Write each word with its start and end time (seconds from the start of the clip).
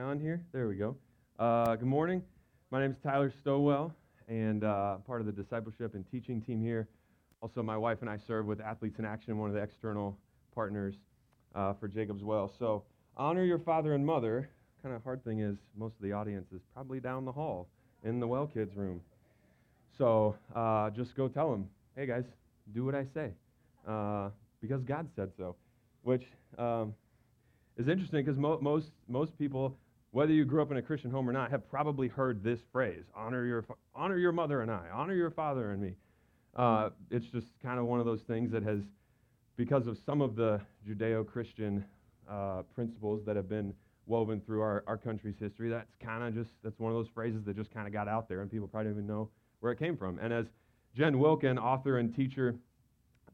on 0.00 0.18
here? 0.18 0.42
There 0.52 0.66
we 0.66 0.76
go. 0.76 0.96
Uh, 1.38 1.76
good 1.76 1.88
morning. 1.88 2.22
My 2.70 2.80
name 2.80 2.90
is 2.90 2.96
Tyler 3.02 3.32
Stowell, 3.40 3.92
and 4.28 4.64
uh, 4.64 4.96
part 5.06 5.20
of 5.20 5.26
the 5.26 5.32
discipleship 5.32 5.94
and 5.94 6.10
teaching 6.10 6.40
team 6.40 6.62
here. 6.62 6.88
Also, 7.42 7.62
my 7.62 7.76
wife 7.76 7.98
and 8.00 8.08
I 8.08 8.16
serve 8.16 8.46
with 8.46 8.60
Athletes 8.60 8.98
in 8.98 9.04
Action, 9.04 9.36
one 9.36 9.50
of 9.50 9.54
the 9.54 9.60
external 9.60 10.16
partners 10.54 10.94
uh, 11.54 11.74
for 11.74 11.86
Jacob's 11.86 12.22
Well. 12.22 12.50
So, 12.58 12.82
honor 13.16 13.44
your 13.44 13.58
father 13.58 13.94
and 13.94 14.04
mother. 14.04 14.48
Kind 14.82 14.94
of 14.94 15.04
hard 15.04 15.22
thing 15.22 15.40
is, 15.40 15.58
most 15.76 15.96
of 15.96 16.02
the 16.02 16.12
audience 16.12 16.46
is 16.54 16.62
probably 16.72 17.00
down 17.00 17.26
the 17.26 17.32
hall 17.32 17.68
in 18.02 18.20
the 18.20 18.26
Well 18.26 18.46
Kids 18.46 18.74
room. 18.76 19.02
So, 19.98 20.34
uh, 20.54 20.90
just 20.90 21.14
go 21.14 21.28
tell 21.28 21.50
them, 21.50 21.68
hey 21.94 22.06
guys, 22.06 22.24
do 22.74 22.86
what 22.86 22.94
I 22.94 23.04
say, 23.12 23.32
uh, 23.86 24.30
because 24.62 24.82
God 24.82 25.08
said 25.14 25.30
so. 25.36 25.56
Which 26.02 26.24
um, 26.56 26.94
is 27.76 27.88
interesting 27.88 28.24
because 28.24 28.38
mo- 28.38 28.58
most 28.62 28.92
most 29.06 29.38
people 29.38 29.76
whether 30.12 30.32
you 30.32 30.44
grew 30.44 30.60
up 30.62 30.70
in 30.70 30.76
a 30.76 30.82
Christian 30.82 31.10
home 31.10 31.28
or 31.28 31.32
not, 31.32 31.50
have 31.50 31.68
probably 31.68 32.08
heard 32.08 32.42
this 32.42 32.60
phrase 32.72 33.04
honor 33.14 33.44
your, 33.44 33.64
honor 33.94 34.18
your 34.18 34.32
mother 34.32 34.62
and 34.62 34.70
I, 34.70 34.86
honor 34.92 35.14
your 35.14 35.30
father 35.30 35.72
and 35.72 35.80
me. 35.80 35.94
Uh, 36.56 36.90
it's 37.10 37.26
just 37.26 37.46
kind 37.62 37.78
of 37.78 37.86
one 37.86 38.00
of 38.00 38.06
those 38.06 38.22
things 38.22 38.50
that 38.50 38.64
has, 38.64 38.80
because 39.56 39.86
of 39.86 39.96
some 40.04 40.20
of 40.20 40.34
the 40.34 40.60
Judeo 40.86 41.24
Christian 41.24 41.84
uh, 42.28 42.62
principles 42.74 43.24
that 43.24 43.36
have 43.36 43.48
been 43.48 43.72
woven 44.06 44.40
through 44.40 44.60
our, 44.60 44.82
our 44.88 44.96
country's 44.96 45.36
history, 45.38 45.70
that's 45.70 45.94
kind 46.02 46.24
of 46.24 46.34
just, 46.34 46.50
that's 46.64 46.78
one 46.80 46.90
of 46.90 46.98
those 46.98 47.08
phrases 47.14 47.44
that 47.44 47.56
just 47.56 47.72
kind 47.72 47.86
of 47.86 47.92
got 47.92 48.08
out 48.08 48.28
there 48.28 48.40
and 48.40 48.50
people 48.50 48.66
probably 48.66 48.90
don't 48.90 48.98
even 48.98 49.06
know 49.06 49.28
where 49.60 49.70
it 49.70 49.78
came 49.78 49.96
from. 49.96 50.18
And 50.18 50.32
as 50.32 50.46
Jen 50.96 51.20
Wilkin, 51.20 51.56
author 51.56 51.98
and 51.98 52.14
teacher, 52.14 52.56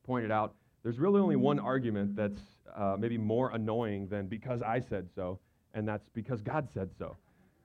pointed 0.04 0.30
out, 0.30 0.54
there's 0.82 0.98
really 0.98 1.20
only 1.20 1.36
one 1.36 1.58
argument 1.58 2.14
that's 2.14 2.38
uh, 2.76 2.96
maybe 2.98 3.16
more 3.16 3.50
annoying 3.50 4.08
than 4.08 4.26
because 4.26 4.60
I 4.60 4.80
said 4.80 5.08
so 5.14 5.38
and 5.74 5.86
that's 5.86 6.08
because 6.14 6.40
God 6.40 6.68
said 6.72 6.90
so. 6.98 7.16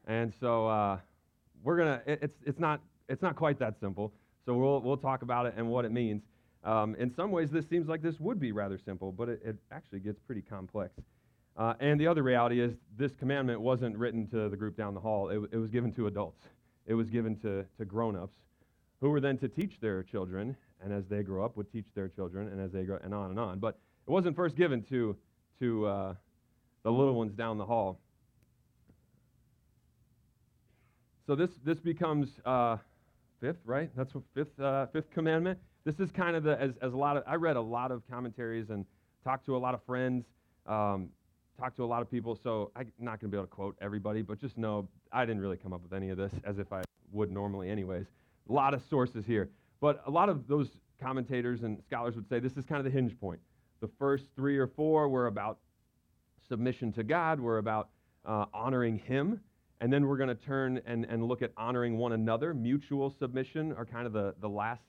And 0.08 0.34
so 0.39 0.67
uh, 0.67 1.00
we're 1.64 1.78
gonna. 1.78 2.02
It, 2.06 2.20
it's 2.22 2.38
it's 2.45 2.59
not 2.59 2.81
it's 3.08 3.22
not 3.22 3.36
quite 3.36 3.59
that 3.59 3.80
simple. 3.80 4.14
So 4.45 4.56
we'll 4.56 4.81
we'll 4.81 4.98
talk 4.98 5.22
about 5.22 5.45
it 5.45 5.53
and 5.58 5.70
what 5.70 5.86
it 5.86 5.92
means. 5.92 6.23
Um, 6.64 6.95
in 6.95 7.14
some 7.14 7.31
ways, 7.31 7.50
this 7.50 7.67
seems 7.67 7.88
like 7.88 8.02
this 8.02 8.20
would 8.20 8.40
be 8.40 8.52
rather 8.52 8.78
simple, 8.78 9.12
but 9.12 9.30
it, 9.30 9.42
it 9.44 9.56
actually 9.72 10.00
gets 10.00 10.20
pretty 10.20 10.42
complex. 10.42 10.94
Uh, 11.58 11.73
and 11.80 12.00
the 12.00 12.08
other 12.08 12.23
reality 12.23 12.62
is, 12.62 12.73
this 12.98 13.12
commandment 13.16 13.59
wasn't 13.59 13.98
written 13.98 14.28
to 14.28 14.47
the 14.47 14.56
group 14.56 14.78
down 14.78 14.94
the 14.94 15.00
hall. 15.00 15.30
It, 15.30 15.42
it 15.52 15.58
was 15.58 15.70
given 15.70 15.92
to 15.94 16.08
adults. 16.08 16.44
It 16.86 16.94
was 16.94 17.09
given 17.09 17.36
to, 17.38 17.66
to 17.78 17.86
grown-ups, 17.86 18.38
who 19.02 19.09
were 19.09 19.20
then 19.20 19.38
to 19.40 19.47
teach 19.47 19.80
their 19.81 20.03
children, 20.03 20.56
and 20.84 20.94
as 20.94 21.06
they 21.08 21.23
grow 21.23 21.44
up, 21.44 21.58
would 21.58 21.72
teach 21.72 21.88
their 21.94 22.08
children, 22.08 22.47
and 22.47 22.62
as 22.62 22.72
they 22.72 22.84
grow, 22.84 23.00
and 23.03 23.14
on 23.14 23.31
and 23.31 23.40
on. 23.40 23.59
But 23.59 23.78
it 24.08 24.12
wasn't 24.12 24.36
first 24.36 24.56
given 24.56 24.84
to 24.84 25.16
to 25.59 25.86
uh, 25.86 26.14
the 26.84 26.92
little 26.92 27.14
ones 27.14 27.34
down 27.34 27.58
the 27.58 27.66
hall. 27.66 28.00
So 31.28 31.36
this, 31.36 31.52
this 31.64 31.80
becomes 31.80 32.30
uh, 32.46 32.78
fifth, 33.40 33.60
right? 33.66 33.90
That's 33.96 34.14
what 34.14 34.24
fifth, 34.34 34.60
uh, 34.60 34.88
fifth 34.88 35.12
commandment. 35.12 35.59
This 35.86 36.00
is 36.00 36.12
kind 36.12 36.36
of 36.36 36.44
the, 36.44 36.59
as, 36.59 36.72
as 36.82 36.94
a 36.94 36.98
lot 36.98 37.18
of, 37.18 37.24
I 37.26 37.36
read 37.36 37.56
a 37.56 37.62
lot 37.62 37.92
of 37.92 38.04
commentaries 38.09 38.70
and 38.70 38.86
talked 39.24 39.46
to 39.46 39.56
a 39.56 39.58
lot 39.58 39.74
of 39.74 39.84
friends, 39.84 40.26
um, 40.68 41.09
talked 41.59 41.78
to 41.78 41.84
a 41.84 41.86
lot 41.86 42.02
of 42.02 42.09
people. 42.09 42.38
So 42.42 42.72
I'm 42.76 42.92
not 43.00 43.20
going 43.20 43.30
to 43.32 43.36
be 43.36 43.38
able 43.38 43.48
to 43.48 43.52
quote 43.52 43.78
everybody, 43.82 44.22
but 44.22 44.40
just 44.40 44.58
know 44.58 44.88
I 45.12 45.26
didn't 45.26 45.42
really 45.42 45.58
come 45.58 45.74
up 45.74 45.82
with 45.84 45.94
any 45.94 46.09
of 46.09 46.18
this 46.18 46.34
as 46.44 46.59
if 46.59 46.74
I 46.74 46.82
would 47.12 47.32
normally, 47.32 47.70
anyways. 47.70 48.08
A 48.50 48.54
lot 48.54 48.74
of 48.74 48.82
sources 48.90 49.26
here. 49.26 49.50
But 49.80 50.02
a 50.06 50.12
lot 50.12 50.30
of 50.30 50.48
those 50.48 50.70
commentators 51.02 51.64
and 51.64 51.82
scholars 51.84 52.16
would 52.16 52.28
say 52.28 52.40
this 52.40 52.58
is 52.58 52.66
kind 52.66 52.80
of 52.80 52.86
the 52.86 52.92
hinge 52.92 53.20
point. 53.20 53.40
The 53.80 53.90
first 53.98 54.26
three 54.36 54.58
or 54.58 54.68
four 54.68 55.09
were 55.09 55.28
about 55.28 55.58
submission 56.47 56.92
to 56.94 57.03
God, 57.03 57.39
we're 57.39 57.58
about 57.58 57.89
uh, 58.25 58.45
honoring 58.53 59.00
Him. 59.00 59.39
And 59.80 59.92
then 59.92 60.06
we're 60.06 60.17
going 60.17 60.30
to 60.30 60.36
turn 60.36 60.80
and, 60.86 61.06
and 61.06 61.23
look 61.23 61.42
at 61.42 61.52
honoring 61.58 61.97
one 61.97 62.11
another. 62.11 62.53
Mutual 62.53 63.16
submission 63.18 63.74
are 63.74 63.85
kind 63.85 64.06
of 64.06 64.13
the, 64.13 64.35
the 64.40 64.47
last 64.47 64.84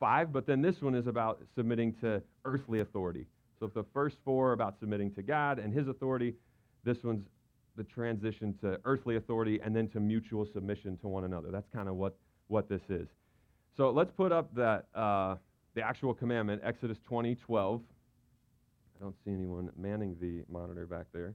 five, 0.00 0.32
but 0.32 0.44
then 0.44 0.60
this 0.60 0.82
one 0.82 0.96
is 0.96 1.06
about 1.06 1.40
submitting 1.54 1.94
to 2.00 2.20
earthly 2.44 2.80
authority. 2.80 3.26
So 3.60 3.66
if 3.66 3.74
the 3.74 3.84
first 3.94 4.16
four 4.24 4.50
are 4.50 4.52
about 4.52 4.74
submitting 4.80 5.12
to 5.12 5.22
God 5.22 5.60
and 5.60 5.72
His 5.72 5.86
authority, 5.86 6.34
this 6.82 6.98
one's 7.04 7.24
the 7.76 7.84
transition 7.84 8.54
to 8.60 8.78
earthly 8.84 9.16
authority 9.16 9.60
and 9.64 9.74
then 9.74 9.88
to 9.88 10.00
mutual 10.00 10.46
submission 10.52 10.96
to 10.98 11.08
one 11.08 11.24
another. 11.24 11.50
That's 11.50 11.68
kind 11.72 11.88
of 11.88 11.96
what, 11.96 12.16
what 12.48 12.68
this 12.68 12.82
is. 12.88 13.08
So 13.76 13.90
let's 13.90 14.12
put 14.16 14.32
up 14.32 14.54
that, 14.54 14.86
uh, 14.94 15.36
the 15.74 15.82
actual 15.82 16.14
commandment, 16.14 16.62
Exodus 16.64 16.98
20, 17.06 17.34
12. 17.36 17.80
Don't 19.04 19.14
see 19.22 19.32
anyone 19.32 19.68
manning 19.76 20.16
the 20.18 20.44
monitor 20.50 20.86
back 20.86 21.04
there. 21.12 21.34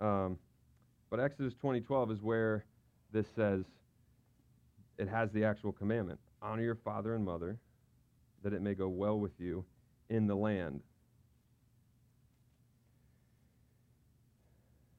Um, 0.00 0.38
but 1.10 1.20
Exodus 1.20 1.52
20:12 1.62 2.12
is 2.12 2.22
where 2.22 2.64
this 3.12 3.28
says 3.36 3.66
it 4.96 5.06
has 5.08 5.30
the 5.32 5.44
actual 5.44 5.70
commandment. 5.70 6.18
Honor 6.40 6.62
your 6.62 6.76
father 6.76 7.14
and 7.14 7.22
mother 7.22 7.58
that 8.42 8.54
it 8.54 8.62
may 8.62 8.74
go 8.74 8.88
well 8.88 9.20
with 9.20 9.38
you 9.38 9.66
in 10.08 10.26
the 10.26 10.34
land. 10.34 10.80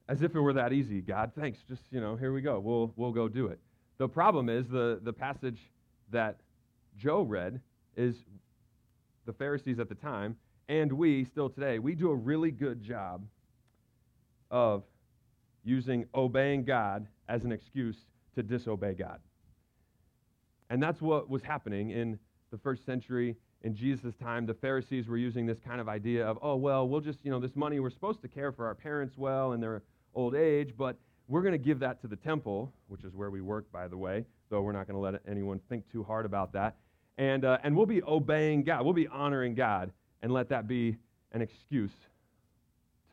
As 0.08 0.22
if 0.22 0.36
it 0.36 0.40
were 0.40 0.52
that 0.52 0.72
easy. 0.72 1.00
God, 1.00 1.32
thanks. 1.34 1.58
Just, 1.68 1.82
you 1.90 2.00
know, 2.00 2.14
here 2.14 2.32
we 2.32 2.40
go. 2.40 2.60
We'll 2.60 2.92
we'll 2.94 3.10
go 3.10 3.26
do 3.26 3.48
it. 3.48 3.58
The 3.98 4.08
problem 4.08 4.48
is 4.48 4.68
the 4.68 5.00
the 5.02 5.12
passage 5.12 5.58
that 6.12 6.38
Joe 6.96 7.22
read 7.22 7.60
is 7.96 8.14
the 9.24 9.32
Pharisees 9.32 9.80
at 9.80 9.88
the 9.88 9.96
time 9.96 10.36
and 10.68 10.92
we 10.92 11.24
still 11.24 11.48
today, 11.48 11.78
we 11.78 11.94
do 11.94 12.10
a 12.10 12.14
really 12.14 12.50
good 12.50 12.82
job 12.82 13.24
of 14.50 14.82
using 15.64 16.06
obeying 16.14 16.64
God 16.64 17.06
as 17.28 17.44
an 17.44 17.52
excuse 17.52 17.96
to 18.34 18.42
disobey 18.42 18.94
God. 18.94 19.20
And 20.70 20.82
that's 20.82 21.00
what 21.00 21.28
was 21.28 21.42
happening 21.42 21.90
in 21.90 22.18
the 22.50 22.58
first 22.58 22.84
century 22.84 23.36
in 23.62 23.74
Jesus' 23.74 24.14
time. 24.16 24.46
The 24.46 24.54
Pharisees 24.54 25.08
were 25.08 25.16
using 25.16 25.46
this 25.46 25.58
kind 25.60 25.80
of 25.80 25.88
idea 25.88 26.26
of, 26.26 26.38
oh, 26.42 26.56
well, 26.56 26.88
we'll 26.88 27.00
just, 27.00 27.18
you 27.22 27.30
know, 27.30 27.40
this 27.40 27.56
money, 27.56 27.80
we're 27.80 27.90
supposed 27.90 28.22
to 28.22 28.28
care 28.28 28.52
for 28.52 28.66
our 28.66 28.74
parents 28.74 29.16
well 29.16 29.52
in 29.52 29.60
their 29.60 29.82
old 30.14 30.34
age, 30.34 30.74
but 30.76 30.96
we're 31.28 31.42
going 31.42 31.52
to 31.52 31.58
give 31.58 31.80
that 31.80 32.00
to 32.02 32.08
the 32.08 32.16
temple, 32.16 32.72
which 32.88 33.04
is 33.04 33.14
where 33.14 33.30
we 33.30 33.40
work, 33.40 33.70
by 33.72 33.88
the 33.88 33.96
way, 33.96 34.24
though 34.50 34.62
we're 34.62 34.72
not 34.72 34.86
going 34.86 34.96
to 34.96 35.00
let 35.00 35.20
anyone 35.28 35.60
think 35.68 35.90
too 35.90 36.04
hard 36.04 36.26
about 36.26 36.52
that. 36.52 36.76
And, 37.18 37.44
uh, 37.44 37.58
and 37.64 37.76
we'll 37.76 37.86
be 37.86 38.02
obeying 38.02 38.62
God, 38.62 38.84
we'll 38.84 38.94
be 38.94 39.08
honoring 39.08 39.54
God 39.54 39.90
and 40.26 40.34
let 40.34 40.48
that 40.48 40.66
be 40.66 40.96
an 41.30 41.40
excuse 41.40 41.92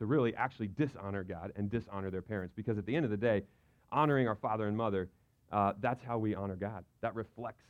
to 0.00 0.04
really 0.04 0.34
actually 0.34 0.66
dishonor 0.66 1.22
God 1.22 1.52
and 1.54 1.70
dishonor 1.70 2.10
their 2.10 2.22
parents. 2.22 2.52
Because 2.56 2.76
at 2.76 2.86
the 2.86 2.96
end 2.96 3.04
of 3.04 3.12
the 3.12 3.16
day, 3.16 3.44
honoring 3.92 4.26
our 4.26 4.34
father 4.34 4.66
and 4.66 4.76
mother, 4.76 5.08
uh, 5.52 5.74
that's 5.80 6.02
how 6.02 6.18
we 6.18 6.34
honor 6.34 6.56
God. 6.56 6.84
That 7.02 7.14
reflects 7.14 7.62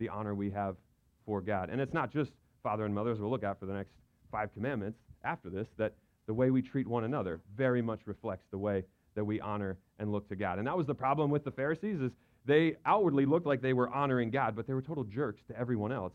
the 0.00 0.10
honor 0.10 0.34
we 0.34 0.50
have 0.50 0.76
for 1.24 1.40
God. 1.40 1.70
And 1.70 1.80
it's 1.80 1.94
not 1.94 2.12
just 2.12 2.32
father 2.62 2.84
and 2.84 2.94
mother, 2.94 3.10
as 3.10 3.18
we'll 3.18 3.30
look 3.30 3.42
at 3.42 3.58
for 3.58 3.64
the 3.64 3.72
next 3.72 3.94
five 4.30 4.52
commandments 4.52 4.98
after 5.24 5.48
this, 5.48 5.68
that 5.78 5.94
the 6.26 6.34
way 6.34 6.50
we 6.50 6.60
treat 6.60 6.86
one 6.86 7.04
another 7.04 7.40
very 7.56 7.80
much 7.80 8.00
reflects 8.04 8.44
the 8.50 8.58
way 8.58 8.84
that 9.14 9.24
we 9.24 9.40
honor 9.40 9.78
and 9.98 10.12
look 10.12 10.28
to 10.28 10.36
God. 10.36 10.58
And 10.58 10.66
that 10.66 10.76
was 10.76 10.86
the 10.86 10.94
problem 10.94 11.30
with 11.30 11.42
the 11.42 11.52
Pharisees 11.52 12.02
is 12.02 12.12
they 12.44 12.76
outwardly 12.84 13.24
looked 13.24 13.46
like 13.46 13.62
they 13.62 13.72
were 13.72 13.88
honoring 13.88 14.28
God, 14.28 14.54
but 14.54 14.66
they 14.66 14.74
were 14.74 14.82
total 14.82 15.04
jerks 15.04 15.40
to 15.48 15.58
everyone 15.58 15.90
else. 15.90 16.12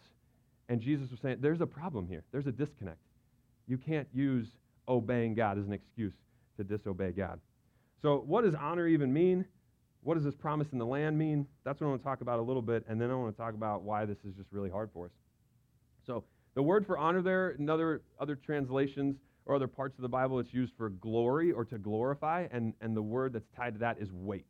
And 0.70 0.82
Jesus 0.82 1.12
was 1.12 1.20
saying, 1.20 1.38
there's 1.42 1.62
a 1.62 1.68
problem 1.68 2.08
here. 2.08 2.24
There's 2.32 2.48
a 2.48 2.52
disconnect. 2.52 3.00
You 3.68 3.78
can't 3.78 4.08
use 4.14 4.48
obeying 4.88 5.36
God 5.36 5.58
as 5.60 5.66
an 5.66 5.74
excuse 5.74 6.14
to 6.58 6.64
disobey 6.64 7.12
God. 7.12 7.40
So, 8.02 8.24
what 8.26 8.44
does 8.44 8.54
honor 8.56 8.88
even 8.88 9.12
mean? 9.12 9.46
What 10.04 10.16
does 10.16 10.24
this 10.24 10.36
promise 10.36 10.68
in 10.72 10.78
the 10.78 10.86
land 10.86 11.18
mean? 11.18 11.48
That's 11.64 11.82
what 11.82 11.88
I 11.88 11.90
want 11.90 12.02
to 12.02 12.08
talk 12.08 12.22
about 12.22 12.40
a 12.40 12.42
little 12.44 12.62
bit, 12.62 12.86
and 12.88 13.02
then 13.02 13.10
I 13.10 13.16
want 13.16 13.36
to 13.36 13.42
talk 13.42 13.56
about 13.56 13.82
why 13.82 14.06
this 14.06 14.18
is 14.28 14.36
just 14.36 14.52
really 14.52 14.70
hard 14.70 14.90
for 14.94 15.06
us. 15.06 15.12
So, 16.06 16.24
the 16.54 16.62
word 16.62 16.86
for 16.86 16.98
honor 16.98 17.22
there, 17.22 17.52
in 17.52 17.70
other, 17.70 18.04
other 18.20 18.36
translations 18.36 19.18
or 19.46 19.56
other 19.56 19.68
parts 19.68 19.98
of 19.98 20.04
the 20.04 20.10
Bible, 20.10 20.40
it's 20.40 20.54
used 20.54 20.74
for 20.78 20.90
glory 20.90 21.52
or 21.52 21.66
to 21.66 21.78
glorify, 21.78 22.48
and, 22.52 22.74
and 22.82 22.96
the 22.96 23.02
word 23.02 23.34
that's 23.34 23.50
tied 23.56 23.74
to 23.74 23.80
that 23.80 23.98
is 24.00 24.12
weight. 24.12 24.46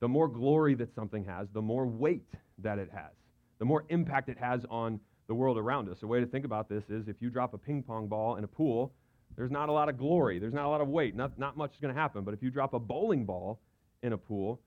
The 0.00 0.08
more 0.08 0.28
glory 0.28 0.74
that 0.74 0.94
something 0.94 1.24
has, 1.24 1.48
the 1.54 1.62
more 1.62 1.86
weight 1.86 2.26
that 2.58 2.78
it 2.78 2.90
has, 2.92 3.12
the 3.58 3.64
more 3.64 3.84
impact 3.88 4.28
it 4.28 4.38
has 4.38 4.66
on 4.68 5.00
the 5.26 5.34
world 5.34 5.58
around 5.58 5.88
us. 5.88 5.98
A 6.02 6.06
way 6.06 6.20
to 6.20 6.26
think 6.26 6.44
about 6.44 6.68
this 6.68 6.84
is 6.88 7.08
if 7.08 7.16
you 7.20 7.30
drop 7.30 7.54
a 7.54 7.58
ping 7.58 7.82
pong 7.82 8.06
ball 8.06 8.36
in 8.36 8.44
a 8.44 8.48
pool, 8.48 8.92
there's 9.36 9.50
not 9.50 9.68
a 9.68 9.72
lot 9.72 9.88
of 9.88 9.98
glory, 9.98 10.38
there's 10.38 10.54
not 10.54 10.66
a 10.66 10.68
lot 10.68 10.80
of 10.80 10.88
weight, 10.88 11.16
not, 11.16 11.38
not 11.38 11.56
much 11.56 11.72
is 11.72 11.80
going 11.80 11.94
to 11.94 12.00
happen. 12.00 12.22
But 12.24 12.34
if 12.34 12.42
you 12.42 12.50
drop 12.50 12.74
a 12.74 12.78
bowling 12.78 13.24
ball 13.24 13.60
in 14.02 14.12
a 14.12 14.18
pool, 14.18 14.60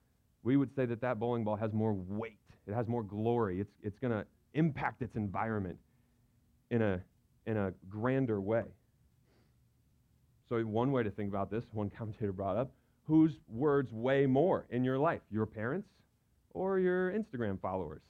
we 0.44 0.58
would 0.58 0.74
say 0.76 0.86
that 0.86 1.02
that 1.02 1.20
bowling 1.20 1.44
ball 1.44 1.56
has 1.56 1.74
more 1.74 1.94
weight, 1.94 2.40
it 2.68 2.74
has 2.74 2.88
more 2.88 3.04
glory, 3.04 3.62
it's, 3.62 3.72
it's 3.84 4.00
going 4.00 4.12
to 4.12 4.26
impact 4.54 5.02
its 5.02 5.16
environment 5.16 5.78
in 6.72 6.82
a, 6.82 7.02
in 7.46 7.58
a 7.58 7.72
grander 7.90 8.42
way. 8.42 8.64
So, 10.50 10.60
one 10.62 10.92
way 10.92 11.04
to 11.04 11.12
think 11.12 11.30
about 11.30 11.52
this, 11.52 11.64
one 11.74 11.90
commentator 11.98 12.32
brought 12.32 12.58
up, 12.58 12.72
whose 13.06 13.34
words 13.48 13.92
weigh 13.92 14.26
more 14.26 14.66
in 14.70 14.84
your 14.84 14.98
life, 14.98 15.22
your 15.32 15.46
parents 15.46 15.88
or 16.52 16.80
your 16.80 17.12
Instagram 17.12 17.60
followers? 17.62 18.02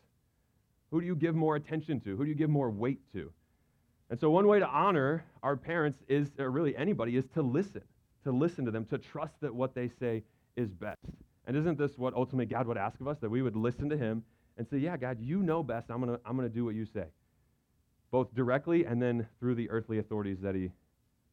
Who 0.91 1.01
do 1.01 1.07
you 1.07 1.15
give 1.15 1.35
more 1.35 1.55
attention 1.55 1.99
to? 2.01 2.15
Who 2.15 2.23
do 2.23 2.29
you 2.29 2.35
give 2.35 2.49
more 2.49 2.69
weight 2.69 3.01
to? 3.13 3.31
And 4.09 4.19
so, 4.19 4.29
one 4.29 4.47
way 4.47 4.59
to 4.59 4.67
honor 4.67 5.25
our 5.43 5.57
parents 5.57 5.99
is, 6.07 6.31
or 6.39 6.49
really 6.49 6.75
anybody, 6.75 7.17
is 7.17 7.25
to 7.33 7.41
listen, 7.41 7.81
to 8.23 8.31
listen 8.31 8.65
to 8.65 8.71
them, 8.71 8.85
to 8.85 8.97
trust 8.97 9.33
that 9.41 9.53
what 9.53 9.75
they 9.75 9.89
say 9.99 10.23
is 10.55 10.69
best. 10.69 11.03
And 11.45 11.57
isn't 11.57 11.77
this 11.77 11.97
what 11.97 12.13
ultimately 12.13 12.45
God 12.45 12.67
would 12.67 12.77
ask 12.77 12.99
of 13.01 13.07
us? 13.07 13.17
That 13.19 13.29
we 13.29 13.41
would 13.41 13.55
listen 13.55 13.89
to 13.89 13.97
him 13.97 14.23
and 14.57 14.67
say, 14.67 14.77
Yeah, 14.77 14.97
God, 14.97 15.17
you 15.19 15.41
know 15.41 15.63
best. 15.63 15.89
I'm 15.89 16.01
going 16.01 16.15
to 16.17 16.21
I'm 16.25 16.37
going 16.37 16.47
to 16.47 16.53
do 16.53 16.65
what 16.65 16.75
you 16.75 16.85
say. 16.85 17.05
Both 18.11 18.33
directly 18.33 18.85
and 18.85 19.01
then 19.01 19.27
through 19.39 19.55
the 19.55 19.69
earthly 19.69 19.99
authorities 19.99 20.39
that 20.41 20.55
he, 20.55 20.71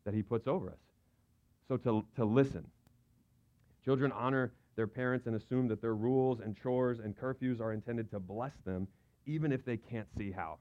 that 0.05 0.15
he 0.15 0.23
puts 0.23 0.49
over 0.49 0.71
us. 0.71 0.79
So 1.69 1.77
to, 1.79 2.05
to 2.17 2.25
listen. 2.25 2.67
Children 3.85 4.13
honor 4.13 4.53
their 4.77 4.87
parents 4.87 5.27
and 5.27 5.37
assume 5.37 5.69
that 5.69 5.81
their 5.81 5.95
rules 5.95 6.41
and 6.41 6.57
chores 6.57 6.99
and 6.99 7.17
curfews 7.17 7.61
are 7.61 7.73
intended 7.73 8.11
to 8.11 8.19
bless 8.19 8.53
them, 8.65 8.89
even 9.27 9.53
if 9.53 9.65
they 9.65 9.77
can't 9.77 10.09
see 10.17 10.31
how. 10.31 10.59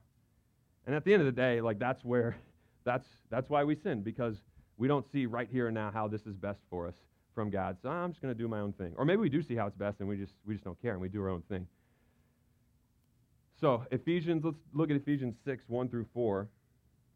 And 0.86 0.94
at 0.94 1.04
the 1.04 1.12
end 1.12 1.20
of 1.20 1.26
the 1.26 1.32
day, 1.32 1.60
like 1.60 1.78
that's 1.78 2.04
where, 2.04 2.36
that's, 2.84 3.06
that's 3.30 3.48
why 3.48 3.64
we 3.64 3.76
sin, 3.76 4.02
because 4.02 4.36
we 4.76 4.88
don't 4.88 5.06
see 5.12 5.26
right 5.26 5.48
here 5.50 5.68
and 5.68 5.74
now 5.74 5.90
how 5.92 6.08
this 6.08 6.26
is 6.26 6.34
best 6.34 6.60
for 6.70 6.86
us 6.86 6.94
from 7.34 7.50
God. 7.50 7.76
So 7.82 7.88
I'm 7.88 8.10
just 8.10 8.22
going 8.22 8.34
to 8.34 8.38
do 8.38 8.48
my 8.48 8.60
own 8.60 8.72
thing. 8.72 8.92
Or 8.96 9.04
maybe 9.04 9.20
we 9.20 9.28
do 9.28 9.42
see 9.42 9.54
how 9.54 9.66
it's 9.66 9.76
best 9.76 10.00
and 10.00 10.08
we 10.08 10.16
just, 10.16 10.34
we 10.46 10.54
just 10.54 10.64
don't 10.64 10.80
care 10.80 10.92
and 10.92 11.00
we 11.00 11.08
do 11.08 11.22
our 11.22 11.30
own 11.30 11.42
thing. 11.48 11.66
So, 13.60 13.84
Ephesians, 13.90 14.44
let's 14.44 14.58
look 14.72 14.90
at 14.90 14.96
Ephesians 14.96 15.36
6, 15.44 15.64
1 15.68 15.88
through 15.88 16.06
4. 16.12 16.48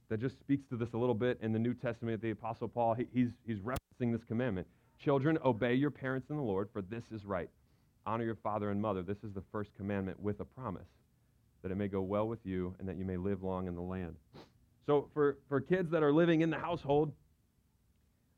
That 0.09 0.21
just 0.21 0.41
speaks 0.41 0.67
to 0.71 0.77
this 0.77 0.95
a 0.95 0.97
little 0.97 1.15
bit 1.15 1.39
in 1.43 1.53
the 1.53 1.59
New 1.59 1.75
Testament. 1.75 2.23
The 2.23 2.31
Apostle 2.31 2.69
Paul, 2.69 2.95
he, 2.95 3.07
he's, 3.13 3.29
he's 3.47 3.59
referencing 3.59 4.13
this 4.13 4.25
commandment. 4.25 4.67
Children, 4.99 5.39
obey 5.45 5.75
your 5.75 5.91
parents 5.91 6.31
in 6.31 6.37
the 6.37 6.43
Lord, 6.43 6.71
for 6.73 6.81
this 6.81 7.05
is 7.13 7.27
right. 7.27 7.51
Honor 8.07 8.25
your 8.25 8.37
father 8.37 8.71
and 8.71 8.81
mother. 8.81 9.03
This 9.03 9.19
is 9.23 9.35
the 9.35 9.43
first 9.53 9.75
commandment 9.77 10.19
with 10.19 10.41
a 10.41 10.45
promise 10.45 10.89
that 11.63 11.71
it 11.73 11.77
may 11.77 11.89
go 11.89 12.01
well 12.01 12.29
with 12.29 12.45
you 12.45 12.75
and 12.79 12.89
that 12.89 12.97
you 12.97 13.05
may 13.05 13.17
live 13.17 13.43
long 13.43 13.67
in 13.67 13.75
the 13.75 13.83
land. 13.83 14.15
So, 14.87 15.09
for, 15.13 15.39
for 15.49 15.61
kids 15.61 15.91
that 15.91 16.03
are 16.03 16.13
living 16.13 16.41
in 16.41 16.51
the 16.51 16.59
household, 16.59 17.13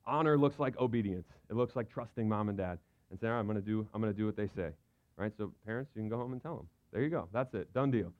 honor 0.06 0.36
looks 0.36 0.58
like 0.58 0.76
obedience. 0.78 1.28
It 1.48 1.56
looks 1.56 1.76
like 1.76 1.88
trusting 1.88 2.28
mom 2.28 2.48
and 2.48 2.58
dad 2.58 2.78
and 3.10 3.20
saying, 3.20 3.32
I'm 3.32 3.46
going 3.46 3.56
to 3.56 3.62
do 3.62 3.86
I'm 3.94 4.00
going 4.00 4.12
to 4.12 4.18
do 4.18 4.26
what 4.26 4.36
they 4.36 4.48
say. 4.56 4.70
Right? 5.16 5.32
So, 5.36 5.52
parents, 5.64 5.92
you 5.94 6.02
can 6.02 6.08
go 6.08 6.16
home 6.16 6.32
and 6.32 6.42
tell 6.42 6.56
them. 6.56 6.68
There 6.92 7.02
you 7.02 7.10
go. 7.10 7.28
That's 7.32 7.54
it. 7.54 7.72
Done 7.72 7.90
deal. 7.90 8.12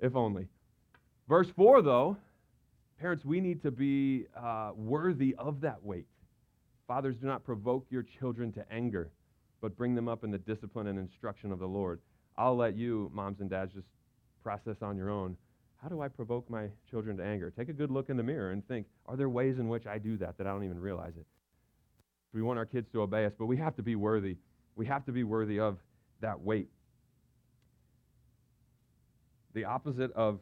If 0.00 0.16
only. 0.16 0.48
Verse 1.28 1.48
4, 1.56 1.82
though, 1.82 2.16
parents, 2.98 3.24
we 3.24 3.40
need 3.40 3.62
to 3.62 3.70
be 3.70 4.26
uh, 4.36 4.72
worthy 4.74 5.34
of 5.38 5.60
that 5.60 5.82
weight. 5.82 6.06
Fathers, 6.88 7.16
do 7.16 7.26
not 7.26 7.44
provoke 7.44 7.86
your 7.90 8.02
children 8.02 8.52
to 8.52 8.72
anger, 8.72 9.10
but 9.60 9.76
bring 9.76 9.94
them 9.94 10.08
up 10.08 10.24
in 10.24 10.30
the 10.30 10.38
discipline 10.38 10.88
and 10.88 10.98
instruction 10.98 11.52
of 11.52 11.58
the 11.58 11.68
Lord. 11.68 12.00
I'll 12.36 12.56
let 12.56 12.76
you, 12.76 13.10
moms 13.14 13.40
and 13.40 13.48
dads, 13.48 13.72
just 13.72 13.86
process 14.42 14.82
on 14.82 14.96
your 14.96 15.10
own. 15.10 15.36
How 15.82 15.88
do 15.88 16.00
I 16.00 16.08
provoke 16.08 16.48
my 16.48 16.68
children 16.88 17.16
to 17.16 17.24
anger? 17.24 17.50
Take 17.50 17.68
a 17.68 17.72
good 17.72 17.90
look 17.90 18.08
in 18.08 18.16
the 18.16 18.22
mirror 18.22 18.52
and 18.52 18.66
think, 18.66 18.86
are 19.06 19.16
there 19.16 19.28
ways 19.28 19.58
in 19.58 19.68
which 19.68 19.86
I 19.86 19.98
do 19.98 20.16
that 20.18 20.38
that 20.38 20.46
I 20.46 20.50
don't 20.50 20.64
even 20.64 20.78
realize 20.78 21.14
it? 21.16 21.26
We 22.32 22.42
want 22.42 22.58
our 22.58 22.66
kids 22.66 22.88
to 22.92 23.02
obey 23.02 23.24
us, 23.24 23.32
but 23.38 23.46
we 23.46 23.56
have 23.56 23.74
to 23.76 23.82
be 23.82 23.96
worthy. 23.96 24.36
We 24.76 24.86
have 24.86 25.04
to 25.06 25.12
be 25.12 25.24
worthy 25.24 25.58
of 25.58 25.78
that 26.20 26.40
weight. 26.40 26.68
The 29.54 29.64
opposite 29.64 30.12
of 30.12 30.38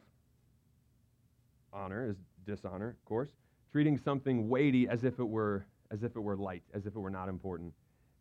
honor 1.73 2.07
is 2.09 2.15
dishonor, 2.45 2.89
of 2.89 3.05
course. 3.05 3.29
Treating 3.71 3.97
something 3.97 4.47
weighty 4.47 4.87
as 4.87 5.03
if 5.03 5.19
it 5.19 5.27
were 5.27 5.65
as 5.91 6.03
if 6.03 6.15
it 6.15 6.19
were 6.21 6.37
light, 6.37 6.63
as 6.73 6.85
if 6.85 6.95
it 6.95 6.99
were 6.99 7.09
not 7.09 7.27
important. 7.27 7.73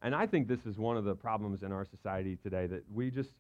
And 0.03 0.15
I 0.15 0.27
think 0.27 0.49
this 0.49 0.67
is 0.67 0.77
one 0.77 0.97
of 0.97 1.05
the 1.05 1.15
problems 1.15 1.63
in 1.63 1.71
our 1.71 1.85
society 1.85 2.37
today 2.43 2.67
that 2.67 2.83
we 2.93 3.11
just 3.11 3.31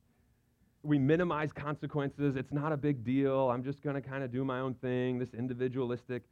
we 0.83 0.99
minimize 0.99 1.53
consequences. 1.53 2.37
It's 2.37 2.53
not 2.53 2.73
a 2.73 2.77
big 2.77 3.05
deal. 3.05 3.51
I'm 3.51 3.63
just 3.63 3.83
going 3.83 3.95
to 3.95 4.03
kind 4.03 4.25
of 4.25 4.33
do 4.33 4.45
my 4.45 4.61
own 4.61 4.75
thing. 4.75 5.19
This 5.19 5.35
individualistic 5.35 6.23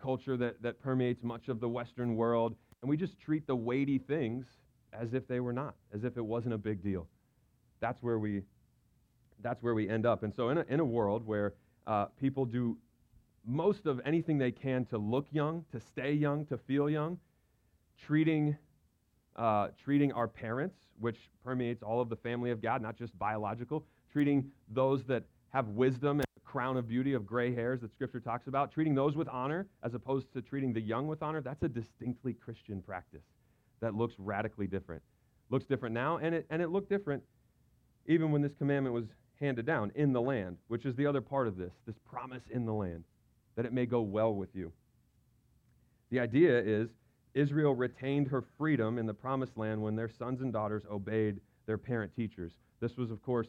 culture 0.00 0.36
that, 0.36 0.62
that 0.62 0.80
permeates 0.80 1.22
much 1.22 1.48
of 1.48 1.60
the 1.60 1.68
Western 1.68 2.16
world. 2.16 2.54
And 2.82 2.88
we 2.88 2.96
just 2.96 3.18
treat 3.18 3.46
the 3.46 3.56
weighty 3.56 3.98
things 3.98 4.46
as 4.92 5.14
if 5.14 5.26
they 5.26 5.40
were 5.40 5.52
not, 5.52 5.74
as 5.92 6.04
if 6.04 6.16
it 6.16 6.24
wasn't 6.24 6.54
a 6.54 6.58
big 6.58 6.82
deal. 6.82 7.06
That's 7.80 8.02
where 8.02 8.18
we 8.18 8.42
that's 9.42 9.62
where 9.62 9.74
we 9.74 9.88
end 9.88 10.06
up. 10.06 10.22
And 10.22 10.34
so, 10.34 10.48
in 10.48 10.58
a, 10.58 10.64
in 10.68 10.80
a 10.80 10.84
world 10.84 11.26
where 11.26 11.54
uh, 11.86 12.06
people 12.18 12.46
do 12.46 12.76
most 13.46 13.86
of 13.86 14.00
anything 14.04 14.38
they 14.38 14.50
can 14.50 14.84
to 14.86 14.98
look 14.98 15.26
young, 15.30 15.64
to 15.72 15.80
stay 15.80 16.12
young, 16.12 16.46
to 16.46 16.56
feel 16.56 16.88
young, 16.90 17.18
treating, 18.06 18.56
uh, 19.36 19.68
treating 19.82 20.10
our 20.12 20.26
parents, 20.26 20.78
which 20.98 21.18
permeates 21.44 21.82
all 21.82 22.00
of 22.00 22.08
the 22.08 22.16
family 22.16 22.50
of 22.50 22.60
God, 22.60 22.82
not 22.82 22.96
just 22.96 23.16
biological, 23.18 23.84
treating 24.16 24.50
those 24.70 25.04
that 25.04 25.24
have 25.50 25.68
wisdom 25.68 26.20
and 26.20 26.26
the 26.36 26.40
crown 26.40 26.78
of 26.78 26.88
beauty 26.88 27.12
of 27.12 27.26
gray 27.26 27.54
hairs 27.54 27.82
that 27.82 27.92
Scripture 27.92 28.18
talks 28.18 28.46
about, 28.46 28.72
treating 28.72 28.94
those 28.94 29.14
with 29.14 29.28
honor 29.28 29.66
as 29.82 29.92
opposed 29.92 30.32
to 30.32 30.40
treating 30.40 30.72
the 30.72 30.80
young 30.80 31.06
with 31.06 31.22
honor, 31.22 31.42
that's 31.42 31.62
a 31.62 31.68
distinctly 31.68 32.32
Christian 32.32 32.80
practice 32.80 33.24
that 33.80 33.94
looks 33.94 34.14
radically 34.16 34.66
different. 34.66 35.02
Looks 35.50 35.66
different 35.66 35.92
now, 35.94 36.16
and 36.16 36.34
it, 36.34 36.46
and 36.48 36.62
it 36.62 36.70
looked 36.70 36.88
different 36.88 37.22
even 38.06 38.32
when 38.32 38.40
this 38.40 38.54
commandment 38.54 38.94
was 38.94 39.04
handed 39.38 39.66
down 39.66 39.92
in 39.94 40.14
the 40.14 40.22
land, 40.22 40.56
which 40.68 40.86
is 40.86 40.96
the 40.96 41.04
other 41.04 41.20
part 41.20 41.46
of 41.46 41.58
this, 41.58 41.74
this 41.86 41.98
promise 42.10 42.44
in 42.50 42.64
the 42.64 42.72
land, 42.72 43.04
that 43.54 43.66
it 43.66 43.72
may 43.74 43.84
go 43.84 44.00
well 44.00 44.32
with 44.32 44.48
you. 44.54 44.72
The 46.08 46.20
idea 46.20 46.58
is 46.58 46.88
Israel 47.34 47.74
retained 47.74 48.28
her 48.28 48.42
freedom 48.56 48.96
in 48.96 49.04
the 49.04 49.12
promised 49.12 49.58
land 49.58 49.82
when 49.82 49.94
their 49.94 50.08
sons 50.08 50.40
and 50.40 50.54
daughters 50.54 50.84
obeyed 50.90 51.38
their 51.66 51.76
parent 51.76 52.16
teachers. 52.16 52.52
This 52.80 52.96
was, 52.96 53.10
of 53.10 53.20
course, 53.20 53.48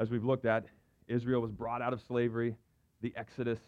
as 0.00 0.10
we've 0.10 0.24
looked 0.24 0.46
at, 0.46 0.64
Israel 1.06 1.42
was 1.42 1.52
brought 1.52 1.82
out 1.82 1.92
of 1.92 2.00
slavery, 2.00 2.56
the 3.02 3.12
exodus 3.16 3.58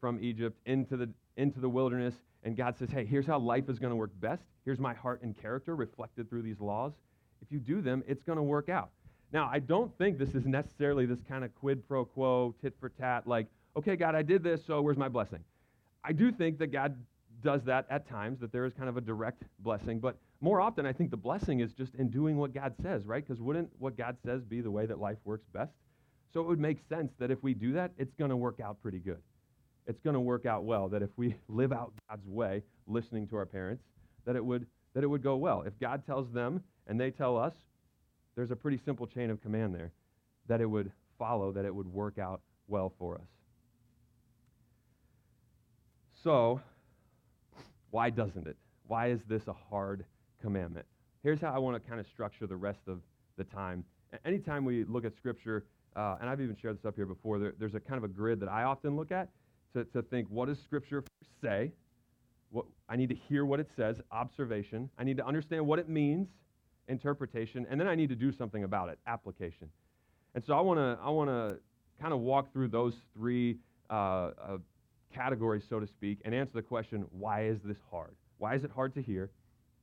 from 0.00 0.22
Egypt 0.22 0.58
into 0.66 0.96
the, 0.96 1.08
into 1.36 1.60
the 1.60 1.68
wilderness, 1.68 2.14
and 2.44 2.56
God 2.56 2.76
says, 2.78 2.90
hey, 2.90 3.04
here's 3.04 3.26
how 3.26 3.38
life 3.38 3.68
is 3.68 3.78
going 3.78 3.90
to 3.90 3.96
work 3.96 4.10
best. 4.20 4.42
Here's 4.64 4.78
my 4.78 4.94
heart 4.94 5.22
and 5.22 5.36
character 5.36 5.74
reflected 5.74 6.28
through 6.28 6.42
these 6.42 6.60
laws. 6.60 6.92
If 7.40 7.50
you 7.50 7.58
do 7.58 7.80
them, 7.80 8.04
it's 8.06 8.22
going 8.22 8.36
to 8.36 8.42
work 8.42 8.68
out. 8.68 8.90
Now, 9.32 9.48
I 9.52 9.58
don't 9.58 9.96
think 9.98 10.18
this 10.18 10.34
is 10.34 10.46
necessarily 10.46 11.06
this 11.06 11.18
kind 11.28 11.44
of 11.44 11.54
quid 11.54 11.86
pro 11.88 12.04
quo, 12.04 12.54
tit 12.60 12.74
for 12.78 12.90
tat, 12.90 13.26
like, 13.26 13.46
okay, 13.76 13.96
God, 13.96 14.14
I 14.14 14.22
did 14.22 14.42
this, 14.42 14.64
so 14.66 14.80
where's 14.82 14.96
my 14.96 15.08
blessing? 15.08 15.40
I 16.04 16.12
do 16.12 16.30
think 16.30 16.58
that 16.58 16.68
God 16.68 16.96
does 17.42 17.62
that 17.64 17.86
at 17.90 18.08
times, 18.08 18.40
that 18.40 18.52
there 18.52 18.64
is 18.64 18.72
kind 18.72 18.88
of 18.88 18.96
a 18.96 19.00
direct 19.00 19.44
blessing, 19.60 20.00
but 20.00 20.16
more 20.40 20.60
often 20.60 20.86
I 20.86 20.92
think 20.92 21.10
the 21.10 21.16
blessing 21.16 21.60
is 21.60 21.72
just 21.72 21.94
in 21.94 22.08
doing 22.08 22.36
what 22.36 22.54
God 22.54 22.74
says, 22.82 23.04
right? 23.04 23.26
Because 23.26 23.40
wouldn't 23.40 23.70
what 23.78 23.96
God 23.96 24.16
says 24.24 24.42
be 24.42 24.60
the 24.60 24.70
way 24.70 24.86
that 24.86 24.98
life 24.98 25.18
works 25.24 25.46
best? 25.52 25.72
So 26.32 26.40
it 26.40 26.46
would 26.46 26.60
make 26.60 26.78
sense 26.88 27.12
that 27.18 27.30
if 27.30 27.42
we 27.42 27.54
do 27.54 27.72
that, 27.72 27.92
it's 27.96 28.14
going 28.14 28.30
to 28.30 28.36
work 28.36 28.60
out 28.60 28.80
pretty 28.82 28.98
good. 28.98 29.22
It's 29.86 30.00
going 30.00 30.14
to 30.14 30.20
work 30.20 30.46
out 30.46 30.64
well, 30.64 30.88
that 30.88 31.02
if 31.02 31.10
we 31.16 31.34
live 31.48 31.72
out 31.72 31.92
God's 32.08 32.26
way, 32.26 32.62
listening 32.86 33.26
to 33.28 33.36
our 33.36 33.46
parents, 33.46 33.82
that 34.26 34.36
it 34.36 34.44
would, 34.44 34.66
that 34.94 35.02
it 35.02 35.06
would 35.06 35.22
go 35.22 35.36
well. 35.36 35.62
If 35.62 35.78
God 35.80 36.04
tells 36.06 36.30
them 36.32 36.62
and 36.86 37.00
they 37.00 37.10
tell 37.10 37.36
us, 37.36 37.54
there's 38.36 38.50
a 38.50 38.56
pretty 38.56 38.78
simple 38.84 39.06
chain 39.06 39.30
of 39.30 39.40
command 39.42 39.74
there 39.74 39.90
that 40.48 40.60
it 40.60 40.66
would 40.66 40.92
follow, 41.18 41.52
that 41.52 41.64
it 41.64 41.74
would 41.74 41.86
work 41.86 42.18
out 42.18 42.40
well 42.68 42.92
for 42.98 43.16
us. 43.16 43.26
So, 46.22 46.60
why 47.90 48.10
doesn't 48.10 48.46
it? 48.46 48.56
Why 48.86 49.08
is 49.10 49.20
this 49.28 49.46
a 49.48 49.52
hard 49.52 50.04
commandment? 50.40 50.86
Here's 51.22 51.40
how 51.40 51.52
I 51.52 51.58
want 51.58 51.82
to 51.82 51.88
kind 51.88 52.00
of 52.00 52.06
structure 52.06 52.46
the 52.46 52.56
rest 52.56 52.80
of 52.86 53.00
the 53.36 53.44
time. 53.44 53.84
Anytime 54.24 54.64
we 54.64 54.84
look 54.84 55.04
at 55.04 55.14
Scripture, 55.16 55.64
uh, 55.96 56.16
and 56.20 56.28
I've 56.28 56.40
even 56.40 56.56
shared 56.60 56.78
this 56.78 56.84
up 56.84 56.96
here 56.96 57.06
before, 57.06 57.38
there, 57.38 57.54
there's 57.58 57.74
a 57.74 57.80
kind 57.80 57.98
of 57.98 58.04
a 58.04 58.12
grid 58.12 58.40
that 58.40 58.48
I 58.48 58.62
often 58.62 58.96
look 58.96 59.10
at 59.10 59.28
to, 59.74 59.84
to 59.84 60.02
think 60.02 60.28
what 60.30 60.48
does 60.48 60.58
Scripture 60.60 61.04
say? 61.42 61.72
What, 62.50 62.64
I 62.88 62.96
need 62.96 63.10
to 63.10 63.14
hear 63.14 63.44
what 63.44 63.60
it 63.60 63.68
says, 63.76 63.96
observation. 64.10 64.88
I 64.98 65.04
need 65.04 65.18
to 65.18 65.26
understand 65.26 65.66
what 65.66 65.78
it 65.78 65.88
means, 65.88 66.28
interpretation, 66.88 67.66
and 67.68 67.78
then 67.78 67.86
I 67.86 67.94
need 67.94 68.08
to 68.08 68.16
do 68.16 68.32
something 68.32 68.64
about 68.64 68.88
it, 68.88 68.98
application. 69.06 69.68
And 70.34 70.44
so 70.44 70.54
I 70.54 70.60
want 70.60 70.78
to 70.78 70.98
I 71.02 71.10
want 71.10 71.28
to 71.28 71.58
kind 72.00 72.14
of 72.14 72.20
walk 72.20 72.52
through 72.52 72.68
those 72.68 72.94
three 73.14 73.58
uh, 73.90 73.92
uh, 73.92 74.58
categories, 75.12 75.64
so 75.68 75.80
to 75.80 75.86
speak, 75.86 76.20
and 76.24 76.34
answer 76.34 76.52
the 76.54 76.62
question: 76.62 77.06
Why 77.10 77.44
is 77.44 77.60
this 77.62 77.78
hard? 77.90 78.14
Why 78.38 78.54
is 78.54 78.64
it 78.64 78.70
hard 78.70 78.94
to 78.94 79.02
hear? 79.02 79.30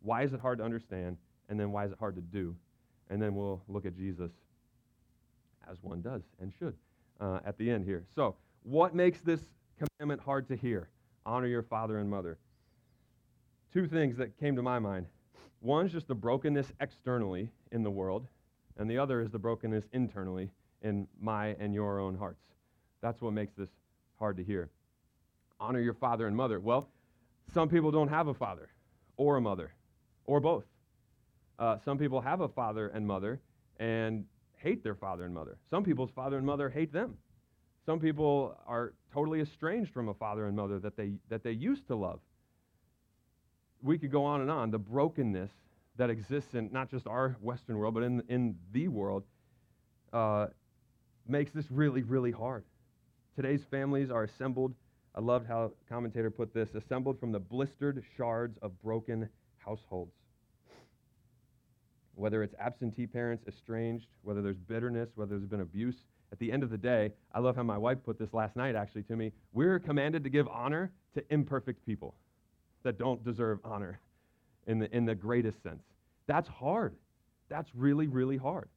Why 0.02 0.24
is 0.24 0.34
it 0.34 0.40
hard 0.40 0.60
to 0.60 0.64
understand? 0.64 1.18
And 1.50 1.60
then 1.60 1.72
why 1.72 1.86
is 1.86 1.92
it 1.92 2.00
hard 2.00 2.16
to 2.16 2.22
do? 2.22 2.56
And 3.10 3.22
then 3.22 3.36
we'll 3.36 3.62
look 3.68 3.86
at 3.86 3.96
Jesus 3.96 4.32
as 5.70 5.78
one 5.82 6.02
does 6.02 6.22
and 6.40 6.52
should 6.58 6.76
uh, 7.20 7.40
at 7.46 7.58
the 7.58 7.70
end 7.70 7.86
here. 7.86 8.06
So, 8.16 8.36
what 8.64 8.96
makes 8.96 9.22
this 9.22 9.42
commandment 9.78 10.22
hard 10.22 10.48
to 10.50 10.56
hear? 10.56 10.90
Honor 11.26 11.48
your 11.48 11.64
father 11.64 12.00
and 12.00 12.10
mother. 12.10 12.38
Two 13.74 13.88
things 13.88 14.18
that 14.18 14.38
came 14.40 14.56
to 14.56 14.62
my 14.62 14.80
mind. 14.80 15.08
One 15.60 15.86
is 15.86 15.92
just 15.92 16.08
the 16.08 16.16
brokenness 16.16 16.72
externally 16.80 17.50
in 17.72 17.84
the 17.84 17.92
world, 17.92 18.28
and 18.78 18.90
the 18.90 18.98
other 18.98 19.22
is 19.22 19.32
the 19.32 19.40
brokenness 19.40 19.86
internally 19.92 20.52
in 20.82 21.08
my 21.20 21.56
and 21.60 21.74
your 21.74 22.00
own 22.00 22.16
hearts. 22.16 22.44
That's 23.02 23.22
what 23.22 23.34
makes 23.34 23.54
this 23.56 23.70
hard 24.20 24.38
to 24.38 24.44
hear. 24.44 24.70
Honor 25.60 25.80
your 25.80 25.94
father 25.94 26.28
and 26.28 26.36
mother. 26.36 26.60
Well, 26.60 26.90
some 27.54 27.70
people 27.70 27.92
don't 27.92 28.10
have 28.10 28.28
a 28.28 28.34
father 28.34 28.70
or 29.18 29.38
a 29.38 29.42
mother 29.42 29.74
or 30.26 30.40
both. 30.40 30.66
Uh, 31.58 31.78
some 31.86 31.98
people 31.98 32.22
have 32.22 32.42
a 32.42 32.50
father 32.50 32.90
and 32.90 33.08
mother 33.08 33.40
and 33.80 34.26
hate 34.58 34.84
their 34.84 34.96
father 34.96 35.26
and 35.26 35.34
mother. 35.34 35.58
Some 35.70 35.84
people's 35.84 36.12
father 36.12 36.38
and 36.38 36.46
mother 36.46 36.70
hate 36.70 36.92
them. 36.92 37.18
Some 37.86 38.00
people 38.00 38.58
are 38.68 38.94
totally 39.14 39.42
estranged 39.42 39.94
from 39.94 40.10
a 40.10 40.14
father 40.14 40.48
and 40.48 40.56
mother 40.56 40.80
that 40.80 40.98
they, 40.98 41.14
that 41.30 41.44
they 41.44 41.52
used 41.52 41.88
to 41.88 41.96
love 41.96 42.20
we 43.86 43.98
could 43.98 44.12
go 44.12 44.26
on 44.26 44.42
and 44.42 44.50
on. 44.50 44.72
The 44.72 44.80
brokenness 44.80 45.52
that 45.98 46.10
exists 46.10 46.56
in 46.56 46.70
not 46.74 46.90
just 46.90 47.08
our 47.08 47.38
Western 47.42 47.78
world, 47.78 47.94
but 47.94 48.04
in, 48.04 48.24
in 48.28 48.56
the 48.74 48.88
world, 48.88 49.24
uh, 50.12 50.48
makes 51.28 51.52
this 51.52 51.70
really, 51.70 52.04
really 52.04 52.32
hard. 52.32 52.66
Today's 53.36 53.64
families 53.70 54.10
are 54.10 54.24
assembled. 54.24 54.74
I 55.16 55.22
loved 55.22 55.48
how 55.48 55.72
commentator 55.88 56.30
put 56.30 56.54
this 56.54 56.70
assembled 56.76 57.20
from 57.20 57.32
the 57.32 57.40
blistered 57.40 58.04
shards 58.18 58.58
of 58.62 58.80
broken 58.84 59.30
households. 59.58 60.12
Whether 62.16 62.44
it's 62.44 62.54
absentee 62.60 63.08
parents, 63.08 63.46
estranged, 63.48 64.08
whether 64.24 64.42
there's 64.42 64.58
bitterness, 64.58 65.10
whether 65.16 65.38
there's 65.38 65.50
been 65.50 65.62
abuse, 65.62 65.96
at 66.32 66.40
the 66.40 66.52
end 66.52 66.64
of 66.64 66.70
the 66.70 66.78
day, 66.78 67.12
I 67.34 67.40
love 67.40 67.56
how 67.56 67.64
my 67.64 67.78
wife 67.78 68.00
put 68.04 68.20
this 68.20 68.34
last 68.34 68.56
night 68.58 68.76
actually 68.76 69.04
to 69.04 69.16
me. 69.16 69.32
We're 69.54 69.80
commanded 69.80 70.24
to 70.26 70.30
give 70.30 70.48
honor 70.50 70.92
to 71.14 71.24
imperfect 71.30 71.86
people 71.86 72.16
that 72.84 72.98
don't 72.98 73.24
deserve 73.24 73.60
honor 73.64 74.00
in 74.68 74.80
the, 74.80 74.94
in 74.96 75.06
the 75.06 75.16
greatest 75.16 75.62
sense. 75.64 75.84
That's 76.28 76.50
hard. 76.50 76.96
That's 77.50 77.70
really, 77.74 78.08
really 78.08 78.38
hard. 78.38 78.70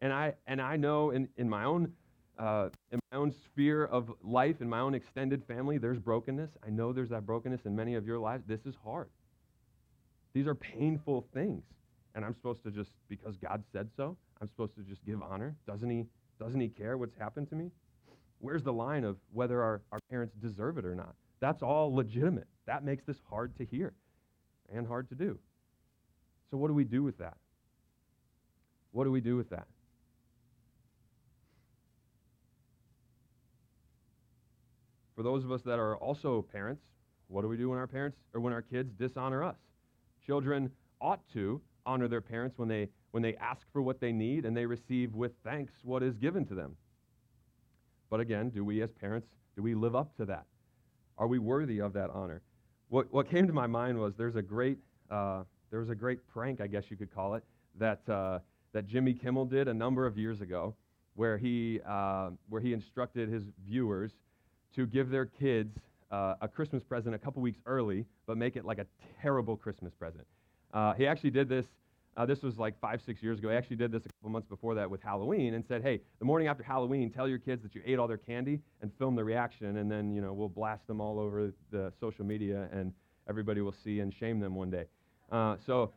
And 0.00 0.12
I, 0.12 0.34
and 0.46 0.60
I 0.60 0.76
know 0.76 1.10
in, 1.10 1.28
in, 1.36 1.48
my 1.48 1.64
own, 1.64 1.92
uh, 2.38 2.68
in 2.90 2.98
my 3.12 3.18
own 3.18 3.32
sphere 3.32 3.84
of 3.84 4.10
life, 4.22 4.60
in 4.60 4.68
my 4.68 4.80
own 4.80 4.94
extended 4.94 5.44
family, 5.44 5.78
there's 5.78 5.98
brokenness. 5.98 6.50
I 6.66 6.70
know 6.70 6.92
there's 6.92 7.10
that 7.10 7.26
brokenness 7.26 7.64
in 7.64 7.76
many 7.76 7.94
of 7.94 8.06
your 8.06 8.18
lives. 8.18 8.44
This 8.46 8.66
is 8.66 8.74
hard. 8.84 9.08
These 10.32 10.46
are 10.46 10.54
painful 10.54 11.26
things. 11.32 11.62
And 12.14 12.24
I'm 12.24 12.34
supposed 12.34 12.62
to 12.64 12.70
just, 12.70 12.90
because 13.08 13.36
God 13.36 13.62
said 13.72 13.88
so, 13.96 14.16
I'm 14.40 14.48
supposed 14.48 14.74
to 14.76 14.82
just 14.82 15.04
give 15.04 15.22
honor. 15.22 15.54
Doesn't 15.66 15.90
He, 15.90 16.06
doesn't 16.38 16.60
he 16.60 16.68
care 16.68 16.98
what's 16.98 17.14
happened 17.16 17.48
to 17.50 17.54
me? 17.54 17.70
Where's 18.40 18.62
the 18.62 18.72
line 18.72 19.04
of 19.04 19.16
whether 19.32 19.62
our, 19.62 19.80
our 19.90 20.00
parents 20.10 20.34
deserve 20.40 20.76
it 20.78 20.84
or 20.84 20.94
not? 20.94 21.14
That's 21.40 21.62
all 21.62 21.94
legitimate. 21.94 22.46
That 22.66 22.84
makes 22.84 23.04
this 23.04 23.16
hard 23.28 23.56
to 23.58 23.64
hear 23.64 23.94
and 24.72 24.86
hard 24.86 25.08
to 25.10 25.14
do. 25.14 25.38
So, 26.50 26.56
what 26.56 26.68
do 26.68 26.74
we 26.74 26.84
do 26.84 27.02
with 27.02 27.18
that? 27.18 27.36
What 28.92 29.04
do 29.04 29.10
we 29.10 29.20
do 29.20 29.36
with 29.36 29.50
that? 29.50 29.66
For 35.14 35.22
those 35.22 35.44
of 35.44 35.52
us 35.52 35.62
that 35.62 35.78
are 35.78 35.96
also 35.96 36.42
parents, 36.42 36.82
what 37.28 37.42
do 37.42 37.48
we 37.48 37.56
do 37.56 37.70
when 37.70 37.78
our 37.78 37.86
parents 37.86 38.18
or 38.32 38.40
when 38.40 38.52
our 38.52 38.62
kids 38.62 38.92
dishonor 38.92 39.44
us? 39.44 39.56
Children 40.26 40.70
ought 41.00 41.20
to 41.32 41.60
honor 41.86 42.08
their 42.08 42.20
parents 42.20 42.58
when 42.58 42.68
they 42.68 42.88
when 43.12 43.22
they 43.22 43.36
ask 43.36 43.66
for 43.72 43.80
what 43.80 44.00
they 44.00 44.10
need 44.10 44.44
and 44.44 44.56
they 44.56 44.66
receive 44.66 45.14
with 45.14 45.32
thanks 45.44 45.72
what 45.82 46.02
is 46.02 46.16
given 46.16 46.44
to 46.46 46.54
them. 46.54 46.76
But 48.10 48.20
again, 48.20 48.50
do 48.50 48.64
we 48.64 48.82
as 48.82 48.90
parents 48.90 49.28
do 49.54 49.62
we 49.62 49.74
live 49.74 49.94
up 49.94 50.16
to 50.16 50.24
that? 50.26 50.46
Are 51.16 51.28
we 51.28 51.38
worthy 51.38 51.80
of 51.80 51.92
that 51.92 52.10
honor? 52.10 52.42
What 52.88 53.12
what 53.12 53.28
came 53.28 53.46
to 53.46 53.52
my 53.52 53.66
mind 53.66 53.98
was 53.98 54.14
there's 54.16 54.36
a 54.36 54.42
great 54.42 54.78
uh, 55.10 55.44
there 55.70 55.80
was 55.80 55.90
a 55.90 55.94
great 55.94 56.26
prank, 56.28 56.60
I 56.60 56.66
guess 56.66 56.90
you 56.90 56.96
could 56.96 57.14
call 57.14 57.34
it, 57.34 57.44
that 57.78 58.08
uh, 58.08 58.40
that 58.72 58.86
Jimmy 58.86 59.14
Kimmel 59.14 59.44
did 59.44 59.68
a 59.68 59.74
number 59.74 60.06
of 60.06 60.18
years 60.18 60.40
ago, 60.40 60.74
where 61.14 61.38
he 61.38 61.80
uh, 61.86 62.30
where 62.48 62.60
he 62.60 62.72
instructed 62.72 63.28
his 63.28 63.44
viewers 63.64 64.12
to 64.74 64.86
give 64.86 65.10
their 65.10 65.26
kids 65.26 65.78
uh, 66.10 66.34
a 66.40 66.48
Christmas 66.48 66.82
present 66.82 67.14
a 67.14 67.18
couple 67.18 67.42
weeks 67.42 67.58
early, 67.66 68.04
but 68.26 68.36
make 68.36 68.56
it 68.56 68.64
like 68.64 68.78
a 68.78 68.86
terrible 69.20 69.56
Christmas 69.56 69.92
present. 69.94 70.26
Uh, 70.72 70.92
he 70.94 71.06
actually 71.06 71.30
did 71.30 71.48
this. 71.48 71.66
Uh, 72.16 72.24
this 72.24 72.42
was 72.42 72.58
like 72.58 72.78
five, 72.80 73.02
six 73.04 73.22
years 73.22 73.38
ago. 73.40 73.50
He 73.50 73.56
actually 73.56 73.76
did 73.76 73.90
this 73.90 74.06
a 74.06 74.08
couple 74.08 74.30
months 74.30 74.46
before 74.48 74.74
that 74.76 74.88
with 74.88 75.02
Halloween 75.02 75.54
and 75.54 75.64
said, 75.66 75.82
hey, 75.82 76.00
the 76.20 76.24
morning 76.24 76.46
after 76.46 76.62
Halloween, 76.62 77.10
tell 77.10 77.28
your 77.28 77.38
kids 77.38 77.62
that 77.64 77.74
you 77.74 77.82
ate 77.84 77.98
all 77.98 78.06
their 78.06 78.16
candy 78.18 78.60
and 78.82 78.92
film 78.98 79.16
the 79.16 79.24
reaction, 79.24 79.78
and 79.78 79.90
then, 79.90 80.14
you 80.14 80.22
know, 80.22 80.32
we'll 80.32 80.48
blast 80.48 80.86
them 80.86 81.00
all 81.00 81.18
over 81.18 81.52
the 81.72 81.92
social 81.98 82.24
media 82.24 82.68
and 82.72 82.92
everybody 83.28 83.60
will 83.60 83.74
see 83.84 84.00
and 84.00 84.14
shame 84.14 84.38
them 84.38 84.54
one 84.54 84.70
day. 84.70 84.84
Uh, 85.32 85.56
so 85.66 85.92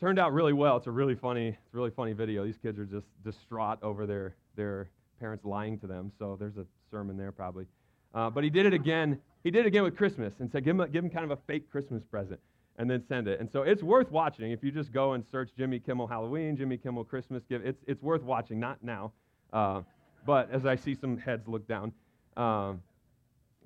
turned 0.00 0.18
out 0.18 0.34
really 0.34 0.52
well. 0.52 0.76
It's 0.76 0.88
a 0.88 0.90
really 0.90 1.14
funny, 1.14 1.48
it's 1.48 1.72
a 1.72 1.76
really 1.76 1.90
funny 1.90 2.12
video. 2.12 2.44
These 2.44 2.58
kids 2.58 2.78
are 2.78 2.84
just 2.84 3.06
distraught 3.24 3.78
over 3.82 4.04
their, 4.04 4.34
their 4.56 4.90
parents 5.20 5.44
lying 5.44 5.78
to 5.78 5.86
them. 5.86 6.12
So 6.18 6.36
there's 6.38 6.58
a 6.58 6.66
sermon 6.90 7.16
there 7.16 7.32
probably. 7.32 7.66
Uh, 8.14 8.30
but 8.30 8.44
he 8.44 8.50
did 8.50 8.66
it 8.66 8.74
again. 8.74 9.18
He 9.44 9.50
did 9.50 9.60
it 9.60 9.68
again 9.68 9.82
with 9.82 9.96
Christmas 9.96 10.34
and 10.38 10.50
said, 10.50 10.64
give 10.64 10.76
him, 10.76 10.80
a, 10.80 10.88
give 10.88 11.04
him 11.04 11.10
kind 11.10 11.24
of 11.24 11.30
a 11.30 11.40
fake 11.46 11.70
Christmas 11.70 12.02
present 12.04 12.40
and 12.76 12.90
then 12.90 13.02
send 13.06 13.28
it. 13.28 13.40
And 13.40 13.50
so 13.50 13.62
it's 13.62 13.82
worth 13.82 14.10
watching. 14.10 14.50
If 14.52 14.62
you 14.62 14.70
just 14.70 14.92
go 14.92 15.12
and 15.12 15.24
search 15.30 15.50
Jimmy 15.56 15.78
Kimmel 15.78 16.06
Halloween, 16.06 16.56
Jimmy 16.56 16.76
Kimmel 16.76 17.04
Christmas 17.04 17.42
gift, 17.48 17.66
it's, 17.66 17.82
it's 17.86 18.02
worth 18.02 18.22
watching, 18.22 18.58
not 18.58 18.82
now. 18.82 19.12
Uh, 19.52 19.82
but 20.24 20.50
as 20.50 20.64
I 20.64 20.76
see 20.76 20.94
some 20.94 21.18
heads 21.18 21.48
look 21.48 21.66
down, 21.66 21.92
um, 22.36 22.80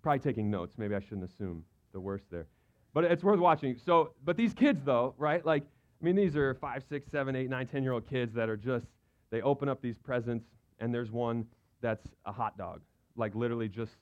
probably 0.03 0.19
taking 0.21 0.50
notes. 0.50 0.75
Maybe 0.79 0.95
I 0.95 1.00
shouldn't 1.00 1.31
assume 1.31 1.65
the 1.93 2.00
worst 2.00 2.25
there. 2.31 2.47
But 2.95 3.05
it's 3.05 3.23
worth 3.23 3.38
watching. 3.38 3.76
So, 3.85 4.12
but 4.25 4.37
these 4.37 4.55
kids, 4.55 4.81
though, 4.85 5.15
right? 5.19 5.45
Like, 5.45 5.62
I 6.00 6.05
mean, 6.05 6.17
these 6.17 6.37
are 6.37 6.55
five, 6.55 6.83
six, 6.88 7.11
seven, 7.11 7.37
eight, 7.37 7.50
nine, 7.50 7.67
ten 7.67 7.83
year 7.83 7.93
old 7.93 8.09
kids 8.09 8.35
that 8.35 8.49
are 8.49 8.57
just, 8.57 8.87
they 9.31 9.43
open 9.43 9.69
up 9.69 9.83
these 9.83 9.99
presents, 9.99 10.47
and 10.81 10.95
there's 10.95 11.11
one 11.11 11.47
that's 11.81 12.07
a 12.25 12.33
hot 12.33 12.57
dog. 12.57 12.81
Like, 13.17 13.35
literally 13.35 13.69
just 13.69 13.97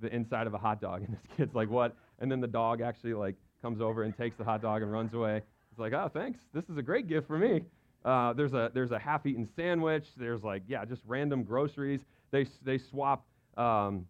the 0.00 0.14
inside 0.14 0.46
of 0.46 0.54
a 0.54 0.58
hot 0.58 0.80
dog. 0.80 1.02
And 1.06 1.14
this 1.14 1.36
kid's 1.36 1.54
like, 1.54 1.70
what? 1.70 1.94
And 2.18 2.30
then 2.30 2.40
the 2.40 2.46
dog 2.46 2.80
actually, 2.80 3.14
like, 3.14 3.36
comes 3.62 3.80
over 3.80 4.02
and 4.02 4.16
takes 4.16 4.36
the 4.36 4.44
hot 4.44 4.62
dog 4.62 4.82
and 4.82 4.90
runs 4.90 5.14
away. 5.14 5.42
It's 5.70 5.78
like, 5.78 5.92
oh, 5.92 6.10
thanks. 6.12 6.40
This 6.52 6.68
is 6.68 6.76
a 6.76 6.82
great 6.82 7.08
gift 7.08 7.26
for 7.26 7.38
me. 7.38 7.62
Uh, 8.04 8.32
there's 8.32 8.54
a 8.54 8.70
there's 8.72 8.92
a 8.92 8.98
half-eaten 8.98 9.46
sandwich. 9.54 10.06
There's 10.16 10.42
like 10.42 10.62
yeah, 10.66 10.84
just 10.84 11.02
random 11.06 11.42
groceries. 11.42 12.00
They 12.30 12.46
they 12.62 12.78
swap 12.78 13.26
um, 13.56 14.06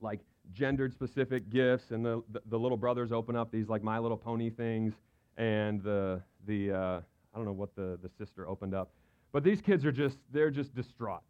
like 0.00 0.20
gendered 0.52 0.92
specific 0.92 1.50
gifts, 1.50 1.90
and 1.90 2.04
the, 2.04 2.22
the, 2.30 2.40
the 2.46 2.58
little 2.58 2.76
brothers 2.76 3.12
open 3.12 3.36
up 3.36 3.50
these 3.50 3.68
like 3.68 3.82
My 3.82 3.98
Little 3.98 4.16
Pony 4.16 4.50
things, 4.50 4.94
and 5.36 5.82
the 5.82 6.22
the 6.46 6.70
uh, 6.72 7.00
I 7.34 7.36
don't 7.36 7.44
know 7.44 7.52
what 7.52 7.74
the 7.74 7.98
the 8.02 8.08
sister 8.18 8.48
opened 8.48 8.74
up, 8.74 8.90
but 9.32 9.42
these 9.42 9.60
kids 9.60 9.84
are 9.84 9.92
just 9.92 10.18
they're 10.32 10.50
just 10.50 10.74
distraught, 10.74 11.22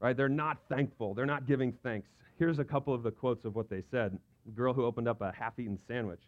right? 0.00 0.16
They're 0.16 0.28
not 0.28 0.58
thankful. 0.68 1.14
They're 1.14 1.26
not 1.26 1.46
giving 1.46 1.72
thanks. 1.82 2.08
Here's 2.38 2.58
a 2.58 2.64
couple 2.64 2.92
of 2.92 3.02
the 3.02 3.10
quotes 3.10 3.44
of 3.44 3.54
what 3.54 3.70
they 3.70 3.82
said. 3.90 4.18
The 4.44 4.52
girl 4.52 4.72
who 4.72 4.84
opened 4.84 5.08
up 5.08 5.20
a 5.22 5.32
half-eaten 5.32 5.78
sandwich. 5.88 6.20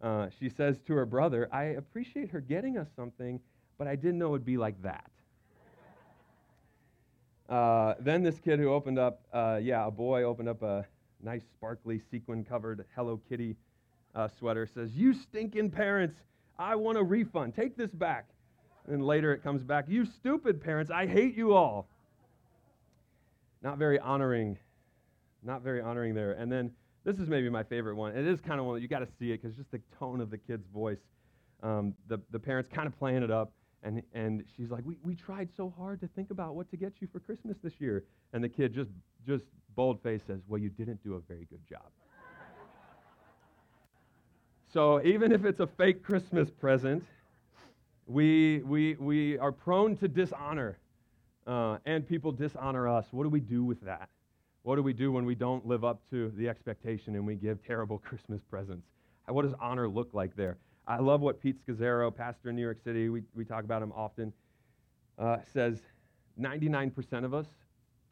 Uh, 0.00 0.28
she 0.38 0.48
says 0.48 0.76
to 0.86 0.94
her 0.94 1.06
brother, 1.06 1.48
I 1.52 1.64
appreciate 1.64 2.30
her 2.30 2.40
getting 2.40 2.78
us 2.78 2.86
something, 2.94 3.40
but 3.78 3.88
I 3.88 3.96
didn't 3.96 4.18
know 4.18 4.28
it 4.28 4.30
would 4.30 4.44
be 4.44 4.56
like 4.56 4.80
that. 4.82 5.10
Uh, 7.48 7.94
then 8.00 8.22
this 8.22 8.38
kid 8.38 8.58
who 8.58 8.68
opened 8.72 8.98
up, 8.98 9.22
uh, 9.32 9.58
yeah, 9.60 9.86
a 9.86 9.90
boy 9.90 10.22
opened 10.22 10.48
up 10.48 10.62
a 10.62 10.84
nice, 11.22 11.42
sparkly, 11.54 12.00
sequin 12.10 12.44
covered 12.44 12.84
Hello 12.94 13.20
Kitty 13.28 13.56
uh, 14.14 14.28
sweater, 14.38 14.66
says, 14.66 14.90
You 14.94 15.14
stinking 15.14 15.70
parents, 15.70 16.20
I 16.58 16.76
want 16.76 16.98
a 16.98 17.02
refund. 17.02 17.54
Take 17.54 17.76
this 17.76 17.90
back. 17.90 18.26
And 18.86 19.02
later 19.02 19.32
it 19.32 19.42
comes 19.42 19.62
back, 19.62 19.86
You 19.88 20.04
stupid 20.04 20.62
parents, 20.62 20.90
I 20.90 21.06
hate 21.06 21.36
you 21.36 21.54
all. 21.54 21.88
Not 23.62 23.78
very 23.78 23.98
honoring, 23.98 24.58
not 25.42 25.62
very 25.62 25.80
honoring 25.80 26.14
there. 26.14 26.32
And 26.32 26.50
then 26.50 26.70
this 27.04 27.18
is 27.18 27.28
maybe 27.28 27.48
my 27.48 27.62
favorite 27.62 27.96
one. 27.96 28.16
It 28.16 28.26
is 28.26 28.40
kind 28.40 28.60
of 28.60 28.66
one 28.66 28.76
that 28.76 28.82
you 28.82 28.88
got 28.88 29.00
to 29.00 29.08
see 29.18 29.32
it 29.32 29.42
because 29.42 29.56
just 29.56 29.70
the 29.70 29.80
tone 29.98 30.20
of 30.20 30.30
the 30.30 30.38
kid's 30.38 30.66
voice. 30.68 30.98
Um, 31.62 31.94
the, 32.06 32.18
the 32.30 32.38
parents 32.38 32.68
kind 32.72 32.86
of 32.86 32.96
playing 32.98 33.22
it 33.22 33.30
up. 33.30 33.52
And, 33.82 34.02
and 34.12 34.44
she's 34.56 34.70
like, 34.70 34.84
we, 34.84 34.96
we 35.02 35.14
tried 35.14 35.48
so 35.56 35.72
hard 35.76 36.00
to 36.00 36.08
think 36.08 36.30
about 36.30 36.54
what 36.54 36.68
to 36.70 36.76
get 36.76 36.94
you 37.00 37.08
for 37.12 37.20
Christmas 37.20 37.56
this 37.62 37.80
year. 37.80 38.04
And 38.32 38.42
the 38.42 38.48
kid 38.48 38.74
just, 38.74 38.90
just 39.26 39.44
bold 39.74 40.02
face 40.02 40.22
says, 40.26 40.40
Well, 40.48 40.60
you 40.60 40.68
didn't 40.68 41.02
do 41.02 41.14
a 41.14 41.20
very 41.20 41.46
good 41.48 41.66
job. 41.68 41.84
so 44.72 45.02
even 45.04 45.32
if 45.32 45.44
it's 45.44 45.60
a 45.60 45.66
fake 45.66 46.02
Christmas 46.02 46.50
present, 46.50 47.04
we, 48.06 48.62
we, 48.64 48.96
we 48.96 49.38
are 49.38 49.52
prone 49.52 49.96
to 49.98 50.08
dishonor. 50.08 50.78
Uh, 51.48 51.78
and 51.86 52.06
people 52.06 52.30
dishonor 52.30 52.86
us. 52.86 53.06
What 53.10 53.22
do 53.22 53.30
we 53.30 53.40
do 53.40 53.64
with 53.64 53.80
that? 53.80 54.10
What 54.64 54.76
do 54.76 54.82
we 54.82 54.92
do 54.92 55.10
when 55.10 55.24
we 55.24 55.34
don't 55.34 55.66
live 55.66 55.82
up 55.82 56.02
to 56.10 56.30
the 56.36 56.46
expectation 56.46 57.14
and 57.14 57.26
we 57.26 57.36
give 57.36 57.66
terrible 57.66 57.98
Christmas 58.04 58.42
presents? 58.50 58.86
What 59.26 59.42
does 59.42 59.54
honor 59.58 59.88
look 59.88 60.10
like 60.12 60.36
there? 60.36 60.58
I 60.86 60.98
love 60.98 61.22
what 61.22 61.40
Pete 61.40 61.56
Scazzero, 61.66 62.14
pastor 62.14 62.50
in 62.50 62.56
New 62.56 62.62
York 62.62 62.78
City, 62.84 63.08
we, 63.08 63.22
we 63.34 63.46
talk 63.46 63.64
about 63.64 63.82
him 63.82 63.92
often, 63.96 64.32
uh, 65.18 65.38
says 65.54 65.80
99% 66.38 67.24
of 67.24 67.32
us, 67.32 67.46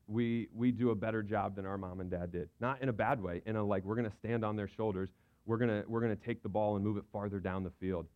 we, 0.08 0.48
we 0.54 0.70
do 0.70 0.90
a 0.90 0.94
better 0.94 1.22
job 1.22 1.56
than 1.56 1.66
our 1.66 1.76
mom 1.76 2.00
and 2.00 2.10
dad 2.10 2.32
did. 2.32 2.48
Not 2.58 2.80
in 2.80 2.88
a 2.88 2.92
bad 2.92 3.22
way, 3.22 3.42
in 3.44 3.56
a 3.56 3.62
like, 3.62 3.84
we're 3.84 3.96
going 3.96 4.10
to 4.10 4.16
stand 4.16 4.46
on 4.46 4.56
their 4.56 4.68
shoulders. 4.68 5.10
We're 5.44 5.58
going 5.58 5.84
we're 5.86 6.00
gonna 6.00 6.16
take 6.16 6.42
the 6.42 6.48
ball 6.48 6.76
and 6.76 6.84
move 6.84 6.96
it 6.96 7.04
farther 7.12 7.38
down 7.38 7.64
the 7.64 7.72
field. 7.80 8.06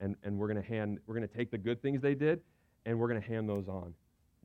And, 0.00 0.16
and 0.22 0.38
we're 0.38 0.48
going 0.48 0.62
to 0.62 0.68
hand, 0.68 1.00
we're 1.06 1.16
going 1.16 1.28
to 1.28 1.34
take 1.34 1.50
the 1.50 1.58
good 1.58 1.82
things 1.82 2.00
they 2.00 2.14
did 2.14 2.40
and 2.86 2.98
we're 2.98 3.08
going 3.08 3.20
to 3.20 3.28
hand 3.28 3.46
those 3.46 3.68
on. 3.68 3.92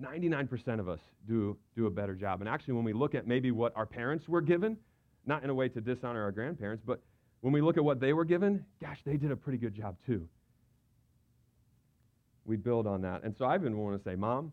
99% 0.01 0.79
of 0.79 0.89
us 0.89 0.99
do, 1.27 1.57
do 1.75 1.85
a 1.85 1.89
better 1.89 2.15
job. 2.15 2.41
And 2.41 2.49
actually, 2.49 2.73
when 2.73 2.83
we 2.83 2.93
look 2.93 3.15
at 3.15 3.27
maybe 3.27 3.51
what 3.51 3.75
our 3.75 3.85
parents 3.85 4.27
were 4.27 4.41
given, 4.41 4.77
not 5.25 5.43
in 5.43 5.49
a 5.49 5.53
way 5.53 5.69
to 5.69 5.81
dishonor 5.81 6.21
our 6.21 6.31
grandparents, 6.31 6.83
but 6.85 7.01
when 7.41 7.53
we 7.53 7.61
look 7.61 7.77
at 7.77 7.83
what 7.83 7.99
they 7.99 8.13
were 8.13 8.25
given, 8.25 8.65
gosh, 8.81 8.99
they 9.05 9.17
did 9.17 9.31
a 9.31 9.35
pretty 9.35 9.57
good 9.57 9.73
job 9.73 9.95
too. 10.05 10.27
We 12.45 12.57
build 12.57 12.87
on 12.87 13.01
that. 13.01 13.23
And 13.23 13.35
so 13.35 13.45
I've 13.45 13.63
been 13.63 13.77
wanting 13.77 13.99
to 13.99 14.03
say, 14.03 14.15
Mom, 14.15 14.51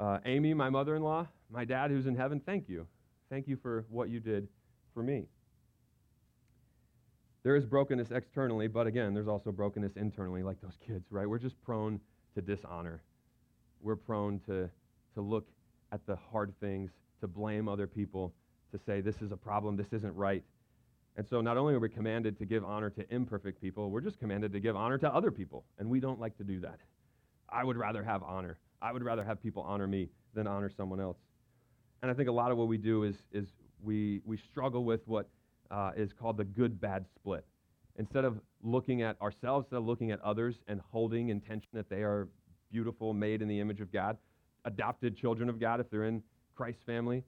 uh, 0.00 0.18
Amy, 0.24 0.54
my 0.54 0.70
mother 0.70 0.96
in 0.96 1.02
law, 1.02 1.26
my 1.50 1.64
dad 1.64 1.90
who's 1.90 2.06
in 2.06 2.16
heaven, 2.16 2.40
thank 2.44 2.68
you. 2.68 2.86
Thank 3.30 3.46
you 3.46 3.56
for 3.56 3.84
what 3.90 4.08
you 4.08 4.20
did 4.20 4.48
for 4.94 5.02
me. 5.02 5.26
There 7.42 7.56
is 7.56 7.64
brokenness 7.64 8.10
externally, 8.10 8.68
but 8.68 8.86
again, 8.86 9.14
there's 9.14 9.28
also 9.28 9.52
brokenness 9.52 9.96
internally, 9.96 10.42
like 10.42 10.60
those 10.60 10.76
kids, 10.84 11.04
right? 11.10 11.28
We're 11.28 11.38
just 11.38 11.60
prone 11.62 12.00
to 12.34 12.42
dishonor. 12.42 13.02
We're 13.80 13.96
prone 13.96 14.40
to, 14.46 14.68
to 15.14 15.20
look 15.20 15.46
at 15.92 16.04
the 16.06 16.16
hard 16.16 16.52
things, 16.60 16.90
to 17.20 17.26
blame 17.26 17.68
other 17.68 17.86
people, 17.86 18.34
to 18.72 18.78
say, 18.78 19.00
this 19.00 19.22
is 19.22 19.32
a 19.32 19.36
problem, 19.36 19.76
this 19.76 19.92
isn't 19.92 20.14
right. 20.14 20.44
And 21.16 21.26
so 21.26 21.40
not 21.40 21.56
only 21.56 21.74
are 21.74 21.80
we 21.80 21.88
commanded 21.88 22.38
to 22.38 22.44
give 22.44 22.64
honor 22.64 22.90
to 22.90 23.04
imperfect 23.12 23.60
people, 23.60 23.90
we're 23.90 24.00
just 24.00 24.18
commanded 24.18 24.52
to 24.52 24.60
give 24.60 24.76
honor 24.76 24.98
to 24.98 25.12
other 25.12 25.30
people. 25.30 25.64
And 25.78 25.90
we 25.90 25.98
don't 26.00 26.20
like 26.20 26.36
to 26.38 26.44
do 26.44 26.60
that. 26.60 26.78
I 27.48 27.64
would 27.64 27.76
rather 27.76 28.04
have 28.04 28.22
honor. 28.22 28.58
I 28.80 28.92
would 28.92 29.02
rather 29.02 29.24
have 29.24 29.42
people 29.42 29.62
honor 29.62 29.86
me 29.86 30.10
than 30.34 30.46
honor 30.46 30.70
someone 30.70 31.00
else. 31.00 31.16
And 32.02 32.10
I 32.10 32.14
think 32.14 32.28
a 32.28 32.32
lot 32.32 32.52
of 32.52 32.58
what 32.58 32.68
we 32.68 32.78
do 32.78 33.02
is, 33.02 33.16
is 33.32 33.48
we, 33.82 34.20
we 34.24 34.36
struggle 34.36 34.84
with 34.84 35.00
what 35.06 35.28
uh, 35.70 35.90
is 35.96 36.12
called 36.12 36.36
the 36.36 36.44
good 36.44 36.80
bad 36.80 37.04
split. 37.16 37.44
Instead 37.96 38.24
of 38.24 38.38
looking 38.62 39.02
at 39.02 39.20
ourselves, 39.20 39.64
instead 39.64 39.78
of 39.78 39.86
looking 39.86 40.12
at 40.12 40.20
others 40.20 40.56
and 40.68 40.80
holding 40.92 41.30
intention 41.30 41.70
that 41.72 41.90
they 41.90 42.02
are 42.02 42.28
beautiful, 42.70 43.14
made 43.14 43.42
in 43.42 43.48
the 43.48 43.60
image 43.60 43.80
of 43.80 43.92
God, 43.92 44.16
adopted 44.64 45.16
children 45.16 45.48
of 45.48 45.58
God 45.58 45.80
if 45.80 45.90
they're 45.90 46.04
in 46.04 46.22
Christ's 46.54 46.82
family, 46.82 47.24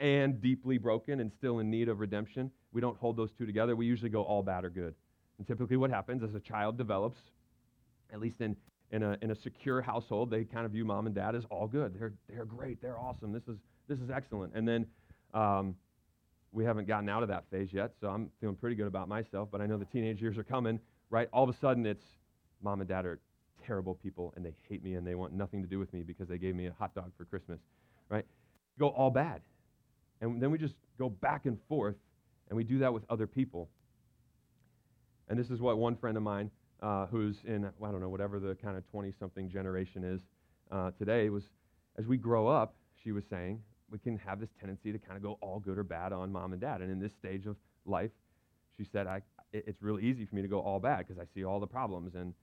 and 0.00 0.40
deeply 0.40 0.78
broken 0.78 1.20
and 1.20 1.30
still 1.32 1.60
in 1.60 1.70
need 1.70 1.88
of 1.88 2.00
redemption, 2.00 2.50
we 2.72 2.80
don't 2.80 2.96
hold 2.98 3.16
those 3.16 3.30
two 3.32 3.46
together. 3.46 3.76
We 3.76 3.86
usually 3.86 4.10
go 4.10 4.22
all 4.22 4.42
bad 4.42 4.64
or 4.64 4.70
good. 4.70 4.94
And 5.38 5.46
typically, 5.46 5.76
what 5.76 5.90
happens 5.90 6.22
as 6.22 6.34
a 6.34 6.40
child 6.40 6.76
develops, 6.76 7.18
at 8.12 8.20
least 8.20 8.40
in, 8.40 8.56
in, 8.90 9.02
a, 9.02 9.16
in 9.22 9.30
a 9.30 9.34
secure 9.34 9.80
household, 9.80 10.30
they 10.30 10.44
kind 10.44 10.66
of 10.66 10.72
view 10.72 10.84
mom 10.84 11.06
and 11.06 11.14
dad 11.14 11.34
as 11.34 11.44
all 11.50 11.66
good. 11.66 11.98
They're, 11.98 12.14
they're 12.28 12.44
great. 12.44 12.80
They're 12.82 12.98
awesome. 12.98 13.32
This 13.32 13.46
is, 13.48 13.56
this 13.88 13.98
is 14.00 14.10
excellent. 14.10 14.54
And 14.54 14.66
then 14.66 14.86
um, 15.32 15.76
we 16.52 16.64
haven't 16.64 16.86
gotten 16.86 17.08
out 17.08 17.22
of 17.22 17.28
that 17.28 17.44
phase 17.50 17.72
yet, 17.72 17.92
so 18.00 18.08
I'm 18.08 18.30
feeling 18.40 18.56
pretty 18.56 18.76
good 18.76 18.86
about 18.86 19.08
myself, 19.08 19.48
but 19.50 19.60
I 19.60 19.66
know 19.66 19.76
the 19.76 19.84
teenage 19.84 20.20
years 20.20 20.38
are 20.38 20.44
coming, 20.44 20.78
right? 21.10 21.28
All 21.32 21.42
of 21.42 21.54
a 21.54 21.58
sudden, 21.58 21.84
it's 21.84 22.04
mom 22.62 22.80
and 22.80 22.88
dad 22.88 23.04
are 23.04 23.18
terrible 23.66 23.94
people 23.94 24.32
and 24.36 24.44
they 24.44 24.54
hate 24.68 24.82
me 24.82 24.94
and 24.94 25.06
they 25.06 25.14
want 25.14 25.32
nothing 25.32 25.62
to 25.62 25.68
do 25.68 25.78
with 25.78 25.92
me 25.92 26.02
because 26.02 26.28
they 26.28 26.38
gave 26.38 26.54
me 26.54 26.66
a 26.66 26.72
hot 26.72 26.94
dog 26.94 27.12
for 27.16 27.24
Christmas, 27.24 27.60
right? 28.08 28.24
Go 28.78 28.88
all 28.88 29.10
bad. 29.10 29.40
And 30.20 30.40
then 30.42 30.50
we 30.50 30.58
just 30.58 30.74
go 30.98 31.08
back 31.08 31.46
and 31.46 31.58
forth, 31.68 31.96
and 32.48 32.56
we 32.56 32.64
do 32.64 32.78
that 32.78 32.92
with 32.92 33.02
other 33.10 33.26
people. 33.26 33.68
And 35.28 35.38
this 35.38 35.50
is 35.50 35.60
what 35.60 35.78
one 35.78 35.96
friend 35.96 36.16
of 36.16 36.22
mine, 36.22 36.50
uh, 36.82 37.06
who's 37.06 37.36
in, 37.44 37.64
I 37.64 37.90
don't 37.90 38.00
know, 38.00 38.08
whatever 38.08 38.38
the 38.38 38.54
kind 38.54 38.76
of 38.76 38.88
20 38.90 39.12
something 39.18 39.48
generation 39.50 40.04
is 40.04 40.20
uh, 40.70 40.90
today, 40.98 41.28
was 41.30 41.44
as 41.98 42.06
we 42.06 42.16
grow 42.16 42.48
up, 42.48 42.74
she 43.02 43.12
was 43.12 43.24
saying, 43.28 43.60
we 43.90 43.98
can 43.98 44.18
have 44.18 44.40
this 44.40 44.48
tendency 44.58 44.92
to 44.92 44.98
kind 44.98 45.16
of 45.16 45.22
go 45.22 45.38
all 45.40 45.60
good 45.60 45.78
or 45.78 45.84
bad 45.84 46.12
on 46.12 46.32
mom 46.32 46.52
and 46.52 46.60
dad. 46.60 46.80
And 46.80 46.90
in 46.90 46.98
this 46.98 47.12
stage 47.12 47.46
of 47.46 47.56
life, 47.84 48.10
she 48.76 48.84
said, 48.90 49.06
I, 49.06 49.22
it's 49.52 49.82
really 49.82 50.02
easy 50.02 50.24
for 50.24 50.34
me 50.34 50.42
to 50.42 50.48
go 50.48 50.60
all 50.60 50.80
bad 50.80 51.06
because 51.06 51.18
I 51.18 51.26
see 51.34 51.44
all 51.44 51.60
the 51.60 51.66
problems. 51.66 52.14
And 52.14 52.34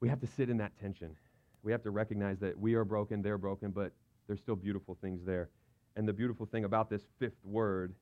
we 0.00 0.08
have 0.08 0.20
to 0.20 0.26
sit 0.26 0.48
in 0.48 0.58
that 0.58 0.72
tension. 0.80 1.16
We 1.62 1.72
have 1.72 1.82
to 1.82 1.90
recognize 1.90 2.38
that 2.40 2.58
we 2.58 2.74
are 2.74 2.84
broken, 2.84 3.22
they're 3.22 3.38
broken, 3.38 3.70
but 3.70 3.92
there's 4.26 4.40
still 4.40 4.56
beautiful 4.56 4.96
things 5.00 5.20
there. 5.24 5.48
And 5.96 6.06
the 6.06 6.12
beautiful 6.12 6.46
thing 6.46 6.64
about 6.64 6.88
this 6.88 7.02
fifth 7.18 7.44
word 7.44 7.94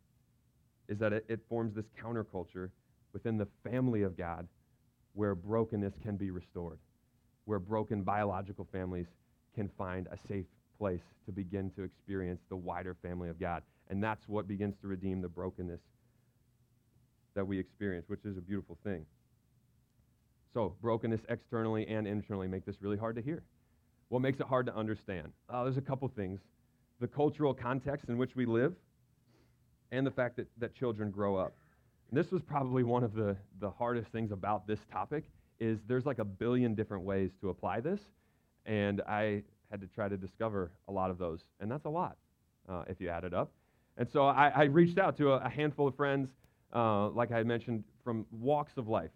is 0.88 0.98
that 0.98 1.12
it, 1.12 1.24
it 1.28 1.40
forms 1.48 1.74
this 1.74 1.86
counterculture 2.02 2.70
within 3.12 3.38
the 3.38 3.48
family 3.64 4.02
of 4.02 4.16
God 4.16 4.46
where 5.14 5.34
brokenness 5.34 5.94
can 6.02 6.16
be 6.16 6.30
restored, 6.30 6.78
where 7.46 7.58
broken 7.58 8.02
biological 8.02 8.68
families 8.70 9.06
can 9.54 9.70
find 9.78 10.06
a 10.08 10.18
safe 10.28 10.44
place 10.78 11.00
to 11.24 11.32
begin 11.32 11.70
to 11.70 11.82
experience 11.82 12.42
the 12.50 12.56
wider 12.56 12.94
family 13.02 13.30
of 13.30 13.40
God. 13.40 13.62
And 13.88 14.02
that's 14.02 14.28
what 14.28 14.46
begins 14.46 14.74
to 14.82 14.88
redeem 14.88 15.22
the 15.22 15.28
brokenness 15.28 15.80
that 17.34 17.46
we 17.46 17.58
experience, 17.58 18.08
which 18.08 18.24
is 18.24 18.36
a 18.36 18.42
beautiful 18.42 18.76
thing. 18.84 19.06
So, 20.56 20.74
brokenness 20.80 21.20
externally 21.28 21.86
and 21.86 22.06
internally 22.06 22.48
make 22.48 22.64
this 22.64 22.76
really 22.80 22.96
hard 22.96 23.14
to 23.16 23.20
hear. 23.20 23.42
What 24.08 24.22
makes 24.22 24.40
it 24.40 24.46
hard 24.46 24.64
to 24.64 24.74
understand? 24.74 25.30
Uh, 25.50 25.64
there's 25.64 25.76
a 25.76 25.82
couple 25.82 26.08
things 26.08 26.40
the 26.98 27.06
cultural 27.06 27.52
context 27.52 28.08
in 28.08 28.16
which 28.16 28.34
we 28.34 28.46
live, 28.46 28.74
and 29.92 30.06
the 30.06 30.10
fact 30.10 30.34
that, 30.36 30.46
that 30.56 30.74
children 30.74 31.10
grow 31.10 31.36
up. 31.36 31.52
And 32.08 32.18
this 32.18 32.30
was 32.30 32.40
probably 32.40 32.84
one 32.84 33.04
of 33.04 33.12
the, 33.12 33.36
the 33.60 33.68
hardest 33.68 34.08
things 34.12 34.32
about 34.32 34.66
this 34.66 34.78
topic 34.90 35.24
is 35.60 35.78
there's 35.86 36.06
like 36.06 36.20
a 36.20 36.24
billion 36.24 36.74
different 36.74 37.04
ways 37.04 37.32
to 37.42 37.50
apply 37.50 37.80
this, 37.80 38.00
and 38.64 39.02
I 39.06 39.42
had 39.70 39.82
to 39.82 39.86
try 39.86 40.08
to 40.08 40.16
discover 40.16 40.70
a 40.88 40.92
lot 40.92 41.10
of 41.10 41.18
those, 41.18 41.40
and 41.60 41.70
that's 41.70 41.84
a 41.84 41.90
lot 41.90 42.16
uh, 42.66 42.84
if 42.88 42.98
you 42.98 43.10
add 43.10 43.24
it 43.24 43.34
up. 43.34 43.52
And 43.98 44.08
so 44.08 44.24
I, 44.24 44.48
I 44.48 44.62
reached 44.64 44.96
out 44.96 45.18
to 45.18 45.32
a, 45.32 45.36
a 45.36 45.50
handful 45.50 45.86
of 45.86 45.94
friends, 45.96 46.30
uh, 46.74 47.10
like 47.10 47.30
I 47.30 47.42
mentioned, 47.42 47.84
from 48.02 48.24
walks 48.30 48.78
of 48.78 48.88
life. 48.88 49.10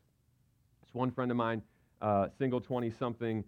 One 0.92 1.10
friend 1.10 1.30
of 1.30 1.36
mine, 1.36 1.62
uh, 2.00 2.28
single 2.38 2.60
20 2.60 2.90
something 2.90 3.44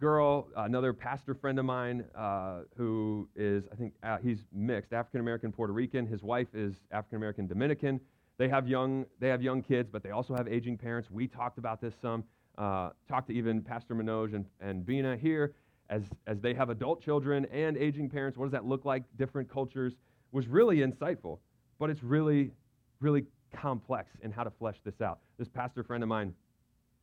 girl, 0.00 0.48
another 0.56 0.92
pastor 0.92 1.34
friend 1.34 1.58
of 1.58 1.64
mine 1.64 2.04
uh, 2.14 2.60
who 2.76 3.28
is, 3.34 3.64
I 3.72 3.76
think, 3.76 3.94
uh, 4.02 4.18
he's 4.18 4.44
mixed, 4.52 4.92
African 4.92 5.20
American, 5.20 5.52
Puerto 5.52 5.72
Rican. 5.72 6.06
His 6.06 6.22
wife 6.22 6.48
is 6.54 6.74
African 6.90 7.16
American, 7.16 7.46
Dominican. 7.46 8.00
They 8.38 8.48
have 8.48 8.68
young, 8.68 9.06
they 9.18 9.28
have 9.28 9.42
young 9.42 9.62
kids, 9.62 9.88
but 9.90 10.02
they 10.02 10.10
also 10.10 10.34
have 10.36 10.48
aging 10.48 10.76
parents. 10.76 11.10
We 11.10 11.26
talked 11.26 11.58
about 11.58 11.80
this 11.80 11.94
some. 12.00 12.24
Uh, 12.58 12.90
talked 13.08 13.28
to 13.28 13.34
even 13.34 13.60
Pastor 13.62 13.94
Manoj 13.94 14.34
and, 14.34 14.46
and 14.60 14.84
Bina 14.84 15.16
here 15.16 15.54
as, 15.90 16.02
as 16.26 16.40
they 16.40 16.54
have 16.54 16.70
adult 16.70 17.02
children 17.02 17.46
and 17.52 17.76
aging 17.76 18.08
parents. 18.08 18.38
What 18.38 18.46
does 18.46 18.52
that 18.52 18.64
look 18.64 18.84
like? 18.84 19.04
Different 19.18 19.50
cultures 19.50 19.94
was 20.32 20.46
really 20.48 20.78
insightful, 20.78 21.38
but 21.78 21.90
it's 21.90 22.02
really, 22.02 22.52
really 23.00 23.26
complex 23.54 24.12
in 24.22 24.32
how 24.32 24.44
to 24.44 24.50
flesh 24.50 24.76
this 24.84 25.00
out. 25.00 25.18
This 25.38 25.48
pastor 25.48 25.82
friend 25.82 26.02
of 26.02 26.08
mine 26.08 26.34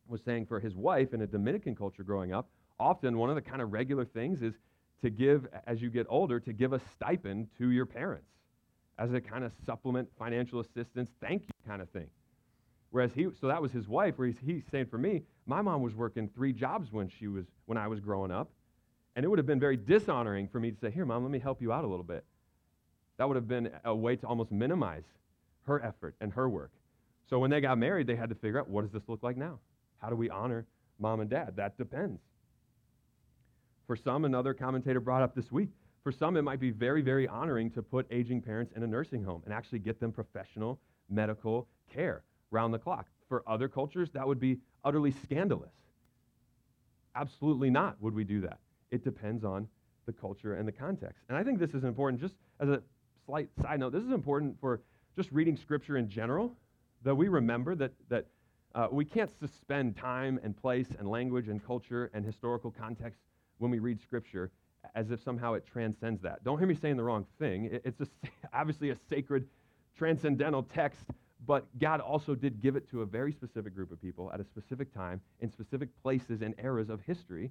was 0.08 0.20
saying 0.22 0.46
for 0.46 0.60
his 0.60 0.74
wife 0.74 1.14
in 1.14 1.22
a 1.22 1.26
Dominican 1.26 1.74
culture 1.74 2.02
growing 2.02 2.32
up, 2.32 2.48
often 2.78 3.18
one 3.18 3.30
of 3.30 3.36
the 3.36 3.42
kind 3.42 3.62
of 3.62 3.72
regular 3.72 4.04
things 4.04 4.42
is 4.42 4.54
to 5.02 5.10
give, 5.10 5.46
as 5.66 5.80
you 5.82 5.90
get 5.90 6.06
older, 6.08 6.40
to 6.40 6.52
give 6.52 6.72
a 6.72 6.80
stipend 6.94 7.48
to 7.58 7.70
your 7.70 7.86
parents 7.86 8.28
as 8.98 9.12
a 9.12 9.20
kind 9.20 9.44
of 9.44 9.52
supplement, 9.66 10.08
financial 10.18 10.60
assistance, 10.60 11.10
thank 11.20 11.42
you 11.42 11.48
kind 11.66 11.82
of 11.82 11.88
thing. 11.90 12.06
Whereas 12.90 13.10
he, 13.12 13.26
so 13.40 13.48
that 13.48 13.60
was 13.60 13.72
his 13.72 13.88
wife, 13.88 14.18
where 14.18 14.28
he's, 14.28 14.38
he's 14.44 14.62
saying 14.70 14.86
for 14.86 14.98
me, 14.98 15.22
my 15.46 15.60
mom 15.60 15.82
was 15.82 15.94
working 15.94 16.28
three 16.28 16.52
jobs 16.52 16.92
when 16.92 17.08
she 17.08 17.26
was, 17.26 17.44
when 17.66 17.76
I 17.76 17.88
was 17.88 17.98
growing 17.98 18.30
up. 18.30 18.50
And 19.16 19.24
it 19.24 19.28
would 19.28 19.38
have 19.38 19.46
been 19.46 19.60
very 19.60 19.76
dishonoring 19.76 20.48
for 20.48 20.60
me 20.60 20.70
to 20.70 20.76
say, 20.78 20.90
here, 20.90 21.04
mom, 21.04 21.22
let 21.22 21.30
me 21.30 21.38
help 21.38 21.60
you 21.60 21.72
out 21.72 21.84
a 21.84 21.86
little 21.86 22.04
bit. 22.04 22.24
That 23.16 23.28
would 23.28 23.36
have 23.36 23.48
been 23.48 23.70
a 23.84 23.94
way 23.94 24.16
to 24.16 24.26
almost 24.26 24.52
minimize 24.52 25.04
her 25.66 25.84
effort 25.84 26.14
and 26.20 26.32
her 26.32 26.48
work. 26.48 26.72
So 27.28 27.38
when 27.38 27.50
they 27.50 27.60
got 27.60 27.78
married, 27.78 28.06
they 28.06 28.16
had 28.16 28.28
to 28.28 28.34
figure 28.34 28.60
out 28.60 28.68
what 28.68 28.82
does 28.82 28.92
this 28.92 29.08
look 29.08 29.22
like 29.22 29.36
now? 29.36 29.58
How 29.98 30.08
do 30.08 30.16
we 30.16 30.30
honor 30.30 30.66
mom 30.98 31.20
and 31.20 31.30
dad? 31.30 31.54
That 31.56 31.76
depends. 31.78 32.20
For 33.86 33.96
some, 33.96 34.24
another 34.24 34.54
commentator 34.54 35.00
brought 35.00 35.22
up 35.22 35.34
this 35.34 35.52
week, 35.52 35.70
for 36.02 36.12
some, 36.12 36.36
it 36.36 36.42
might 36.42 36.60
be 36.60 36.70
very, 36.70 37.02
very 37.02 37.26
honoring 37.26 37.70
to 37.72 37.82
put 37.82 38.06
aging 38.10 38.42
parents 38.42 38.72
in 38.76 38.82
a 38.82 38.86
nursing 38.86 39.22
home 39.24 39.42
and 39.44 39.54
actually 39.54 39.78
get 39.78 40.00
them 40.00 40.12
professional 40.12 40.78
medical 41.08 41.66
care 41.92 42.22
round 42.50 42.74
the 42.74 42.78
clock. 42.78 43.06
For 43.28 43.42
other 43.46 43.68
cultures, 43.68 44.10
that 44.12 44.26
would 44.26 44.38
be 44.38 44.58
utterly 44.84 45.10
scandalous. 45.10 45.72
Absolutely 47.14 47.70
not 47.70 48.00
would 48.00 48.14
we 48.14 48.24
do 48.24 48.40
that. 48.42 48.58
It 48.90 49.02
depends 49.02 49.44
on 49.44 49.68
the 50.06 50.12
culture 50.12 50.54
and 50.54 50.68
the 50.68 50.72
context. 50.72 51.24
And 51.28 51.38
I 51.38 51.42
think 51.42 51.58
this 51.58 51.72
is 51.72 51.84
important, 51.84 52.20
just 52.20 52.34
as 52.60 52.68
a 52.68 52.82
slight 53.24 53.48
side 53.62 53.80
note, 53.80 53.92
this 53.92 54.04
is 54.04 54.12
important 54.12 54.60
for 54.60 54.82
just 55.16 55.30
reading 55.32 55.56
scripture 55.56 55.96
in 55.96 56.08
general, 56.08 56.54
that 57.02 57.14
we 57.14 57.28
remember 57.28 57.74
that, 57.76 57.92
that 58.08 58.26
uh, 58.74 58.88
we 58.90 59.04
can't 59.04 59.30
suspend 59.38 59.96
time 59.96 60.40
and 60.42 60.56
place 60.56 60.88
and 60.98 61.08
language 61.08 61.48
and 61.48 61.64
culture 61.64 62.10
and 62.12 62.24
historical 62.24 62.70
context 62.70 63.20
when 63.58 63.70
we 63.70 63.78
read 63.78 64.00
Scripture 64.00 64.50
as 64.94 65.10
if 65.10 65.22
somehow 65.22 65.54
it 65.54 65.64
transcends 65.66 66.20
that. 66.22 66.42
Don't 66.44 66.58
hear 66.58 66.66
me 66.66 66.74
saying 66.74 66.96
the 66.96 67.02
wrong 67.02 67.26
thing. 67.38 67.80
It's 67.84 68.00
a, 68.00 68.06
obviously 68.52 68.90
a 68.90 68.96
sacred, 69.08 69.46
transcendental 69.96 70.62
text, 70.62 71.04
but 71.46 71.66
God 71.78 72.00
also 72.00 72.34
did 72.34 72.60
give 72.60 72.76
it 72.76 72.88
to 72.90 73.02
a 73.02 73.06
very 73.06 73.32
specific 73.32 73.74
group 73.74 73.92
of 73.92 74.00
people 74.00 74.30
at 74.32 74.40
a 74.40 74.44
specific 74.44 74.92
time 74.92 75.20
in 75.40 75.50
specific 75.50 75.88
places 76.02 76.42
and 76.42 76.54
eras 76.62 76.90
of 76.90 77.00
history, 77.02 77.50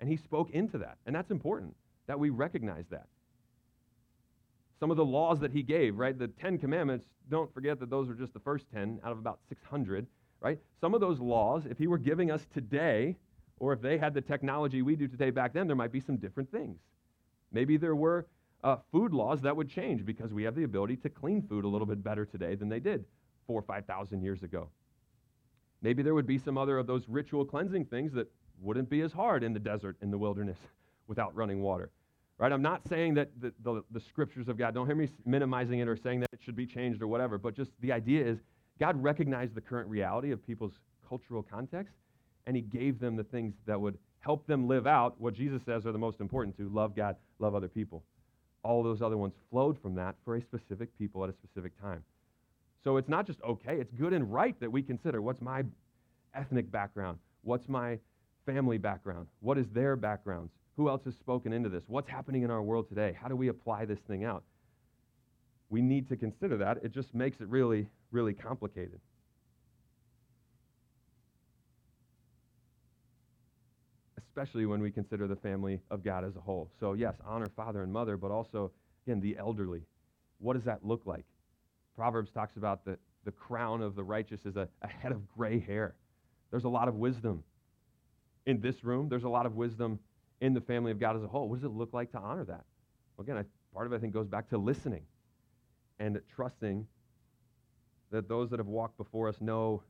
and 0.00 0.08
He 0.08 0.16
spoke 0.16 0.50
into 0.50 0.78
that. 0.78 0.98
And 1.06 1.14
that's 1.14 1.30
important 1.30 1.74
that 2.06 2.18
we 2.18 2.30
recognize 2.30 2.84
that. 2.90 3.06
Some 4.80 4.90
of 4.90 4.96
the 4.96 5.04
laws 5.04 5.40
that 5.40 5.52
He 5.52 5.62
gave, 5.62 5.98
right? 5.98 6.18
The 6.18 6.28
Ten 6.28 6.58
Commandments, 6.58 7.06
don't 7.30 7.52
forget 7.52 7.78
that 7.80 7.90
those 7.90 8.08
are 8.08 8.14
just 8.14 8.32
the 8.34 8.40
first 8.40 8.66
10 8.72 9.00
out 9.04 9.12
of 9.12 9.18
about 9.18 9.38
600, 9.48 10.06
right? 10.44 10.58
Some 10.78 10.92
of 10.92 11.00
those 11.00 11.18
laws, 11.18 11.64
if 11.68 11.78
He 11.78 11.86
were 11.86 11.98
giving 11.98 12.30
us 12.30 12.46
today, 12.52 13.16
or 13.58 13.72
if 13.72 13.80
they 13.80 13.96
had 13.96 14.12
the 14.12 14.20
technology 14.20 14.82
we 14.82 14.94
do 14.94 15.08
today 15.08 15.30
back 15.30 15.54
then, 15.54 15.66
there 15.66 15.74
might 15.74 15.90
be 15.90 16.00
some 16.00 16.18
different 16.18 16.52
things. 16.52 16.78
Maybe 17.50 17.78
there 17.78 17.96
were 17.96 18.26
uh, 18.62 18.76
food 18.92 19.14
laws 19.14 19.40
that 19.40 19.56
would 19.56 19.70
change 19.70 20.04
because 20.04 20.32
we 20.34 20.42
have 20.42 20.54
the 20.54 20.64
ability 20.64 20.96
to 20.98 21.08
clean 21.08 21.40
food 21.42 21.64
a 21.64 21.68
little 21.68 21.86
bit 21.86 22.04
better 22.04 22.26
today 22.26 22.54
than 22.56 22.68
they 22.68 22.78
did 22.78 23.06
four 23.46 23.58
or 23.58 23.62
5,000 23.62 24.22
years 24.22 24.42
ago. 24.42 24.68
Maybe 25.80 26.02
there 26.02 26.14
would 26.14 26.26
be 26.26 26.38
some 26.38 26.58
other 26.58 26.78
of 26.78 26.86
those 26.86 27.08
ritual 27.08 27.44
cleansing 27.44 27.86
things 27.86 28.12
that 28.12 28.30
wouldn't 28.60 28.90
be 28.90 29.00
as 29.00 29.12
hard 29.12 29.44
in 29.44 29.54
the 29.54 29.58
desert, 29.58 29.96
in 30.02 30.10
the 30.10 30.18
wilderness, 30.18 30.58
without 31.06 31.34
running 31.34 31.62
water. 31.62 31.90
Right? 32.36 32.52
I'm 32.52 32.62
not 32.62 32.86
saying 32.88 33.14
that 33.14 33.30
the, 33.40 33.52
the, 33.62 33.82
the 33.92 34.00
scriptures 34.00 34.48
of 34.48 34.58
God, 34.58 34.74
don't 34.74 34.86
hear 34.86 34.96
me 34.96 35.08
minimizing 35.24 35.78
it 35.78 35.88
or 35.88 35.96
saying 35.96 36.20
that 36.20 36.28
it 36.32 36.40
should 36.42 36.56
be 36.56 36.66
changed 36.66 37.00
or 37.00 37.06
whatever, 37.06 37.38
but 37.38 37.54
just 37.54 37.70
the 37.80 37.92
idea 37.92 38.26
is 38.26 38.40
God 38.80 39.02
recognized 39.02 39.54
the 39.54 39.60
current 39.60 39.88
reality 39.88 40.30
of 40.32 40.44
people's 40.46 40.78
cultural 41.08 41.42
context, 41.42 41.94
and 42.46 42.56
He 42.56 42.62
gave 42.62 42.98
them 42.98 43.16
the 43.16 43.24
things 43.24 43.54
that 43.66 43.80
would 43.80 43.98
help 44.20 44.46
them 44.46 44.66
live 44.66 44.86
out 44.86 45.20
what 45.20 45.34
Jesus 45.34 45.62
says 45.64 45.86
are 45.86 45.92
the 45.92 45.98
most 45.98 46.20
important 46.20 46.56
to 46.56 46.68
love 46.68 46.96
God, 46.96 47.16
love 47.38 47.54
other 47.54 47.68
people. 47.68 48.02
All 48.62 48.82
those 48.82 49.02
other 49.02 49.18
ones 49.18 49.34
flowed 49.50 49.78
from 49.80 49.94
that 49.96 50.14
for 50.24 50.36
a 50.36 50.40
specific 50.40 50.96
people 50.98 51.22
at 51.22 51.30
a 51.30 51.34
specific 51.34 51.78
time. 51.80 52.02
So 52.82 52.96
it's 52.96 53.08
not 53.08 53.26
just 53.26 53.40
okay, 53.42 53.76
it's 53.78 53.92
good 53.92 54.12
and 54.12 54.32
right 54.32 54.58
that 54.60 54.70
we 54.70 54.82
consider 54.82 55.20
what's 55.22 55.40
my 55.40 55.64
ethnic 56.34 56.70
background? 56.70 57.18
What's 57.42 57.68
my 57.68 57.98
family 58.46 58.78
background? 58.78 59.26
What 59.40 59.58
is 59.58 59.66
their 59.72 59.96
backgrounds? 59.96 60.52
Who 60.76 60.88
else 60.88 61.04
has 61.04 61.14
spoken 61.14 61.52
into 61.52 61.68
this? 61.68 61.84
What's 61.86 62.08
happening 62.08 62.42
in 62.42 62.50
our 62.50 62.62
world 62.62 62.88
today? 62.88 63.16
How 63.20 63.28
do 63.28 63.36
we 63.36 63.48
apply 63.48 63.84
this 63.84 64.00
thing 64.00 64.24
out? 64.24 64.42
We 65.70 65.80
need 65.80 66.08
to 66.08 66.16
consider 66.16 66.56
that. 66.58 66.78
It 66.82 66.92
just 66.92 67.14
makes 67.14 67.40
it 67.40 67.48
really, 67.48 67.86
really 68.14 68.32
complicated. 68.32 69.00
especially 74.36 74.66
when 74.66 74.80
we 74.80 74.90
consider 74.90 75.28
the 75.28 75.36
family 75.36 75.78
of 75.92 76.02
God 76.02 76.24
as 76.24 76.34
a 76.34 76.40
whole. 76.40 76.68
So, 76.80 76.94
yes, 76.94 77.14
honor 77.24 77.48
father 77.54 77.84
and 77.84 77.92
mother, 77.92 78.16
but 78.16 78.32
also, 78.32 78.72
again, 79.06 79.20
the 79.20 79.36
elderly. 79.38 79.82
What 80.38 80.54
does 80.54 80.64
that 80.64 80.84
look 80.84 81.02
like? 81.06 81.24
Proverbs 81.94 82.32
talks 82.32 82.56
about 82.56 82.84
the, 82.84 82.98
the 83.24 83.30
crown 83.30 83.80
of 83.80 83.94
the 83.94 84.02
righteous 84.02 84.40
is 84.44 84.56
a, 84.56 84.68
a 84.82 84.88
head 84.88 85.12
of 85.12 85.28
gray 85.36 85.60
hair. 85.60 85.94
There's 86.50 86.64
a 86.64 86.68
lot 86.68 86.88
of 86.88 86.96
wisdom 86.96 87.44
in 88.44 88.60
this 88.60 88.82
room. 88.82 89.08
There's 89.08 89.22
a 89.22 89.28
lot 89.28 89.46
of 89.46 89.54
wisdom 89.54 90.00
in 90.40 90.52
the 90.52 90.60
family 90.60 90.90
of 90.90 90.98
God 90.98 91.14
as 91.14 91.22
a 91.22 91.28
whole. 91.28 91.48
What 91.48 91.60
does 91.60 91.64
it 91.64 91.72
look 91.72 91.92
like 91.92 92.10
to 92.10 92.18
honor 92.18 92.44
that? 92.46 92.64
Again, 93.20 93.36
I, 93.36 93.44
part 93.72 93.86
of 93.86 93.92
it, 93.92 93.96
I 93.96 93.98
think, 94.00 94.12
goes 94.12 94.26
back 94.26 94.48
to 94.50 94.58
listening 94.58 95.02
and 96.00 96.20
trusting 96.34 96.88
that 98.14 98.28
those 98.28 98.48
that 98.50 98.60
have 98.60 98.68
walked 98.68 98.96
before 98.96 99.28
us 99.28 99.40
know 99.40 99.82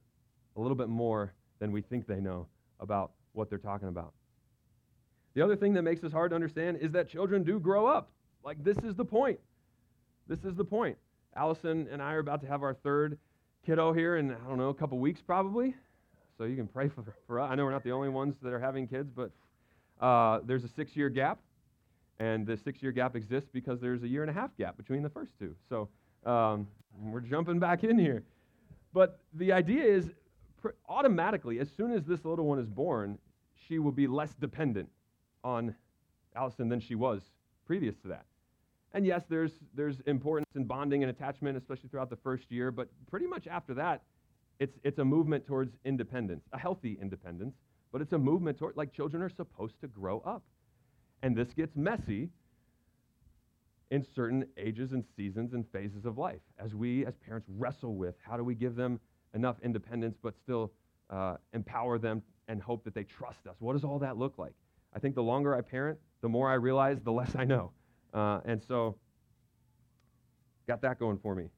a 0.56 0.60
little 0.60 0.74
bit 0.74 0.88
more 0.88 1.34
than 1.58 1.70
we 1.70 1.82
think 1.82 2.06
they 2.06 2.20
know 2.20 2.46
about 2.80 3.12
what 3.34 3.50
they're 3.50 3.58
talking 3.58 3.88
about. 3.88 4.12
The 5.34 5.42
other 5.42 5.56
thing 5.56 5.74
that 5.74 5.82
makes 5.82 6.00
this 6.00 6.12
hard 6.12 6.30
to 6.30 6.34
understand 6.34 6.78
is 6.80 6.90
that 6.92 7.08
children 7.08 7.42
do 7.42 7.60
grow 7.60 7.87
up. 7.87 8.10
Like, 8.42 8.62
this 8.64 8.78
is 8.78 8.94
the 8.94 9.04
point. 9.04 9.38
This 10.26 10.38
is 10.44 10.54
the 10.54 10.64
point. 10.64 10.96
Allison 11.37 11.87
and 11.90 12.00
I 12.00 12.12
are 12.12 12.20
about 12.20 12.40
to 12.42 12.46
have 12.46 12.62
our 12.62 12.72
third 12.72 13.18
kiddo 13.66 13.92
here 13.92 14.16
in, 14.16 14.30
I 14.30 14.48
don't 14.48 14.58
know, 14.58 14.70
a 14.70 14.74
couple 14.74 14.98
weeks 14.98 15.20
probably. 15.20 15.74
So 16.38 16.44
you 16.44 16.56
can 16.56 16.66
pray 16.66 16.88
for, 16.94 17.04
for 17.26 17.40
us. 17.40 17.50
I 17.50 17.56
know 17.56 17.64
we're 17.64 17.72
not 17.72 17.84
the 17.84 17.92
only 17.92 18.08
ones 18.08 18.37
that 18.42 18.52
are 18.52 18.60
having 18.60 18.88
kids, 18.88 19.10
but 19.14 19.32
uh, 20.00 20.40
there's 20.46 20.64
a 20.64 20.68
six 20.68 20.96
year 20.96 21.10
gap. 21.10 21.40
And 22.20 22.46
the 22.46 22.56
six 22.56 22.82
year 22.82 22.92
gap 22.92 23.16
exists 23.16 23.50
because 23.52 23.80
there's 23.80 24.02
a 24.02 24.08
year 24.08 24.22
and 24.22 24.30
a 24.30 24.34
half 24.34 24.56
gap 24.56 24.78
between 24.78 25.02
the 25.02 25.10
first 25.10 25.32
two. 25.38 25.54
So 25.68 25.88
um, 26.26 26.68
we're 27.02 27.20
jumping 27.20 27.58
back 27.58 27.84
in 27.84 27.98
here. 27.98 28.22
But 28.92 29.20
the 29.34 29.52
idea 29.52 29.84
is 29.84 30.10
pr- 30.60 30.70
automatically, 30.88 31.58
as 31.58 31.68
soon 31.76 31.92
as 31.92 32.04
this 32.04 32.24
little 32.24 32.46
one 32.46 32.58
is 32.58 32.68
born, 32.68 33.18
she 33.68 33.78
will 33.78 33.92
be 33.92 34.06
less 34.06 34.34
dependent 34.34 34.88
on 35.42 35.74
Allison 36.37 36.68
than 36.68 36.80
she 36.80 36.94
was 36.94 37.22
previous 37.66 37.96
to 38.02 38.08
that. 38.08 38.24
And 38.92 39.04
yes, 39.04 39.24
there's, 39.28 39.52
there's 39.74 40.00
importance 40.06 40.48
in 40.54 40.64
bonding 40.64 41.02
and 41.02 41.10
attachment, 41.10 41.56
especially 41.56 41.88
throughout 41.88 42.10
the 42.10 42.16
first 42.16 42.50
year, 42.50 42.70
but 42.70 42.88
pretty 43.10 43.26
much 43.26 43.48
after 43.48 43.74
that, 43.74 44.02
it's, 44.60 44.78
it's 44.84 44.98
a 45.00 45.04
movement 45.04 45.46
towards 45.46 45.76
independence, 45.84 46.44
a 46.52 46.58
healthy 46.58 46.96
independence, 47.00 47.56
but 47.90 48.00
it's 48.00 48.12
a 48.12 48.18
movement 48.18 48.56
toward, 48.58 48.76
like 48.76 48.92
children 48.92 49.22
are 49.22 49.28
supposed 49.28 49.80
to 49.80 49.88
grow 49.88 50.20
up. 50.20 50.44
And 51.22 51.34
this 51.37 51.52
gets 51.54 51.74
messy 51.74 52.28
in 53.90 54.04
certain 54.14 54.46
ages 54.56 54.92
and 54.92 55.04
seasons 55.16 55.52
and 55.52 55.64
phases 55.70 56.04
of 56.04 56.18
life 56.18 56.40
as 56.58 56.74
we, 56.74 57.04
as 57.06 57.14
parents, 57.16 57.48
wrestle 57.56 57.94
with 57.94 58.14
how 58.22 58.36
do 58.36 58.44
we 58.44 58.54
give 58.54 58.74
them 58.74 58.98
enough 59.34 59.56
independence 59.62 60.16
but 60.22 60.34
still 60.36 60.72
uh, 61.10 61.36
empower 61.52 61.98
them 61.98 62.22
and 62.48 62.62
hope 62.62 62.84
that 62.84 62.94
they 62.94 63.04
trust 63.04 63.46
us. 63.46 63.56
What 63.58 63.74
does 63.74 63.84
all 63.84 63.98
that 64.00 64.16
look 64.16 64.38
like? 64.38 64.54
I 64.94 64.98
think 64.98 65.14
the 65.14 65.22
longer 65.22 65.54
I 65.54 65.60
parent, 65.60 65.98
the 66.22 66.28
more 66.28 66.50
I 66.50 66.54
realize, 66.54 66.98
the 67.02 67.12
less 67.12 67.34
I 67.36 67.44
know. 67.44 67.72
Uh, 68.12 68.40
and 68.44 68.62
so, 68.62 68.96
got 70.66 70.80
that 70.82 70.98
going 70.98 71.18
for 71.18 71.34
me. 71.34 71.48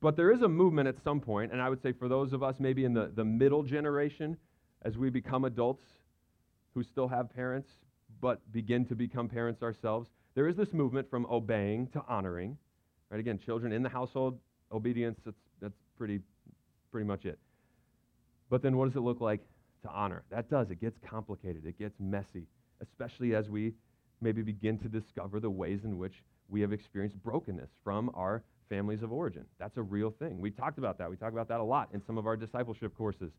But 0.00 0.16
there 0.16 0.30
is 0.30 0.42
a 0.42 0.48
movement 0.48 0.86
at 0.88 1.02
some 1.02 1.20
point, 1.20 1.52
and 1.52 1.60
I 1.60 1.68
would 1.68 1.82
say 1.82 1.92
for 1.92 2.08
those 2.08 2.32
of 2.32 2.42
us 2.42 2.56
maybe 2.60 2.84
in 2.84 2.94
the, 2.94 3.10
the 3.14 3.24
middle 3.24 3.62
generation, 3.62 4.36
as 4.82 4.96
we 4.96 5.10
become 5.10 5.44
adults 5.44 5.82
who 6.74 6.84
still 6.84 7.08
have 7.08 7.34
parents, 7.34 7.70
but 8.20 8.40
begin 8.52 8.84
to 8.86 8.94
become 8.94 9.28
parents 9.28 9.62
ourselves, 9.62 10.10
there 10.34 10.48
is 10.48 10.56
this 10.56 10.72
movement 10.72 11.10
from 11.10 11.26
obeying 11.26 11.88
to 11.88 12.02
honoring. 12.08 12.56
Right? 13.10 13.20
Again, 13.20 13.38
children 13.44 13.72
in 13.72 13.82
the 13.82 13.88
household, 13.88 14.38
obedience, 14.72 15.18
that's, 15.24 15.36
that's 15.60 15.78
pretty, 15.96 16.20
pretty 16.92 17.06
much 17.06 17.24
it. 17.24 17.38
But 18.50 18.62
then 18.62 18.76
what 18.76 18.86
does 18.86 18.96
it 18.96 19.00
look 19.00 19.20
like 19.20 19.40
to 19.82 19.90
honor. 19.90 20.22
That 20.30 20.50
does, 20.50 20.70
it 20.70 20.80
gets 20.80 20.98
complicated, 21.08 21.66
it 21.66 21.78
gets 21.78 21.94
messy, 22.00 22.46
especially 22.80 23.34
as 23.34 23.48
we 23.48 23.74
maybe 24.20 24.42
begin 24.42 24.78
to 24.78 24.88
discover 24.88 25.40
the 25.40 25.50
ways 25.50 25.80
in 25.84 25.98
which 25.98 26.14
we 26.48 26.60
have 26.60 26.72
experienced 26.72 27.22
brokenness 27.22 27.70
from 27.84 28.10
our 28.14 28.42
families 28.68 29.02
of 29.02 29.12
origin. 29.12 29.44
That's 29.58 29.76
a 29.76 29.82
real 29.82 30.10
thing. 30.10 30.40
We 30.40 30.50
talked 30.50 30.78
about 30.78 30.98
that. 30.98 31.08
We 31.08 31.16
talk 31.16 31.32
about 31.32 31.48
that 31.48 31.60
a 31.60 31.64
lot 31.64 31.88
in 31.92 32.02
some 32.06 32.18
of 32.18 32.26
our 32.26 32.36
discipleship 32.36 32.96
courses. 32.96 33.30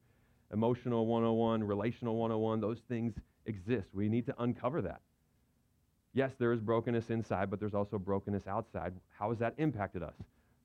Emotional 0.52 1.06
101, 1.06 1.64
relational 1.64 2.16
101, 2.16 2.62
those 2.62 2.80
things 2.88 3.14
exist. 3.46 3.88
We 3.94 4.10
need 4.10 4.26
to 4.28 4.36
uncover 4.42 4.82
that. 4.84 5.02
Yes, 6.14 6.32
there 6.40 6.52
is 6.52 6.60
brokenness 6.60 7.10
inside, 7.10 7.50
but 7.50 7.60
there's 7.60 7.74
also 7.74 8.00
brokenness 8.00 8.48
outside. 8.48 8.94
How 9.18 9.30
has 9.30 9.40
that 9.40 9.54
impacted 9.58 10.04
us? 10.04 10.16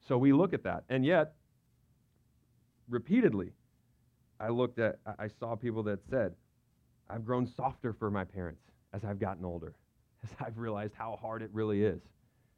So 0.01 0.17
we 0.17 0.33
look 0.33 0.55
at 0.55 0.63
that. 0.65 0.85
And 0.89 1.05
yet, 1.05 1.35
repeatedly, 2.89 3.53
I 4.41 4.49
looked 4.49 4.79
at, 4.79 4.99
I 5.19 5.29
saw 5.29 5.55
people 5.55 5.83
that 5.85 6.01
said, 6.11 6.35
I've 7.09 7.25
grown 7.25 7.47
softer 7.47 7.93
for 7.93 8.11
my 8.11 8.25
parents 8.25 8.63
as 8.93 9.05
I've 9.05 9.19
gotten 9.19 9.45
older, 9.45 9.75
as 10.25 10.31
I've 10.41 10.59
realized 10.59 10.95
how 10.95 11.19
hard 11.21 11.43
it 11.43 11.51
really 11.53 11.85
is. 11.85 12.01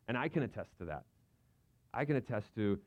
And 0.09 0.17
I 0.17 0.29
can 0.29 0.45
attest 0.45 0.71
to 0.79 0.85
that. 0.87 1.05
I 1.93 2.05
can 2.05 2.17
attest 2.17 2.55
to 2.55 2.79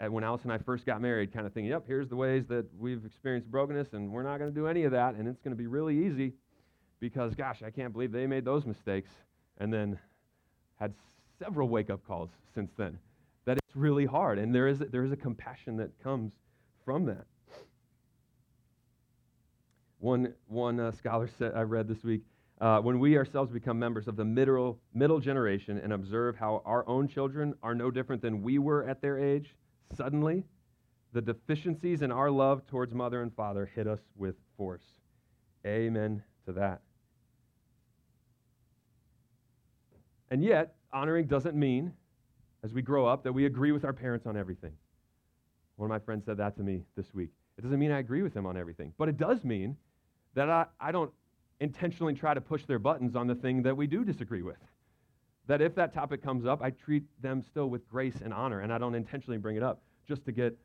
uh, 0.00 0.06
when 0.10 0.24
Alice 0.24 0.42
and 0.42 0.52
I 0.52 0.58
first 0.58 0.84
got 0.84 1.00
married, 1.00 1.32
kind 1.32 1.46
of 1.46 1.52
thinking, 1.52 1.70
yep, 1.70 1.84
here's 1.86 2.08
the 2.08 2.16
ways 2.16 2.44
that 2.48 2.66
we've 2.78 3.04
experienced 3.04 3.50
brokenness, 3.50 3.92
and 3.92 4.10
we're 4.10 4.22
not 4.22 4.38
going 4.38 4.52
to 4.52 4.54
do 4.54 4.66
any 4.66 4.84
of 4.84 4.92
that, 4.92 5.14
and 5.14 5.28
it's 5.28 5.40
going 5.40 5.52
to 5.52 5.56
be 5.56 5.66
really 5.66 6.06
easy 6.06 6.32
because, 7.00 7.34
gosh, 7.34 7.62
I 7.64 7.70
can't 7.70 7.92
believe 7.92 8.12
they 8.12 8.26
made 8.26 8.44
those 8.44 8.66
mistakes. 8.66 9.10
And 9.58 9.72
then 9.72 9.98
had 10.78 10.94
several 11.38 11.68
wake 11.68 11.90
up 11.90 12.06
calls 12.06 12.30
since 12.54 12.70
then 12.76 12.98
that 13.44 13.58
it's 13.58 13.76
really 13.76 14.06
hard. 14.06 14.38
And 14.38 14.54
there 14.54 14.68
is, 14.68 14.78
there 14.78 15.04
is 15.04 15.12
a 15.12 15.16
compassion 15.16 15.76
that 15.78 15.90
comes 16.02 16.32
from 16.84 17.06
that. 17.06 17.26
One, 19.98 20.34
one 20.46 20.78
uh, 20.78 20.92
scholar 20.92 21.28
said, 21.38 21.52
I 21.54 21.62
read 21.62 21.88
this 21.88 22.04
week 22.04 22.22
uh, 22.60 22.80
when 22.80 22.98
we 22.98 23.16
ourselves 23.16 23.50
become 23.50 23.78
members 23.78 24.08
of 24.08 24.16
the 24.16 24.24
middle, 24.24 24.78
middle 24.94 25.20
generation 25.20 25.78
and 25.82 25.92
observe 25.92 26.36
how 26.36 26.62
our 26.64 26.86
own 26.88 27.08
children 27.08 27.54
are 27.62 27.74
no 27.74 27.90
different 27.90 28.22
than 28.22 28.42
we 28.42 28.58
were 28.58 28.88
at 28.88 29.02
their 29.02 29.18
age, 29.18 29.54
suddenly 29.94 30.44
the 31.12 31.20
deficiencies 31.20 32.02
in 32.02 32.12
our 32.12 32.30
love 32.30 32.66
towards 32.66 32.94
mother 32.94 33.22
and 33.22 33.34
father 33.34 33.70
hit 33.74 33.86
us 33.86 34.00
with 34.16 34.36
force. 34.56 34.84
Amen 35.66 36.22
to 36.44 36.52
that. 36.52 36.80
And 40.30 40.42
yet, 40.42 40.74
honoring 40.92 41.26
doesn't 41.26 41.54
mean, 41.54 41.92
as 42.64 42.72
we 42.72 42.82
grow 42.82 43.06
up, 43.06 43.22
that 43.24 43.32
we 43.32 43.46
agree 43.46 43.72
with 43.72 43.84
our 43.84 43.92
parents 43.92 44.26
on 44.26 44.36
everything. 44.36 44.72
One 45.76 45.86
of 45.86 45.90
my 45.90 46.04
friends 46.04 46.24
said 46.24 46.38
that 46.38 46.56
to 46.56 46.62
me 46.62 46.82
this 46.96 47.14
week. 47.14 47.30
It 47.58 47.62
doesn't 47.62 47.78
mean 47.78 47.92
I 47.92 47.98
agree 47.98 48.22
with 48.22 48.34
them 48.34 48.46
on 48.46 48.56
everything, 48.56 48.92
but 48.98 49.08
it 49.08 49.16
does 49.16 49.44
mean 49.44 49.76
that 50.34 50.50
I, 50.50 50.66
I 50.80 50.92
don't 50.92 51.12
intentionally 51.60 52.14
try 52.14 52.34
to 52.34 52.40
push 52.40 52.64
their 52.64 52.78
buttons 52.78 53.16
on 53.16 53.26
the 53.26 53.34
thing 53.34 53.62
that 53.62 53.76
we 53.76 53.86
do 53.86 54.04
disagree 54.04 54.42
with. 54.42 54.58
That 55.46 55.62
if 55.62 55.74
that 55.76 55.94
topic 55.94 56.22
comes 56.22 56.44
up, 56.44 56.60
I 56.60 56.70
treat 56.70 57.04
them 57.22 57.42
still 57.42 57.70
with 57.70 57.88
grace 57.88 58.16
and 58.22 58.34
honor, 58.34 58.60
and 58.60 58.72
I 58.72 58.78
don't 58.78 58.94
intentionally 58.94 59.38
bring 59.38 59.56
it 59.56 59.62
up 59.62 59.80
just 60.08 60.24
to 60.26 60.32
get 60.32 60.56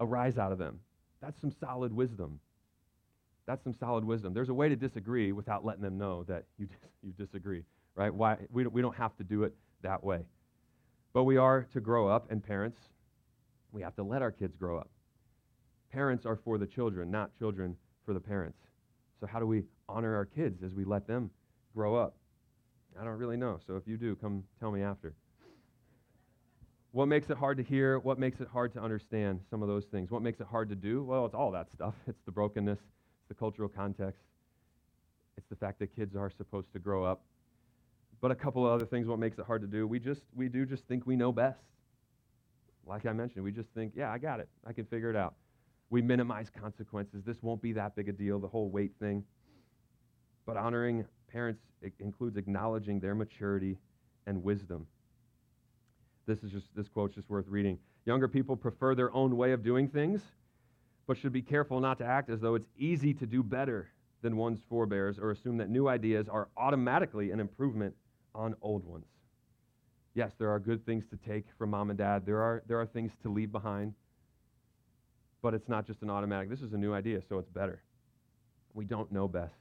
a 0.00 0.06
rise 0.06 0.38
out 0.38 0.52
of 0.52 0.58
them. 0.58 0.80
That's 1.20 1.40
some 1.40 1.50
solid 1.50 1.92
wisdom. 1.92 2.38
That's 3.46 3.64
some 3.64 3.74
solid 3.74 4.04
wisdom. 4.04 4.34
There's 4.34 4.50
a 4.50 4.54
way 4.54 4.68
to 4.68 4.76
disagree 4.76 5.32
without 5.32 5.64
letting 5.64 5.82
them 5.82 5.98
know 5.98 6.24
that 6.24 6.44
you, 6.58 6.66
dis- 6.66 6.90
you 7.02 7.12
disagree, 7.12 7.62
right? 7.98 8.14
Why, 8.14 8.36
we, 8.50 8.66
we 8.68 8.80
don't 8.80 8.96
have 8.96 9.14
to 9.16 9.24
do 9.24 9.42
it 9.42 9.52
that 9.82 10.02
way. 10.02 10.20
But 11.12 11.24
we 11.24 11.36
are 11.36 11.66
to 11.72 11.80
grow 11.80 12.06
up, 12.06 12.30
and 12.30 12.42
parents, 12.42 12.78
we 13.72 13.82
have 13.82 13.96
to 13.96 14.04
let 14.04 14.22
our 14.22 14.30
kids 14.30 14.56
grow 14.56 14.78
up. 14.78 14.88
Parents 15.92 16.24
are 16.24 16.36
for 16.36 16.58
the 16.58 16.66
children, 16.66 17.10
not 17.10 17.36
children 17.38 17.76
for 18.06 18.14
the 18.14 18.20
parents. 18.20 18.58
So, 19.20 19.26
how 19.26 19.40
do 19.40 19.46
we 19.46 19.64
honor 19.88 20.14
our 20.14 20.24
kids 20.24 20.62
as 20.62 20.74
we 20.74 20.84
let 20.84 21.08
them 21.08 21.30
grow 21.74 21.96
up? 21.96 22.14
I 22.98 23.04
don't 23.04 23.18
really 23.18 23.36
know. 23.36 23.58
So, 23.66 23.74
if 23.74 23.82
you 23.86 23.96
do, 23.96 24.14
come 24.14 24.44
tell 24.60 24.70
me 24.70 24.82
after. 24.82 25.14
What 26.92 27.06
makes 27.06 27.30
it 27.30 27.36
hard 27.36 27.56
to 27.56 27.64
hear? 27.64 27.98
What 27.98 28.18
makes 28.18 28.40
it 28.40 28.48
hard 28.48 28.72
to 28.74 28.80
understand? 28.80 29.40
Some 29.50 29.60
of 29.60 29.68
those 29.68 29.86
things. 29.86 30.10
What 30.10 30.22
makes 30.22 30.40
it 30.40 30.46
hard 30.46 30.68
to 30.68 30.76
do? 30.76 31.02
Well, 31.02 31.26
it's 31.26 31.34
all 31.34 31.50
that 31.50 31.66
stuff. 31.72 31.94
It's 32.06 32.22
the 32.26 32.32
brokenness, 32.32 32.78
it's 32.78 33.28
the 33.28 33.34
cultural 33.34 33.68
context, 33.68 34.22
it's 35.36 35.48
the 35.48 35.56
fact 35.56 35.80
that 35.80 35.96
kids 35.96 36.14
are 36.14 36.30
supposed 36.30 36.72
to 36.74 36.78
grow 36.78 37.04
up. 37.04 37.22
But 38.20 38.30
a 38.32 38.34
couple 38.34 38.66
of 38.66 38.72
other 38.72 38.86
things 38.86 39.06
what 39.06 39.18
makes 39.18 39.38
it 39.38 39.44
hard 39.46 39.62
to 39.62 39.68
do. 39.68 39.86
We 39.86 40.00
just 40.00 40.22
we 40.34 40.48
do 40.48 40.66
just 40.66 40.84
think 40.86 41.06
we 41.06 41.16
know 41.16 41.32
best. 41.32 41.62
like 42.86 43.06
I 43.06 43.12
mentioned, 43.12 43.44
we 43.44 43.52
just 43.52 43.68
think, 43.70 43.92
yeah, 43.94 44.10
I 44.10 44.18
got 44.18 44.40
it. 44.40 44.48
I 44.66 44.72
can 44.72 44.86
figure 44.86 45.10
it 45.10 45.16
out. 45.16 45.34
We 45.90 46.02
minimize 46.02 46.50
consequences. 46.50 47.22
This 47.24 47.42
won't 47.42 47.62
be 47.62 47.72
that 47.74 47.94
big 47.94 48.08
a 48.08 48.12
deal, 48.12 48.38
the 48.38 48.48
whole 48.48 48.70
weight 48.70 48.92
thing. 48.98 49.24
But 50.46 50.56
honoring 50.56 51.04
parents 51.30 51.60
includes 52.00 52.36
acknowledging 52.36 52.98
their 52.98 53.14
maturity 53.14 53.78
and 54.26 54.42
wisdom. 54.42 54.86
This 56.26 56.42
is 56.42 56.50
just 56.50 56.74
this 56.74 56.88
quote's 56.88 57.14
just 57.14 57.30
worth 57.30 57.46
reading. 57.48 57.78
Younger 58.04 58.28
people 58.28 58.56
prefer 58.56 58.94
their 58.94 59.14
own 59.14 59.36
way 59.36 59.52
of 59.52 59.62
doing 59.62 59.88
things, 59.88 60.22
but 61.06 61.16
should 61.16 61.32
be 61.32 61.42
careful 61.42 61.80
not 61.80 61.98
to 61.98 62.04
act 62.04 62.30
as 62.30 62.40
though 62.40 62.54
it's 62.54 62.68
easy 62.78 63.14
to 63.14 63.26
do 63.26 63.42
better 63.42 63.88
than 64.22 64.36
one's 64.36 64.60
forebears 64.68 65.18
or 65.18 65.30
assume 65.30 65.58
that 65.58 65.70
new 65.70 65.88
ideas 65.88 66.28
are 66.28 66.48
automatically 66.56 67.30
an 67.30 67.40
improvement 67.40 67.94
on 68.38 68.54
old 68.62 68.84
ones. 68.84 69.04
Yes, 70.14 70.32
there 70.38 70.48
are 70.50 70.58
good 70.58 70.86
things 70.86 71.04
to 71.10 71.16
take 71.16 71.44
from 71.58 71.70
mom 71.70 71.90
and 71.90 71.98
dad. 71.98 72.24
There 72.24 72.40
are, 72.40 72.62
there 72.66 72.80
are 72.80 72.86
things 72.86 73.12
to 73.22 73.28
leave 73.28 73.52
behind. 73.52 73.94
But 75.42 75.54
it's 75.54 75.68
not 75.68 75.86
just 75.86 76.02
an 76.02 76.10
automatic, 76.10 76.48
this 76.48 76.62
is 76.62 76.72
a 76.72 76.76
new 76.76 76.94
idea, 76.94 77.20
so 77.28 77.38
it's 77.38 77.50
better. 77.50 77.82
We 78.74 78.84
don't 78.84 79.12
know 79.12 79.28
best. 79.28 79.54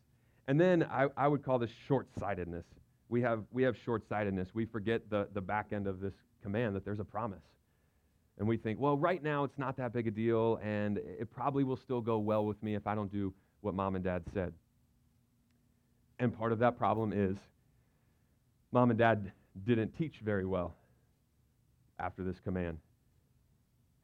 And 0.48 0.60
then 0.60 0.84
I, 0.84 1.08
I 1.16 1.28
would 1.28 1.44
call 1.44 1.60
this 1.60 1.72
short 1.88 2.08
sightedness. 2.20 2.66
We 3.10 3.22
have, 3.22 3.44
we 3.52 3.64
have 3.64 3.76
short 3.78 4.08
sightedness. 4.08 4.50
We 4.54 4.66
forget 4.66 5.10
the, 5.10 5.28
the 5.34 5.42
back 5.42 5.68
end 5.72 5.88
of 5.88 6.00
this 6.00 6.14
command 6.42 6.76
that 6.76 6.86
there's 6.86 7.00
a 7.00 7.06
promise. 7.06 7.44
And 8.40 8.48
we 8.48 8.58
think, 8.58 8.80
well, 8.80 8.98
right 8.98 9.22
now 9.22 9.44
it's 9.44 9.58
not 9.58 9.78
that 9.78 9.94
big 9.94 10.08
a 10.08 10.12
deal, 10.12 10.60
and 10.64 10.98
it 10.98 11.32
probably 11.32 11.64
will 11.64 11.78
still 11.78 12.02
go 12.02 12.20
well 12.20 12.46
with 12.46 12.62
me 12.62 12.76
if 12.76 12.86
I 12.86 12.96
don't 12.96 13.12
do 13.12 13.34
what 13.62 13.74
mom 13.74 13.96
and 13.96 14.04
dad 14.04 14.24
said. 14.34 14.54
And 16.20 16.36
part 16.36 16.52
of 16.52 16.60
that 16.60 16.78
problem 16.78 17.14
is 17.14 17.38
mom 18.72 18.90
and 18.90 19.00
dad 19.00 19.32
didn't 19.66 19.98
teach 19.98 20.20
very 20.24 20.46
well 20.46 20.76
after 22.00 22.24
this 22.24 22.40
command. 22.40 22.78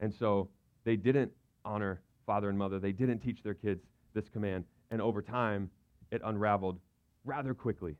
And 0.00 0.12
so 0.12 0.48
they 0.84 0.96
didn't 0.96 1.32
honor 1.64 2.00
father 2.26 2.48
and 2.48 2.58
mother. 2.58 2.78
They 2.78 2.92
didn't 2.92 3.20
teach 3.20 3.42
their 3.42 3.54
kids 3.54 3.82
this 4.14 4.28
command. 4.28 4.64
And 4.90 5.00
over 5.00 5.22
time, 5.22 5.70
it 6.10 6.20
unraveled 6.24 6.78
rather 7.24 7.54
quickly. 7.54 7.96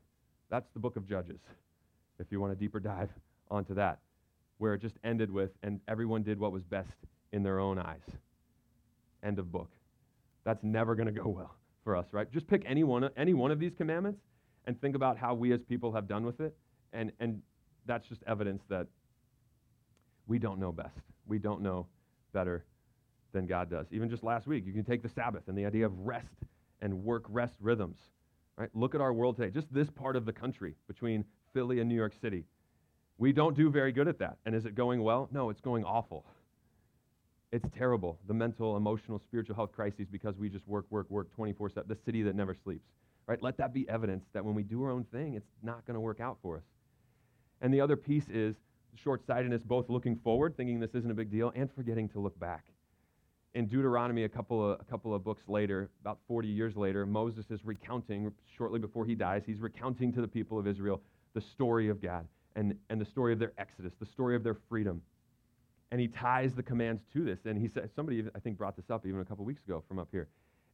That's 0.49 0.67
the 0.73 0.79
book 0.79 0.95
of 0.95 1.07
Judges, 1.07 1.39
if 2.19 2.27
you 2.31 2.39
want 2.39 2.53
a 2.53 2.55
deeper 2.55 2.79
dive 2.79 3.09
onto 3.49 3.73
that, 3.75 3.99
where 4.57 4.73
it 4.73 4.81
just 4.81 4.95
ended 5.03 5.31
with, 5.31 5.51
and 5.63 5.79
everyone 5.87 6.23
did 6.23 6.39
what 6.39 6.51
was 6.51 6.63
best 6.63 6.95
in 7.31 7.43
their 7.43 7.59
own 7.59 7.79
eyes. 7.79 8.03
End 9.23 9.39
of 9.39 9.51
book. 9.51 9.71
That's 10.43 10.63
never 10.63 10.95
going 10.95 11.07
to 11.07 11.11
go 11.11 11.27
well 11.27 11.55
for 11.83 11.95
us, 11.95 12.05
right? 12.11 12.31
Just 12.31 12.47
pick 12.47 12.63
any 12.67 12.83
one, 12.83 13.09
any 13.17 13.33
one 13.33 13.51
of 13.51 13.59
these 13.59 13.73
commandments 13.75 14.19
and 14.67 14.79
think 14.79 14.95
about 14.95 15.17
how 15.17 15.33
we 15.33 15.51
as 15.53 15.61
people 15.61 15.91
have 15.93 16.07
done 16.07 16.25
with 16.25 16.39
it. 16.39 16.55
And, 16.93 17.11
and 17.19 17.41
that's 17.85 18.07
just 18.07 18.21
evidence 18.25 18.63
that 18.69 18.87
we 20.27 20.39
don't 20.39 20.59
know 20.59 20.71
best. 20.71 20.99
We 21.27 21.39
don't 21.39 21.61
know 21.61 21.87
better 22.33 22.65
than 23.33 23.45
God 23.45 23.69
does. 23.69 23.87
Even 23.91 24.09
just 24.09 24.23
last 24.23 24.47
week, 24.47 24.65
you 24.65 24.73
can 24.73 24.83
take 24.83 25.03
the 25.03 25.09
Sabbath 25.09 25.43
and 25.47 25.57
the 25.57 25.65
idea 25.65 25.85
of 25.85 25.97
rest 25.99 26.35
and 26.81 27.03
work 27.03 27.25
rest 27.29 27.55
rhythms. 27.59 27.97
Right? 28.57 28.69
Look 28.73 28.95
at 28.95 29.01
our 29.01 29.13
world 29.13 29.35
today, 29.35 29.51
just 29.51 29.71
this 29.73 29.89
part 29.89 30.15
of 30.15 30.25
the 30.25 30.31
country 30.31 30.75
between 30.87 31.25
Philly 31.53 31.79
and 31.79 31.89
New 31.89 31.95
York 31.95 32.13
City. 32.21 32.45
We 33.17 33.31
don't 33.33 33.55
do 33.55 33.69
very 33.69 33.91
good 33.91 34.07
at 34.07 34.19
that. 34.19 34.37
And 34.45 34.55
is 34.55 34.65
it 34.65 34.75
going 34.75 35.03
well? 35.03 35.29
No, 35.31 35.49
it's 35.49 35.61
going 35.61 35.83
awful. 35.83 36.25
It's 37.51 37.65
terrible. 37.77 38.19
The 38.27 38.33
mental, 38.33 38.75
emotional, 38.75 39.19
spiritual 39.19 39.55
health 39.55 39.71
crises 39.73 40.07
because 40.11 40.37
we 40.37 40.49
just 40.49 40.67
work, 40.67 40.85
work, 40.89 41.09
work 41.09 41.33
24 41.33 41.69
7. 41.69 41.83
The 41.87 41.97
city 42.05 42.23
that 42.23 42.35
never 42.35 42.55
sleeps. 42.63 42.87
Right? 43.27 43.41
Let 43.41 43.57
that 43.57 43.73
be 43.73 43.87
evidence 43.89 44.25
that 44.33 44.45
when 44.45 44.53
we 44.53 44.63
do 44.63 44.83
our 44.83 44.91
own 44.91 45.03
thing, 45.05 45.33
it's 45.33 45.49
not 45.63 45.85
going 45.85 45.95
to 45.95 45.99
work 45.99 46.19
out 46.19 46.37
for 46.41 46.57
us. 46.57 46.63
And 47.61 47.73
the 47.73 47.81
other 47.81 47.95
piece 47.95 48.27
is 48.29 48.55
short 48.93 49.25
sightedness, 49.25 49.61
both 49.63 49.89
looking 49.89 50.15
forward, 50.17 50.55
thinking 50.55 50.79
this 50.79 50.93
isn't 50.93 51.09
a 51.09 51.15
big 51.15 51.31
deal, 51.31 51.51
and 51.55 51.69
forgetting 51.71 52.07
to 52.09 52.19
look 52.19 52.39
back. 52.39 52.65
In 53.55 53.67
Deuteronomy, 53.67 54.25
a 54.25 54.29
couple 54.29 54.71
of, 54.71 54.79
a 54.79 54.83
couple 54.83 55.13
of 55.13 55.23
books 55.23 55.43
later, 55.47 55.89
about 56.01 56.19
40 56.27 56.47
years 56.47 56.75
later, 56.75 57.05
Moses 57.05 57.45
is 57.49 57.65
recounting, 57.65 58.31
shortly 58.57 58.79
before 58.79 59.05
he 59.05 59.15
dies, 59.15 59.43
he's 59.45 59.59
recounting 59.59 60.13
to 60.13 60.21
the 60.21 60.27
people 60.27 60.59
of 60.59 60.67
Israel 60.67 61.01
the 61.33 61.41
story 61.41 61.89
of 61.89 62.01
God 62.01 62.27
and, 62.55 62.75
and 62.89 63.01
the 63.01 63.05
story 63.05 63.33
of 63.33 63.39
their 63.39 63.53
exodus, 63.57 63.93
the 63.99 64.05
story 64.05 64.35
of 64.35 64.43
their 64.43 64.57
freedom 64.69 65.01
and 65.91 66.01
he 66.01 66.07
ties 66.07 66.53
the 66.53 66.63
commands 66.63 67.01
to 67.13 67.23
this. 67.23 67.39
And 67.45 67.57
he 67.57 67.69
says, 67.69 67.89
somebody 67.95 68.25
I 68.35 68.39
think 68.39 68.57
brought 68.57 68.75
this 68.75 68.89
up 68.89 69.05
even 69.05 69.21
a 69.21 69.25
couple 69.25 69.45
weeks 69.45 69.63
ago 69.63 69.83
from 69.87 69.99
up 69.99 70.09
here. 70.11 70.27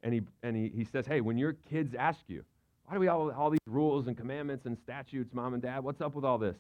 And 0.04 0.14
he 0.14 0.22
and 0.44 0.56
he, 0.56 0.72
he 0.76 0.84
says, 0.84 1.06
hey, 1.06 1.22
when 1.22 1.38
your 1.38 1.54
kids 1.54 1.94
ask 1.94 2.20
you, 2.28 2.44
why 2.86 2.96
do 2.96 3.00
we 3.00 3.08
all 3.08 3.32
all 3.32 3.50
these 3.50 3.60
rules 3.68 4.08
and 4.08 4.18
commandments 4.18 4.66
and 4.66 4.78
statutes, 4.78 5.34
mom 5.34 5.54
and 5.54 5.62
dad? 5.62 5.84
What's 5.84 6.02
up 6.02 6.16
with 6.16 6.26
all 6.26 6.38
this? 6.38 6.58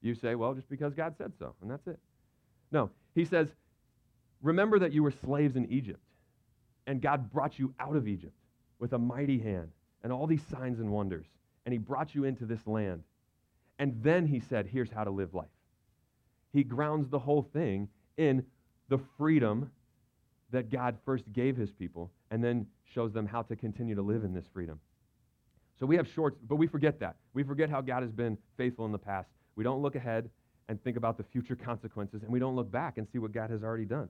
You 0.00 0.14
say, 0.14 0.34
well, 0.34 0.52
just 0.54 0.68
because 0.68 0.94
God 0.94 1.14
said 1.16 1.32
so, 1.38 1.54
and 1.62 1.70
that's 1.70 1.86
it. 1.86 1.98
No, 2.72 2.90
he 3.14 3.24
says, 3.24 3.48
remember 4.42 4.78
that 4.80 4.92
you 4.92 5.02
were 5.02 5.12
slaves 5.24 5.54
in 5.54 5.70
Egypt, 5.70 6.00
and 6.86 7.00
God 7.00 7.32
brought 7.32 7.58
you 7.58 7.72
out 7.78 7.94
of 7.94 8.08
Egypt 8.08 8.34
with 8.80 8.92
a 8.92 8.98
mighty 8.98 9.38
hand 9.38 9.70
and 10.02 10.12
all 10.12 10.26
these 10.26 10.42
signs 10.50 10.80
and 10.80 10.90
wonders, 10.90 11.26
and 11.64 11.72
he 11.72 11.78
brought 11.78 12.14
you 12.14 12.24
into 12.24 12.44
this 12.44 12.66
land. 12.66 13.04
And 13.78 14.02
then 14.02 14.26
he 14.26 14.40
said, 14.40 14.66
here's 14.66 14.90
how 14.90 15.04
to 15.04 15.10
live 15.10 15.34
life 15.34 15.48
he 16.52 16.62
grounds 16.62 17.08
the 17.08 17.18
whole 17.18 17.42
thing 17.42 17.88
in 18.16 18.44
the 18.88 18.98
freedom 19.16 19.70
that 20.50 20.70
God 20.70 20.98
first 21.04 21.24
gave 21.32 21.56
his 21.56 21.72
people 21.72 22.10
and 22.32 22.42
then 22.42 22.66
shows 22.92 23.12
them 23.12 23.26
how 23.26 23.42
to 23.42 23.54
continue 23.54 23.94
to 23.94 24.02
live 24.02 24.24
in 24.24 24.32
this 24.34 24.46
freedom. 24.52 24.80
So 25.78 25.86
we 25.86 25.96
have 25.96 26.08
shorts, 26.08 26.38
but 26.48 26.56
we 26.56 26.66
forget 26.66 26.98
that. 27.00 27.16
We 27.34 27.44
forget 27.44 27.68
how 27.68 27.82
God 27.82 28.02
has 28.02 28.10
been 28.10 28.38
faithful 28.56 28.86
in 28.86 28.92
the 28.92 28.98
past. 28.98 29.28
We 29.54 29.62
don't 29.62 29.82
look 29.82 29.96
ahead 29.96 30.30
and 30.68 30.82
think 30.82 30.96
about 30.96 31.18
the 31.18 31.24
future 31.24 31.54
consequences, 31.54 32.22
and 32.22 32.32
we 32.32 32.38
don't 32.38 32.56
look 32.56 32.72
back 32.72 32.96
and 32.96 33.06
see 33.12 33.18
what 33.18 33.32
God 33.32 33.50
has 33.50 33.62
already 33.62 33.84
done. 33.84 34.08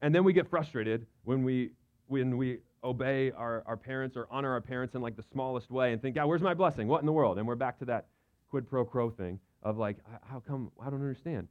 And 0.00 0.14
then 0.14 0.24
we 0.24 0.32
get 0.32 0.48
frustrated 0.48 1.06
when 1.24 1.44
we 1.44 1.70
when 2.06 2.38
we 2.38 2.58
obey 2.82 3.30
our, 3.32 3.62
our 3.66 3.76
parents 3.76 4.16
or 4.16 4.26
honor 4.30 4.50
our 4.50 4.60
parents 4.60 4.94
in 4.94 5.02
like 5.02 5.16
the 5.16 5.24
smallest 5.30 5.70
way 5.70 5.92
and 5.92 6.00
think, 6.00 6.16
God, 6.16 6.26
where's 6.26 6.40
my 6.40 6.54
blessing? 6.54 6.88
What 6.88 7.00
in 7.00 7.06
the 7.06 7.12
world? 7.12 7.38
And 7.38 7.46
we're 7.46 7.54
back 7.54 7.78
to 7.80 7.84
that 7.84 8.06
quid 8.48 8.68
pro 8.68 8.84
quo 8.84 9.10
thing 9.10 9.38
of 9.62 9.76
like, 9.76 9.98
how 10.22 10.40
come? 10.40 10.72
I 10.80 10.86
don't 10.86 11.02
understand. 11.02 11.46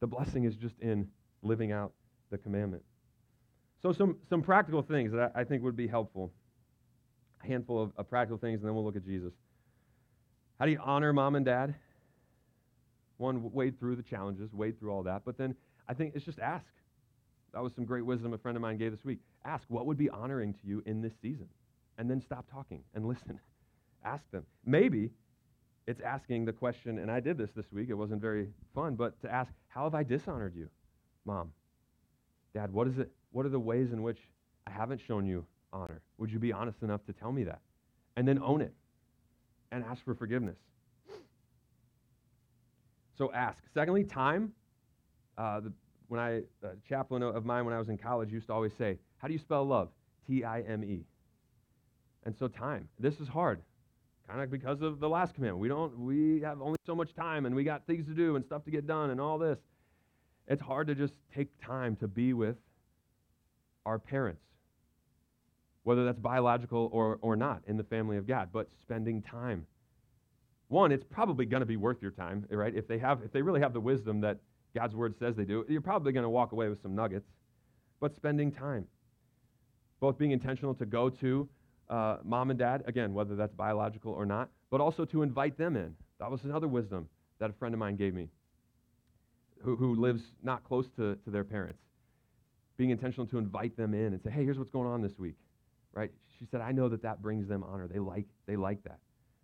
The 0.00 0.06
blessing 0.06 0.44
is 0.44 0.54
just 0.54 0.78
in 0.78 1.08
living 1.42 1.72
out 1.72 1.92
the 2.30 2.38
commandment. 2.38 2.84
So, 3.84 3.92
some, 3.92 4.16
some 4.30 4.40
practical 4.40 4.80
things 4.80 5.12
that 5.12 5.32
I, 5.36 5.42
I 5.42 5.44
think 5.44 5.62
would 5.62 5.76
be 5.76 5.86
helpful. 5.86 6.32
A 7.42 7.46
handful 7.46 7.82
of, 7.82 7.92
of 7.98 8.08
practical 8.08 8.38
things, 8.38 8.60
and 8.60 8.66
then 8.66 8.74
we'll 8.74 8.82
look 8.84 8.96
at 8.96 9.04
Jesus. 9.04 9.34
How 10.58 10.64
do 10.64 10.70
you 10.70 10.80
honor 10.82 11.12
mom 11.12 11.34
and 11.34 11.44
dad? 11.44 11.74
One, 13.18 13.52
wade 13.52 13.78
through 13.78 13.96
the 13.96 14.02
challenges, 14.02 14.54
wade 14.54 14.78
through 14.78 14.90
all 14.90 15.02
that. 15.02 15.20
But 15.26 15.36
then 15.36 15.54
I 15.86 15.92
think 15.92 16.14
it's 16.14 16.24
just 16.24 16.38
ask. 16.38 16.64
That 17.52 17.62
was 17.62 17.74
some 17.74 17.84
great 17.84 18.06
wisdom 18.06 18.32
a 18.32 18.38
friend 18.38 18.56
of 18.56 18.62
mine 18.62 18.78
gave 18.78 18.90
this 18.90 19.04
week. 19.04 19.18
Ask, 19.44 19.64
what 19.68 19.84
would 19.84 19.98
be 19.98 20.08
honoring 20.08 20.54
to 20.54 20.60
you 20.64 20.82
in 20.86 21.02
this 21.02 21.12
season? 21.20 21.46
And 21.98 22.10
then 22.10 22.22
stop 22.22 22.50
talking 22.50 22.80
and 22.94 23.06
listen. 23.06 23.38
ask 24.02 24.24
them. 24.30 24.46
Maybe 24.64 25.10
it's 25.86 26.00
asking 26.00 26.46
the 26.46 26.54
question, 26.54 27.00
and 27.00 27.10
I 27.10 27.20
did 27.20 27.36
this 27.36 27.50
this 27.54 27.66
week. 27.70 27.90
It 27.90 27.94
wasn't 27.94 28.22
very 28.22 28.48
fun, 28.74 28.94
but 28.94 29.20
to 29.20 29.30
ask, 29.30 29.52
how 29.68 29.84
have 29.84 29.94
I 29.94 30.04
dishonored 30.04 30.54
you, 30.56 30.70
mom, 31.26 31.52
dad? 32.54 32.72
What 32.72 32.88
is 32.88 32.96
it? 32.96 33.12
What 33.34 33.44
are 33.44 33.48
the 33.48 33.58
ways 33.58 33.90
in 33.92 34.00
which 34.00 34.20
I 34.64 34.70
haven't 34.70 35.00
shown 35.00 35.26
you 35.26 35.44
honor? 35.72 36.00
Would 36.18 36.30
you 36.30 36.38
be 36.38 36.52
honest 36.52 36.82
enough 36.82 37.04
to 37.06 37.12
tell 37.12 37.32
me 37.32 37.42
that, 37.42 37.58
and 38.16 38.28
then 38.28 38.38
own 38.38 38.60
it, 38.60 38.72
and 39.72 39.84
ask 39.84 40.04
for 40.04 40.14
forgiveness? 40.14 40.56
So 43.18 43.32
ask. 43.32 43.58
Secondly, 43.74 44.04
time. 44.04 44.52
Uh, 45.36 45.58
the, 45.58 45.72
when 46.06 46.20
I 46.20 46.42
a 46.62 46.76
chaplain 46.88 47.24
of 47.24 47.44
mine 47.44 47.64
when 47.64 47.74
I 47.74 47.78
was 47.80 47.88
in 47.88 47.98
college 47.98 48.30
used 48.30 48.46
to 48.46 48.52
always 48.52 48.72
say, 48.78 49.00
"How 49.18 49.26
do 49.26 49.34
you 49.34 49.40
spell 49.40 49.64
love?" 49.64 49.88
T 50.28 50.44
I 50.44 50.60
M 50.60 50.84
E. 50.84 51.04
And 52.22 52.36
so 52.38 52.46
time. 52.46 52.88
This 53.00 53.18
is 53.18 53.26
hard 53.26 53.60
kind 54.28 54.40
of 54.40 54.48
because 54.48 54.80
of 54.80 55.00
the 55.00 55.08
last 55.08 55.34
commandment. 55.34 55.58
We 55.58 55.68
don't 55.68 55.98
we 55.98 56.40
have 56.42 56.62
only 56.62 56.78
so 56.86 56.94
much 56.94 57.12
time 57.14 57.46
and 57.46 57.54
we 57.56 57.64
got 57.64 57.84
things 57.84 58.06
to 58.06 58.14
do 58.14 58.36
and 58.36 58.44
stuff 58.44 58.64
to 58.64 58.70
get 58.70 58.86
done 58.86 59.10
and 59.10 59.20
all 59.20 59.38
this. 59.38 59.58
It's 60.46 60.62
hard 60.62 60.86
to 60.86 60.94
just 60.94 61.14
take 61.34 61.48
time 61.60 61.96
to 61.96 62.06
be 62.06 62.32
with 62.32 62.56
our 63.86 63.98
parents. 63.98 64.42
Whether 65.82 66.04
that's 66.04 66.18
biological 66.18 66.88
or, 66.92 67.18
or 67.20 67.36
not 67.36 67.62
in 67.66 67.76
the 67.76 67.84
family 67.84 68.16
of 68.16 68.26
God, 68.26 68.48
but 68.52 68.68
spending 68.80 69.22
time. 69.22 69.66
One, 70.68 70.92
it's 70.92 71.04
probably 71.04 71.44
going 71.44 71.60
to 71.60 71.66
be 71.66 71.76
worth 71.76 71.98
your 72.00 72.10
time, 72.10 72.46
right? 72.50 72.74
If 72.74 72.88
they 72.88 72.98
have 72.98 73.20
if 73.22 73.32
they 73.32 73.42
really 73.42 73.60
have 73.60 73.74
the 73.74 73.80
wisdom 73.80 74.20
that 74.22 74.38
God's 74.74 74.94
word 74.94 75.14
says 75.18 75.36
they 75.36 75.44
do, 75.44 75.64
you're 75.68 75.82
probably 75.82 76.12
going 76.12 76.24
to 76.24 76.30
walk 76.30 76.52
away 76.52 76.68
with 76.68 76.80
some 76.82 76.94
nuggets. 76.94 77.28
But 78.00 78.14
spending 78.16 78.50
time. 78.50 78.86
Both 80.00 80.18
being 80.18 80.32
intentional 80.32 80.74
to 80.74 80.86
go 80.86 81.10
to 81.10 81.48
uh, 81.88 82.16
mom 82.24 82.50
and 82.50 82.58
dad, 82.58 82.82
again, 82.86 83.12
whether 83.14 83.36
that's 83.36 83.54
biological 83.54 84.12
or 84.12 84.26
not, 84.26 84.48
but 84.70 84.80
also 84.80 85.04
to 85.04 85.22
invite 85.22 85.56
them 85.58 85.76
in. 85.76 85.94
That 86.18 86.30
was 86.30 86.44
another 86.44 86.68
wisdom 86.68 87.08
that 87.38 87.50
a 87.50 87.52
friend 87.52 87.74
of 87.74 87.78
mine 87.78 87.96
gave 87.96 88.14
me 88.14 88.28
who, 89.64 89.76
who 89.76 89.94
lives 89.94 90.22
not 90.42 90.62
close 90.64 90.86
to, 90.96 91.16
to 91.16 91.30
their 91.30 91.44
parents. 91.44 91.80
Being 92.76 92.90
intentional 92.90 93.26
to 93.28 93.38
invite 93.38 93.76
them 93.76 93.94
in 93.94 94.12
and 94.12 94.20
say, 94.22 94.30
hey, 94.30 94.44
here's 94.44 94.58
what's 94.58 94.70
going 94.70 94.88
on 94.88 95.00
this 95.00 95.18
week, 95.18 95.36
right? 95.92 96.10
She 96.38 96.46
said, 96.50 96.60
I 96.60 96.72
know 96.72 96.88
that 96.88 97.02
that 97.02 97.22
brings 97.22 97.46
them 97.46 97.62
honor. 97.62 97.86
They 97.86 98.00
like, 98.00 98.26
they 98.46 98.56
like 98.56 98.82
that. 98.84 98.98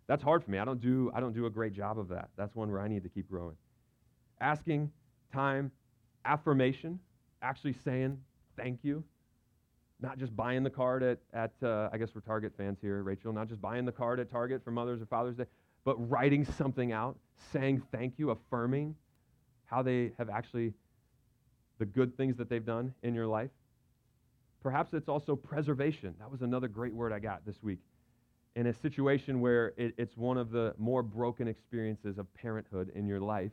That's 0.07 0.23
hard 0.23 0.43
for 0.43 0.51
me. 0.51 0.57
I 0.57 0.65
don't, 0.65 0.81
do, 0.81 1.11
I 1.15 1.21
don't 1.21 1.33
do 1.33 1.45
a 1.45 1.49
great 1.49 1.73
job 1.73 1.97
of 1.97 2.09
that. 2.09 2.29
That's 2.35 2.53
one 2.55 2.69
where 2.69 2.81
I 2.81 2.89
need 2.89 3.03
to 3.03 3.09
keep 3.09 3.29
growing. 3.29 3.55
asking 4.41 4.91
time, 5.33 5.71
affirmation, 6.25 6.99
actually 7.41 7.73
saying 7.85 8.17
thank 8.57 8.79
you, 8.83 9.03
not 10.01 10.17
just 10.17 10.35
buying 10.35 10.63
the 10.63 10.69
card 10.69 11.03
at, 11.03 11.19
at 11.33 11.53
uh, 11.63 11.89
I 11.93 11.97
guess 11.97 12.09
we're 12.13 12.21
Target 12.21 12.53
fans 12.57 12.79
here, 12.81 13.03
Rachel, 13.03 13.31
not 13.31 13.47
just 13.47 13.61
buying 13.61 13.85
the 13.85 13.91
card 13.91 14.19
at 14.19 14.29
Target 14.29 14.63
for 14.63 14.71
Mother's 14.71 15.01
or 15.01 15.05
Father's 15.05 15.37
Day, 15.37 15.45
but 15.85 15.95
writing 16.09 16.43
something 16.43 16.91
out, 16.91 17.17
saying 17.53 17.81
thank 17.91 18.15
you, 18.17 18.31
affirming 18.31 18.95
how 19.65 19.81
they 19.81 20.11
have 20.17 20.29
actually, 20.29 20.73
the 21.81 21.85
good 21.87 22.15
things 22.15 22.37
that 22.37 22.47
they've 22.47 22.63
done 22.63 22.93
in 23.01 23.15
your 23.15 23.25
life. 23.25 23.49
Perhaps 24.61 24.93
it's 24.93 25.09
also 25.09 25.35
preservation. 25.35 26.13
That 26.19 26.29
was 26.29 26.43
another 26.43 26.67
great 26.67 26.93
word 26.93 27.11
I 27.11 27.17
got 27.17 27.43
this 27.43 27.63
week. 27.63 27.79
In 28.55 28.67
a 28.67 28.73
situation 28.73 29.41
where 29.41 29.73
it, 29.77 29.95
it's 29.97 30.15
one 30.15 30.37
of 30.37 30.51
the 30.51 30.75
more 30.77 31.01
broken 31.01 31.47
experiences 31.47 32.19
of 32.19 32.31
parenthood 32.35 32.91
in 32.93 33.07
your 33.07 33.19
life, 33.19 33.49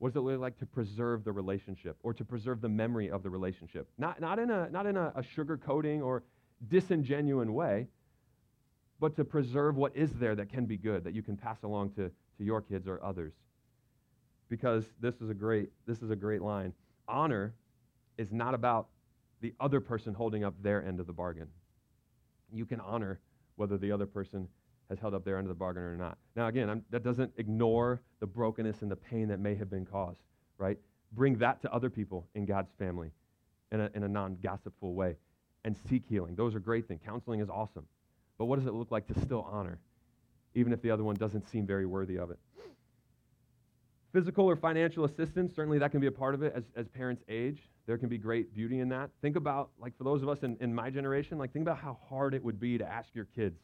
what 0.00 0.08
does 0.08 0.16
it 0.16 0.24
look 0.24 0.40
like 0.40 0.58
to 0.58 0.66
preserve 0.66 1.22
the 1.22 1.30
relationship 1.30 1.96
or 2.02 2.12
to 2.12 2.24
preserve 2.24 2.60
the 2.60 2.68
memory 2.68 3.08
of 3.08 3.22
the 3.22 3.30
relationship? 3.30 3.88
Not, 3.98 4.20
not 4.20 4.40
in, 4.40 4.50
a, 4.50 4.68
not 4.70 4.86
in 4.86 4.96
a, 4.96 5.12
a 5.14 5.22
sugarcoating 5.22 6.02
or 6.02 6.24
disingenuine 6.68 7.50
way, 7.50 7.86
but 8.98 9.14
to 9.14 9.24
preserve 9.24 9.76
what 9.76 9.94
is 9.94 10.10
there 10.14 10.34
that 10.34 10.50
can 10.50 10.66
be 10.66 10.76
good, 10.76 11.04
that 11.04 11.14
you 11.14 11.22
can 11.22 11.36
pass 11.36 11.62
along 11.62 11.90
to, 11.90 12.10
to 12.38 12.44
your 12.44 12.60
kids 12.60 12.88
or 12.88 13.00
others. 13.04 13.32
Because 14.48 14.84
this 14.98 15.14
is 15.20 15.30
a 15.30 15.34
great, 15.34 15.70
this 15.86 16.02
is 16.02 16.10
a 16.10 16.16
great 16.16 16.42
line. 16.42 16.72
Honor 17.08 17.54
is 18.16 18.32
not 18.32 18.54
about 18.54 18.88
the 19.40 19.54
other 19.60 19.80
person 19.80 20.14
holding 20.14 20.44
up 20.44 20.54
their 20.62 20.84
end 20.84 21.00
of 21.00 21.06
the 21.06 21.12
bargain. 21.12 21.48
You 22.52 22.66
can 22.66 22.80
honor 22.80 23.20
whether 23.56 23.78
the 23.78 23.92
other 23.92 24.06
person 24.06 24.48
has 24.88 24.98
held 24.98 25.14
up 25.14 25.24
their 25.24 25.36
end 25.36 25.46
of 25.46 25.48
the 25.48 25.58
bargain 25.58 25.82
or 25.82 25.96
not. 25.96 26.18
Now, 26.34 26.46
again, 26.46 26.70
I'm, 26.70 26.84
that 26.90 27.02
doesn't 27.02 27.32
ignore 27.36 28.00
the 28.20 28.26
brokenness 28.26 28.82
and 28.82 28.90
the 28.90 28.96
pain 28.96 29.28
that 29.28 29.38
may 29.38 29.54
have 29.54 29.70
been 29.70 29.84
caused, 29.84 30.20
right? 30.56 30.78
Bring 31.12 31.38
that 31.38 31.60
to 31.62 31.72
other 31.72 31.90
people 31.90 32.26
in 32.34 32.46
God's 32.46 32.72
family 32.78 33.12
in 33.70 33.80
a, 33.80 33.90
in 33.94 34.02
a 34.02 34.08
non 34.08 34.36
gossipful 34.42 34.94
way 34.94 35.16
and 35.64 35.76
seek 35.88 36.04
healing. 36.08 36.34
Those 36.34 36.54
are 36.54 36.60
great 36.60 36.88
things. 36.88 37.00
Counseling 37.04 37.40
is 37.40 37.48
awesome. 37.48 37.86
But 38.38 38.46
what 38.46 38.58
does 38.58 38.66
it 38.66 38.74
look 38.74 38.90
like 38.90 39.06
to 39.08 39.20
still 39.20 39.46
honor, 39.50 39.78
even 40.54 40.72
if 40.72 40.80
the 40.80 40.90
other 40.90 41.04
one 41.04 41.16
doesn't 41.16 41.48
seem 41.48 41.66
very 41.66 41.86
worthy 41.86 42.18
of 42.18 42.30
it? 42.30 42.38
Physical 44.12 44.46
or 44.46 44.56
financial 44.56 45.04
assistance, 45.04 45.54
certainly 45.54 45.78
that 45.78 45.90
can 45.90 46.00
be 46.00 46.06
a 46.06 46.12
part 46.12 46.34
of 46.34 46.42
it 46.42 46.52
as, 46.56 46.64
as 46.76 46.88
parents 46.88 47.22
age. 47.28 47.68
There 47.86 47.98
can 47.98 48.08
be 48.08 48.18
great 48.18 48.54
beauty 48.54 48.80
in 48.80 48.88
that. 48.88 49.10
Think 49.20 49.36
about, 49.36 49.70
like 49.78 49.96
for 49.96 50.04
those 50.04 50.22
of 50.22 50.28
us 50.28 50.42
in, 50.42 50.56
in 50.60 50.74
my 50.74 50.90
generation, 50.90 51.38
like 51.38 51.52
think 51.52 51.64
about 51.64 51.78
how 51.78 51.98
hard 52.08 52.34
it 52.34 52.42
would 52.42 52.58
be 52.58 52.78
to 52.78 52.86
ask 52.86 53.14
your 53.14 53.26
kids 53.26 53.60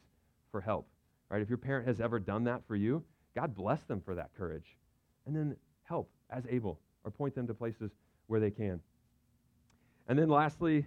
for 0.51 0.61
help 0.61 0.87
Right? 1.29 1.41
If 1.41 1.49
your 1.49 1.57
parent 1.57 1.87
has 1.87 1.99
ever 1.99 2.19
done 2.19 2.43
that 2.45 2.61
for 2.67 2.75
you, 2.75 3.03
God 3.35 3.55
bless 3.55 3.83
them 3.83 4.01
for 4.01 4.15
that 4.15 4.29
courage. 4.37 4.77
And 5.25 5.35
then 5.35 5.55
help 5.83 6.09
as 6.29 6.43
able 6.49 6.79
or 7.03 7.11
point 7.11 7.35
them 7.35 7.47
to 7.47 7.53
places 7.53 7.91
where 8.27 8.39
they 8.39 8.51
can. 8.51 8.79
And 10.07 10.17
then 10.17 10.29
lastly, 10.29 10.85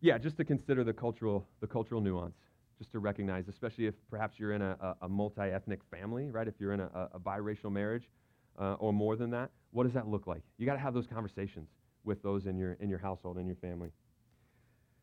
yeah, 0.00 0.16
just 0.16 0.38
to 0.38 0.44
consider 0.44 0.82
the 0.82 0.92
cultural, 0.92 1.46
the 1.60 1.66
cultural 1.66 2.00
nuance, 2.00 2.36
just 2.80 2.92
to 2.92 2.98
recognize, 2.98 3.46
especially 3.46 3.86
if 3.86 3.94
perhaps 4.10 4.38
you're 4.38 4.54
in 4.54 4.62
a, 4.62 4.96
a 5.02 5.08
multi-ethnic 5.08 5.80
family, 5.90 6.30
right? 6.30 6.48
If 6.48 6.54
you're 6.58 6.72
in 6.72 6.80
a, 6.80 7.10
a 7.12 7.20
biracial 7.20 7.70
marriage 7.70 8.08
uh, 8.58 8.74
or 8.74 8.92
more 8.92 9.16
than 9.16 9.30
that, 9.32 9.50
what 9.70 9.84
does 9.84 9.92
that 9.92 10.08
look 10.08 10.26
like? 10.26 10.42
You 10.56 10.64
got 10.64 10.74
to 10.74 10.80
have 10.80 10.94
those 10.94 11.06
conversations 11.06 11.68
with 12.04 12.22
those 12.22 12.46
in 12.46 12.56
your, 12.56 12.78
in 12.80 12.88
your 12.88 12.98
household, 12.98 13.36
in 13.36 13.46
your 13.46 13.56
family. 13.56 13.90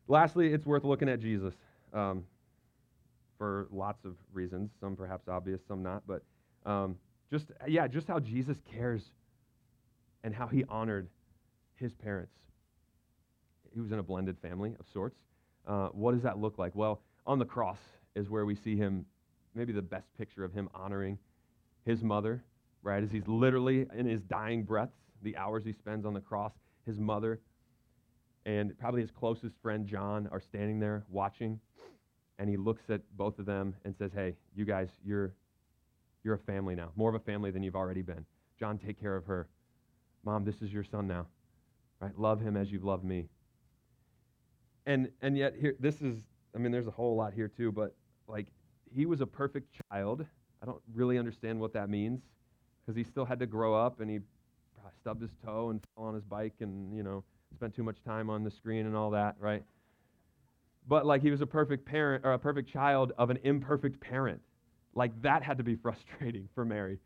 Lastly, 0.08 0.52
it's 0.52 0.66
worth 0.66 0.82
looking 0.82 1.08
at 1.08 1.20
Jesus. 1.20 1.54
Um, 1.94 2.24
for 3.38 3.68
lots 3.70 4.04
of 4.04 4.16
reasons, 4.32 4.70
some 4.80 4.96
perhaps 4.96 5.28
obvious, 5.28 5.60
some 5.68 5.80
not. 5.80 6.02
But 6.04 6.22
um, 6.66 6.96
just, 7.30 7.52
yeah, 7.68 7.86
just 7.86 8.08
how 8.08 8.18
Jesus 8.18 8.56
cares 8.74 9.02
and 10.24 10.34
how 10.34 10.48
he 10.48 10.64
honored 10.68 11.08
his 11.76 11.94
parents. 11.94 12.34
He 13.72 13.80
was 13.80 13.92
in 13.92 14.00
a 14.00 14.02
blended 14.02 14.36
family 14.42 14.74
of 14.80 14.86
sorts. 14.92 15.16
Uh, 15.66 15.88
what 15.88 16.12
does 16.12 16.22
that 16.22 16.38
look 16.38 16.58
like? 16.58 16.74
Well, 16.74 17.00
on 17.28 17.38
the 17.38 17.44
cross 17.44 17.78
is 18.16 18.28
where 18.28 18.46
we 18.46 18.56
see 18.56 18.74
him, 18.74 19.04
maybe 19.54 19.72
the 19.72 19.82
best 19.82 20.08
picture 20.16 20.44
of 20.44 20.52
him 20.52 20.68
honoring 20.74 21.18
his 21.84 22.02
mother, 22.02 22.42
right? 22.82 23.04
As 23.04 23.10
he's 23.12 23.28
literally 23.28 23.86
in 23.94 24.06
his 24.06 24.22
dying 24.22 24.64
breaths, 24.64 24.96
the 25.22 25.36
hours 25.36 25.64
he 25.64 25.72
spends 25.72 26.06
on 26.06 26.14
the 26.14 26.20
cross, 26.20 26.52
his 26.86 26.98
mother 26.98 27.40
and 28.46 28.76
probably 28.78 29.02
his 29.02 29.10
closest 29.10 29.54
friend 29.60 29.86
John 29.86 30.26
are 30.32 30.40
standing 30.40 30.80
there 30.80 31.04
watching 31.10 31.60
and 32.38 32.48
he 32.48 32.56
looks 32.56 32.88
at 32.88 33.02
both 33.16 33.38
of 33.38 33.44
them 33.44 33.74
and 33.84 33.94
says, 33.94 34.10
Hey, 34.14 34.36
you 34.54 34.64
guys, 34.64 34.88
you're, 35.04 35.34
you're 36.24 36.34
a 36.34 36.38
family 36.38 36.74
now, 36.74 36.90
more 36.96 37.10
of 37.10 37.14
a 37.14 37.24
family 37.24 37.50
than 37.50 37.62
you've 37.62 37.76
already 37.76 38.00
been. 38.02 38.24
John, 38.58 38.78
take 38.78 38.98
care 38.98 39.16
of 39.16 39.26
her. 39.26 39.48
Mom, 40.24 40.44
this 40.44 40.62
is 40.62 40.72
your 40.72 40.84
son 40.84 41.06
now. 41.06 41.26
Right? 42.00 42.16
Love 42.18 42.40
him 42.40 42.56
as 42.56 42.72
you've 42.72 42.84
loved 42.84 43.04
me. 43.04 43.26
And 44.86 45.10
and 45.20 45.36
yet 45.36 45.54
here 45.60 45.74
this 45.78 46.00
is 46.00 46.16
I 46.58 46.60
mean 46.60 46.72
there's 46.72 46.88
a 46.88 46.92
whole 46.92 47.16
lot 47.16 47.32
here 47.32 47.48
too, 47.48 47.72
but 47.72 47.94
like 48.26 48.48
he 48.94 49.06
was 49.06 49.20
a 49.20 49.26
perfect 49.26 49.78
child. 49.90 50.26
I 50.62 50.66
don't 50.66 50.82
really 50.94 51.18
understand 51.18 51.60
what 51.60 51.72
that 51.74 51.88
means 51.88 52.20
because 52.84 52.96
he 52.96 53.04
still 53.04 53.24
had 53.24 53.38
to 53.38 53.46
grow 53.46 53.74
up 53.74 54.00
and 54.00 54.10
he 54.10 54.18
stubbed 55.00 55.22
his 55.22 55.30
toe 55.44 55.70
and 55.70 55.80
fell 55.94 56.06
on 56.06 56.14
his 56.14 56.24
bike 56.24 56.54
and, 56.60 56.96
you 56.96 57.02
know, 57.02 57.24
spent 57.54 57.74
too 57.74 57.84
much 57.84 58.02
time 58.02 58.28
on 58.28 58.42
the 58.42 58.50
screen 58.50 58.86
and 58.86 58.96
all 58.96 59.10
that, 59.10 59.36
right? 59.38 59.62
but 60.88 61.04
like 61.04 61.22
he 61.22 61.30
was 61.30 61.42
a 61.42 61.46
perfect 61.46 61.84
parent 61.84 62.24
or 62.24 62.32
a 62.32 62.38
perfect 62.38 62.68
child 62.70 63.12
of 63.18 63.30
an 63.30 63.38
imperfect 63.44 64.00
parent. 64.00 64.40
Like 64.94 65.20
that 65.22 65.42
had 65.42 65.58
to 65.58 65.64
be 65.64 65.76
frustrating 65.82 66.48
for 66.54 66.64
Mary. 66.64 66.98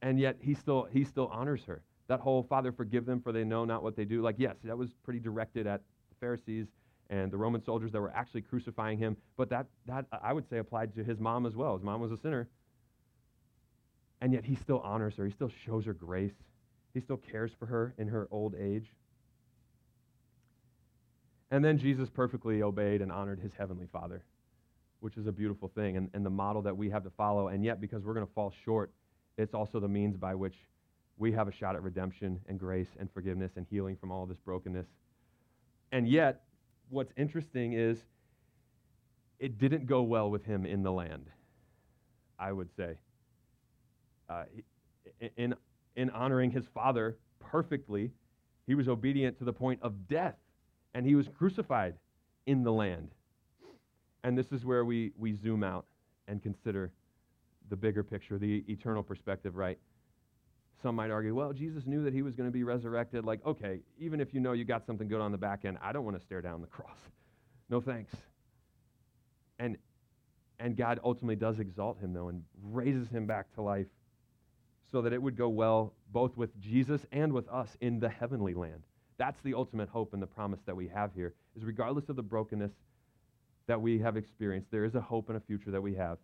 And 0.00 0.18
yet 0.20 0.36
he 0.40 0.54
still 0.54 0.86
he 0.90 1.04
still 1.04 1.28
honors 1.32 1.64
her. 1.64 1.82
That 2.06 2.20
whole 2.20 2.42
Father 2.44 2.70
forgive 2.70 3.06
them 3.06 3.20
for 3.20 3.32
they 3.32 3.44
know 3.44 3.64
not 3.64 3.82
what 3.82 3.96
they 3.96 4.04
do. 4.04 4.22
Like 4.22 4.36
yes, 4.38 4.56
that 4.64 4.78
was 4.78 4.94
pretty 5.02 5.18
directed 5.18 5.66
at 5.66 5.80
the 6.10 6.14
Pharisees 6.20 6.68
and 7.10 7.30
the 7.30 7.36
Roman 7.36 7.62
soldiers 7.62 7.92
that 7.92 8.00
were 8.00 8.12
actually 8.14 8.42
crucifying 8.42 8.98
him, 8.98 9.16
but 9.36 9.50
that 9.50 9.66
that 9.86 10.06
I 10.22 10.32
would 10.32 10.48
say 10.48 10.58
applied 10.58 10.94
to 10.96 11.04
his 11.04 11.18
mom 11.18 11.46
as 11.46 11.54
well. 11.54 11.74
His 11.76 11.84
mom 11.84 12.00
was 12.00 12.12
a 12.12 12.18
sinner. 12.18 12.48
And 14.20 14.32
yet 14.32 14.44
he 14.44 14.54
still 14.54 14.80
honors 14.80 15.16
her. 15.16 15.26
He 15.26 15.32
still 15.32 15.50
shows 15.66 15.84
her 15.84 15.92
grace. 15.92 16.32
He 16.94 17.00
still 17.00 17.18
cares 17.18 17.50
for 17.58 17.66
her 17.66 17.94
in 17.98 18.08
her 18.08 18.26
old 18.30 18.54
age. 18.54 18.86
And 21.50 21.64
then 21.64 21.78
Jesus 21.78 22.08
perfectly 22.08 22.62
obeyed 22.62 23.02
and 23.02 23.12
honored 23.12 23.38
his 23.38 23.52
heavenly 23.58 23.86
Father, 23.92 24.24
which 25.00 25.16
is 25.16 25.26
a 25.26 25.32
beautiful 25.32 25.70
thing 25.74 25.96
and, 25.96 26.08
and 26.14 26.24
the 26.24 26.30
model 26.30 26.62
that 26.62 26.76
we 26.76 26.88
have 26.90 27.04
to 27.04 27.10
follow. 27.10 27.48
And 27.48 27.64
yet, 27.64 27.80
because 27.80 28.02
we're 28.02 28.14
going 28.14 28.26
to 28.26 28.32
fall 28.32 28.52
short, 28.64 28.92
it's 29.36 29.52
also 29.52 29.78
the 29.78 29.88
means 29.88 30.16
by 30.16 30.34
which 30.34 30.56
we 31.18 31.32
have 31.32 31.46
a 31.46 31.52
shot 31.52 31.74
at 31.74 31.82
redemption 31.82 32.40
and 32.48 32.58
grace 32.58 32.88
and 32.98 33.10
forgiveness 33.12 33.52
and 33.56 33.66
healing 33.70 33.96
from 33.96 34.10
all 34.10 34.26
this 34.26 34.38
brokenness. 34.38 34.86
And 35.92 36.08
yet, 36.08 36.42
what's 36.94 37.12
interesting 37.16 37.72
is 37.72 37.98
it 39.38 39.58
didn't 39.58 39.86
go 39.86 40.02
well 40.02 40.30
with 40.30 40.44
him 40.44 40.64
in 40.64 40.82
the 40.82 40.92
land, 40.92 41.26
I 42.38 42.52
would 42.52 42.70
say. 42.76 42.96
Uh, 44.28 44.44
in, 45.36 45.54
in 45.96 46.10
honoring 46.10 46.50
his 46.50 46.64
father 46.72 47.18
perfectly, 47.40 48.10
he 48.66 48.74
was 48.74 48.88
obedient 48.88 49.38
to 49.38 49.44
the 49.44 49.52
point 49.52 49.80
of 49.82 50.08
death 50.08 50.36
and 50.94 51.04
he 51.04 51.14
was 51.14 51.28
crucified 51.36 51.94
in 52.46 52.62
the 52.62 52.72
land. 52.72 53.10
And 54.22 54.38
this 54.38 54.52
is 54.52 54.64
where 54.64 54.84
we, 54.84 55.12
we 55.18 55.34
zoom 55.34 55.62
out 55.62 55.84
and 56.28 56.42
consider 56.42 56.92
the 57.68 57.76
bigger 57.76 58.02
picture, 58.02 58.38
the 58.38 58.64
eternal 58.68 59.02
perspective, 59.02 59.56
right? 59.56 59.78
Some 60.84 60.96
might 60.96 61.10
argue, 61.10 61.34
well, 61.34 61.54
Jesus 61.54 61.86
knew 61.86 62.04
that 62.04 62.12
he 62.12 62.20
was 62.20 62.34
going 62.34 62.46
to 62.46 62.52
be 62.52 62.62
resurrected. 62.62 63.24
Like, 63.24 63.40
okay, 63.46 63.80
even 63.98 64.20
if 64.20 64.34
you 64.34 64.40
know 64.40 64.52
you 64.52 64.66
got 64.66 64.84
something 64.84 65.08
good 65.08 65.22
on 65.22 65.32
the 65.32 65.38
back 65.38 65.64
end, 65.64 65.78
I 65.80 65.92
don't 65.92 66.04
want 66.04 66.18
to 66.18 66.22
stare 66.22 66.42
down 66.42 66.60
the 66.60 66.66
cross. 66.66 66.98
No 67.70 67.80
thanks. 67.80 68.12
And, 69.58 69.78
and 70.60 70.76
God 70.76 71.00
ultimately 71.02 71.34
does 71.34 71.58
exalt 71.58 71.98
him, 71.98 72.12
though, 72.12 72.28
and 72.28 72.42
raises 72.62 73.08
him 73.08 73.26
back 73.26 73.50
to 73.54 73.62
life 73.62 73.86
so 74.92 75.00
that 75.00 75.14
it 75.14 75.22
would 75.22 75.34
go 75.34 75.48
well 75.48 75.94
both 76.12 76.36
with 76.36 76.50
Jesus 76.60 77.00
and 77.10 77.32
with 77.32 77.48
us 77.48 77.70
in 77.80 78.00
the 78.00 78.10
heavenly 78.10 78.52
land. 78.52 78.82
That's 79.16 79.40
the 79.44 79.54
ultimate 79.54 79.88
hope 79.88 80.12
and 80.12 80.20
the 80.20 80.26
promise 80.26 80.60
that 80.66 80.76
we 80.76 80.88
have 80.88 81.14
here, 81.14 81.32
is 81.56 81.64
regardless 81.64 82.10
of 82.10 82.16
the 82.16 82.22
brokenness 82.22 82.72
that 83.66 83.80
we 83.80 83.98
have 84.00 84.18
experienced, 84.18 84.70
there 84.70 84.84
is 84.84 84.94
a 84.94 85.00
hope 85.00 85.30
and 85.30 85.38
a 85.38 85.40
future 85.40 85.70
that 85.70 85.80
we 85.80 85.94
have. 85.94 86.18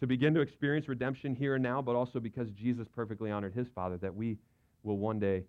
To 0.00 0.06
begin 0.06 0.32
to 0.34 0.40
experience 0.40 0.88
redemption 0.88 1.34
here 1.34 1.56
and 1.56 1.62
now, 1.62 1.82
but 1.82 1.94
also 1.94 2.20
because 2.20 2.50
Jesus 2.52 2.88
perfectly 2.88 3.30
honored 3.30 3.54
his 3.54 3.68
Father, 3.74 3.98
that 3.98 4.14
we 4.14 4.38
will 4.82 4.96
one 4.96 5.18
day, 5.18 5.44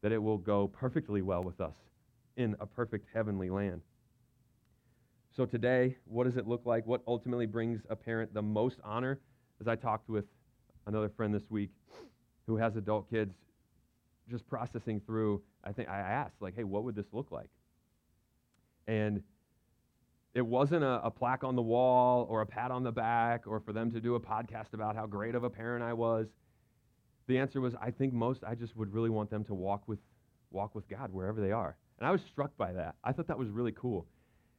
that 0.00 0.10
it 0.10 0.18
will 0.18 0.38
go 0.38 0.68
perfectly 0.68 1.20
well 1.20 1.42
with 1.42 1.60
us 1.60 1.74
in 2.36 2.56
a 2.60 2.66
perfect 2.66 3.06
heavenly 3.12 3.50
land. 3.50 3.82
So 5.36 5.44
today, 5.44 5.96
what 6.06 6.24
does 6.24 6.38
it 6.38 6.48
look 6.48 6.62
like? 6.64 6.86
What 6.86 7.02
ultimately 7.06 7.44
brings 7.44 7.82
a 7.90 7.96
parent 7.96 8.32
the 8.32 8.42
most 8.42 8.78
honor? 8.82 9.20
As 9.60 9.68
I 9.68 9.76
talked 9.76 10.08
with 10.08 10.24
another 10.86 11.10
friend 11.10 11.34
this 11.34 11.50
week 11.50 11.70
who 12.46 12.56
has 12.56 12.76
adult 12.76 13.10
kids, 13.10 13.34
just 14.30 14.48
processing 14.48 15.02
through, 15.04 15.42
I 15.62 15.72
think 15.72 15.90
I 15.90 15.98
asked, 15.98 16.40
like, 16.40 16.56
hey, 16.56 16.64
what 16.64 16.84
would 16.84 16.94
this 16.94 17.12
look 17.12 17.30
like? 17.30 17.50
And 18.86 19.22
it 20.34 20.46
wasn't 20.46 20.84
a, 20.84 21.04
a, 21.04 21.10
plaque 21.10 21.42
on 21.42 21.56
the 21.56 21.62
wall 21.62 22.26
or 22.30 22.40
a 22.40 22.46
pat 22.46 22.70
on 22.70 22.84
the 22.84 22.92
back 22.92 23.46
or 23.46 23.58
for 23.60 23.72
them 23.72 23.90
to 23.90 24.00
do 24.00 24.14
a 24.14 24.20
podcast 24.20 24.72
about 24.74 24.94
how 24.94 25.06
great 25.06 25.34
of 25.34 25.42
a 25.42 25.50
parent 25.50 25.82
I 25.82 25.92
was. 25.92 26.28
the 27.26 27.38
answer 27.38 27.60
was, 27.60 27.74
I 27.80 27.90
think 27.90 28.12
most, 28.12 28.42
I 28.46 28.54
just 28.54 28.76
would 28.76 28.92
really 28.92 29.10
want 29.10 29.30
them 29.30 29.44
to 29.44 29.54
walk 29.54 29.82
with, 29.88 29.98
walk 30.50 30.74
with 30.74 30.88
God 30.88 31.12
wherever 31.12 31.40
they 31.40 31.52
are. 31.52 31.76
And 31.98 32.06
I 32.06 32.12
was 32.12 32.20
struck 32.22 32.56
by 32.56 32.72
that. 32.72 32.94
I 33.04 33.12
thought 33.12 33.26
that 33.26 33.38
was 33.38 33.48
really 33.48 33.72
cool. 33.72 34.06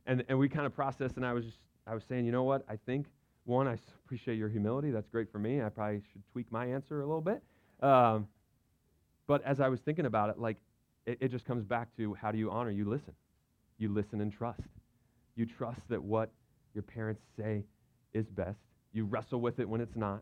And, 0.06 0.24
and 0.28 0.38
we 0.38 0.50
kind 0.50 0.66
of 0.66 0.76
processed, 0.76 1.16
and 1.18 1.26
I 1.26 1.34
was 1.34 1.46
just, 1.46 1.58
I 1.88 1.94
was 1.94 2.04
saying, 2.08 2.26
you 2.26 2.32
know 2.32 2.44
what? 2.44 2.66
I 2.70 2.76
think, 2.76 3.08
one, 3.46 3.68
I 3.68 3.78
appreciate 4.06 4.38
your 4.38 4.50
humility. 4.50 4.92
That's 4.92 5.08
great 5.08 5.32
for 5.32 5.40
me. 5.40 5.62
I 5.62 5.70
probably 5.70 6.02
should 6.12 6.22
tweak 6.32 6.52
my 6.52 6.66
answer 6.66 7.02
a 7.02 7.06
little 7.06 7.22
bit. 7.22 7.42
Um, 7.82 8.28
but 9.26 9.44
as 9.44 9.60
I 9.60 9.70
was 9.70 9.80
thinking 9.80 10.06
about 10.06 10.30
it, 10.30 10.38
like, 10.38 10.58
it, 11.06 11.18
it 11.22 11.28
just 11.30 11.46
comes 11.46 11.64
back 11.64 11.96
to 11.98 12.14
how 12.14 12.32
do 12.32 12.38
you 12.38 12.52
honor? 12.52 12.72
You 12.72 12.86
listen. 12.86 13.14
You 13.78 13.90
listen 13.90 14.22
and 14.22 14.32
trust. 14.32 14.62
You 15.36 15.46
trust 15.46 15.82
that 15.90 16.02
what 16.02 16.32
your 16.74 16.84
parents 16.84 17.22
say 17.38 17.64
is 18.14 18.26
best. 18.28 18.60
You 18.94 19.06
wrestle 19.06 19.40
with 19.40 19.60
it 19.60 19.68
when 19.68 19.82
it's 19.82 19.96
not. 19.96 20.22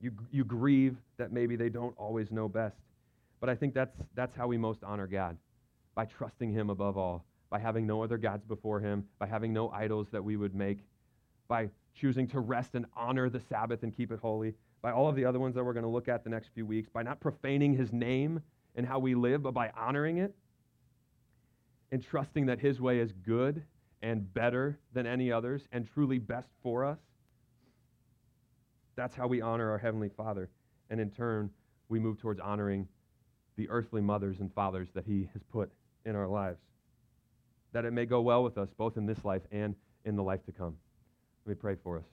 You, 0.00 0.12
you 0.30 0.44
grieve 0.44 0.96
that 1.16 1.32
maybe 1.32 1.56
they 1.56 1.68
don't 1.68 1.94
always 1.96 2.30
know 2.30 2.48
best. 2.48 2.76
But 3.40 3.48
I 3.48 3.54
think 3.54 3.74
that's, 3.74 3.96
that's 4.14 4.34
how 4.34 4.46
we 4.48 4.58
most 4.58 4.82
honor 4.84 5.06
God 5.06 5.36
by 5.94 6.04
trusting 6.04 6.52
Him 6.52 6.70
above 6.70 6.96
all, 6.96 7.24
by 7.50 7.58
having 7.58 7.86
no 7.86 8.02
other 8.02 8.18
gods 8.18 8.44
before 8.44 8.80
Him, 8.80 9.04
by 9.18 9.26
having 9.26 9.52
no 9.52 9.70
idols 9.70 10.08
that 10.12 10.22
we 10.22 10.36
would 10.36 10.54
make, 10.54 10.78
by 11.48 11.70
choosing 11.94 12.26
to 12.28 12.40
rest 12.40 12.74
and 12.74 12.86
honor 12.96 13.28
the 13.28 13.40
Sabbath 13.40 13.82
and 13.82 13.96
keep 13.96 14.10
it 14.10 14.18
holy, 14.20 14.54
by 14.80 14.90
all 14.90 15.08
of 15.08 15.16
the 15.16 15.24
other 15.24 15.38
ones 15.38 15.54
that 15.54 15.64
we're 15.64 15.72
going 15.72 15.84
to 15.84 15.88
look 15.88 16.08
at 16.08 16.24
the 16.24 16.30
next 16.30 16.50
few 16.54 16.66
weeks, 16.66 16.88
by 16.88 17.02
not 17.02 17.20
profaning 17.20 17.76
His 17.76 17.92
name 17.92 18.40
and 18.74 18.86
how 18.86 18.98
we 18.98 19.14
live, 19.14 19.42
but 19.42 19.54
by 19.54 19.70
honoring 19.76 20.18
it 20.18 20.34
and 21.92 22.02
trusting 22.02 22.46
that 22.46 22.58
His 22.58 22.80
way 22.80 22.98
is 22.98 23.12
good 23.12 23.62
and 24.02 24.32
better 24.34 24.78
than 24.92 25.06
any 25.06 25.30
others 25.30 25.68
and 25.70 25.86
truly 25.86 26.18
best 26.18 26.48
for 26.62 26.84
us. 26.84 26.98
That's 28.96 29.14
how 29.14 29.28
we 29.28 29.40
honor 29.40 29.70
our 29.70 29.78
Heavenly 29.78 30.08
Father. 30.08 30.50
And 30.90 31.00
in 31.00 31.10
turn, 31.10 31.50
we 31.88 32.00
move 32.00 32.18
towards 32.18 32.40
honoring 32.40 32.88
the 33.56 33.68
earthly 33.68 34.00
mothers 34.00 34.40
and 34.40 34.52
fathers 34.52 34.88
that 34.94 35.04
He 35.06 35.28
has 35.34 35.42
put 35.52 35.70
in 36.04 36.16
our 36.16 36.26
lives. 36.26 36.60
That 37.72 37.84
it 37.84 37.92
may 37.92 38.06
go 38.06 38.20
well 38.20 38.42
with 38.42 38.58
us, 38.58 38.68
both 38.76 38.96
in 38.96 39.06
this 39.06 39.24
life 39.24 39.42
and 39.52 39.76
in 40.04 40.16
the 40.16 40.22
life 40.22 40.44
to 40.46 40.52
come. 40.52 40.76
Let 41.46 41.50
me 41.50 41.60
pray 41.60 41.76
for 41.82 41.98
us 41.98 42.04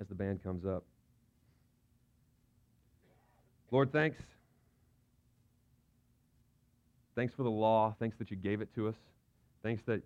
as 0.00 0.06
the 0.08 0.14
band 0.14 0.42
comes 0.42 0.64
up. 0.64 0.84
Lord, 3.70 3.92
thanks. 3.92 4.22
Thanks 7.16 7.34
for 7.34 7.42
the 7.42 7.50
law. 7.50 7.96
Thanks 7.98 8.16
that 8.18 8.30
you 8.30 8.36
gave 8.36 8.60
it 8.60 8.72
to 8.74 8.88
us. 8.88 8.94
Thanks 9.62 9.82
that 9.86 10.02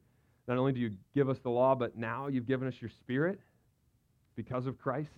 not 0.47 0.57
only 0.57 0.73
do 0.73 0.81
you 0.81 0.93
give 1.15 1.29
us 1.29 1.39
the 1.43 1.51
law, 1.51 1.75
but 1.75 1.97
now 1.97 2.29
you've 2.29 2.47
given 2.47 2.67
us 2.67 2.75
your 2.81 2.91
spirit 3.01 3.41
because 4.37 4.67
of 4.67 4.79
Christ, 4.79 5.11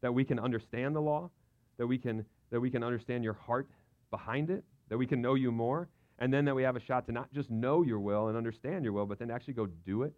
that 0.00 0.12
we 0.12 0.24
can 0.24 0.38
understand 0.38 0.94
the 0.94 1.00
law, 1.00 1.30
that 1.78 1.86
we 1.86 1.98
can, 1.98 2.24
that 2.50 2.60
we 2.60 2.70
can 2.70 2.82
understand 2.82 3.24
your 3.24 3.32
heart 3.32 3.68
behind 4.10 4.50
it, 4.50 4.64
that 4.88 4.98
we 4.98 5.06
can 5.06 5.22
know 5.22 5.34
you 5.34 5.50
more, 5.50 5.88
and 6.18 6.32
then 6.32 6.44
that 6.44 6.54
we 6.54 6.62
have 6.62 6.76
a 6.76 6.80
shot 6.80 7.06
to 7.06 7.12
not 7.12 7.32
just 7.32 7.50
know 7.50 7.82
your 7.82 8.00
will 8.00 8.28
and 8.28 8.36
understand 8.36 8.84
your 8.84 8.92
will, 8.92 9.06
but 9.06 9.18
then 9.18 9.30
actually 9.30 9.54
go 9.54 9.66
do 9.86 10.02
it, 10.02 10.12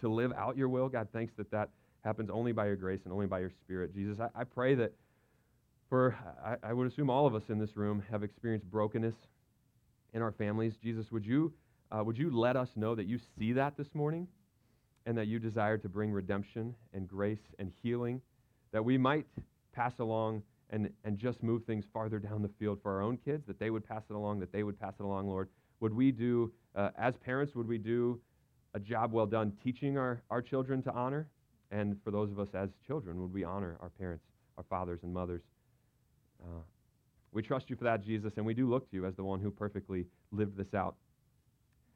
to 0.00 0.08
live 0.08 0.32
out 0.36 0.56
your 0.56 0.68
will. 0.68 0.88
God, 0.88 1.08
thanks 1.12 1.32
that 1.36 1.50
that 1.50 1.70
happens 2.04 2.30
only 2.30 2.52
by 2.52 2.66
your 2.66 2.76
grace 2.76 3.00
and 3.04 3.12
only 3.12 3.26
by 3.26 3.40
your 3.40 3.50
spirit. 3.64 3.94
Jesus, 3.94 4.18
I, 4.20 4.40
I 4.40 4.44
pray 4.44 4.74
that 4.74 4.92
for, 5.88 6.16
I, 6.44 6.56
I 6.68 6.72
would 6.72 6.86
assume 6.86 7.10
all 7.10 7.26
of 7.26 7.34
us 7.34 7.44
in 7.48 7.58
this 7.58 7.76
room 7.76 8.02
have 8.10 8.22
experienced 8.22 8.70
brokenness 8.70 9.14
in 10.12 10.22
our 10.22 10.32
families. 10.32 10.76
Jesus, 10.76 11.10
would 11.10 11.24
you, 11.24 11.52
uh, 11.90 12.02
would 12.04 12.18
you 12.18 12.36
let 12.36 12.56
us 12.56 12.70
know 12.76 12.94
that 12.94 13.06
you 13.06 13.18
see 13.38 13.52
that 13.52 13.76
this 13.76 13.94
morning? 13.94 14.28
and 15.06 15.16
that 15.18 15.26
you 15.26 15.38
desire 15.38 15.78
to 15.78 15.88
bring 15.88 16.12
redemption 16.12 16.74
and 16.92 17.08
grace 17.08 17.40
and 17.58 17.72
healing, 17.82 18.20
that 18.72 18.84
we 18.84 18.96
might 18.96 19.26
pass 19.72 19.98
along 19.98 20.42
and, 20.70 20.90
and 21.04 21.18
just 21.18 21.42
move 21.42 21.64
things 21.64 21.84
farther 21.92 22.18
down 22.18 22.42
the 22.42 22.50
field 22.58 22.78
for 22.82 22.92
our 22.92 23.02
own 23.02 23.18
kids, 23.18 23.46
that 23.46 23.58
they 23.58 23.70
would 23.70 23.86
pass 23.86 24.02
it 24.08 24.14
along, 24.14 24.40
that 24.40 24.52
they 24.52 24.62
would 24.62 24.78
pass 24.78 24.94
it 24.98 25.02
along, 25.02 25.28
Lord. 25.28 25.48
Would 25.80 25.92
we 25.92 26.12
do, 26.12 26.52
uh, 26.76 26.90
as 26.96 27.16
parents, 27.16 27.54
would 27.54 27.66
we 27.66 27.78
do 27.78 28.20
a 28.74 28.80
job 28.80 29.12
well 29.12 29.26
done 29.26 29.52
teaching 29.62 29.98
our, 29.98 30.22
our 30.30 30.40
children 30.40 30.82
to 30.84 30.92
honor? 30.92 31.28
And 31.70 31.96
for 32.04 32.10
those 32.10 32.30
of 32.30 32.38
us 32.38 32.48
as 32.54 32.70
children, 32.86 33.20
would 33.20 33.32
we 33.32 33.44
honor 33.44 33.76
our 33.80 33.90
parents, 33.90 34.24
our 34.56 34.64
fathers 34.64 35.00
and 35.02 35.12
mothers? 35.12 35.42
Uh, 36.42 36.60
we 37.32 37.42
trust 37.42 37.70
you 37.70 37.76
for 37.76 37.84
that, 37.84 38.04
Jesus, 38.04 38.34
and 38.36 38.44
we 38.44 38.54
do 38.54 38.68
look 38.68 38.90
to 38.90 38.96
you 38.96 39.06
as 39.06 39.14
the 39.14 39.24
one 39.24 39.40
who 39.40 39.50
perfectly 39.50 40.06
lived 40.30 40.56
this 40.56 40.74
out 40.74 40.96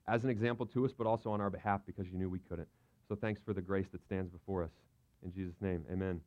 as 0.08 0.24
an 0.24 0.30
example 0.30 0.66
to 0.66 0.84
us, 0.84 0.92
but 0.96 1.06
also 1.06 1.30
on 1.30 1.40
our 1.40 1.50
behalf 1.50 1.80
because 1.86 2.06
you 2.06 2.16
knew 2.18 2.30
we 2.30 2.38
couldn't. 2.38 2.68
So 3.08 3.16
thanks 3.16 3.40
for 3.44 3.52
the 3.52 3.60
grace 3.60 3.86
that 3.92 4.02
stands 4.04 4.30
before 4.30 4.64
us. 4.64 4.70
In 5.24 5.32
Jesus' 5.32 5.56
name, 5.60 5.84
amen. 5.90 6.20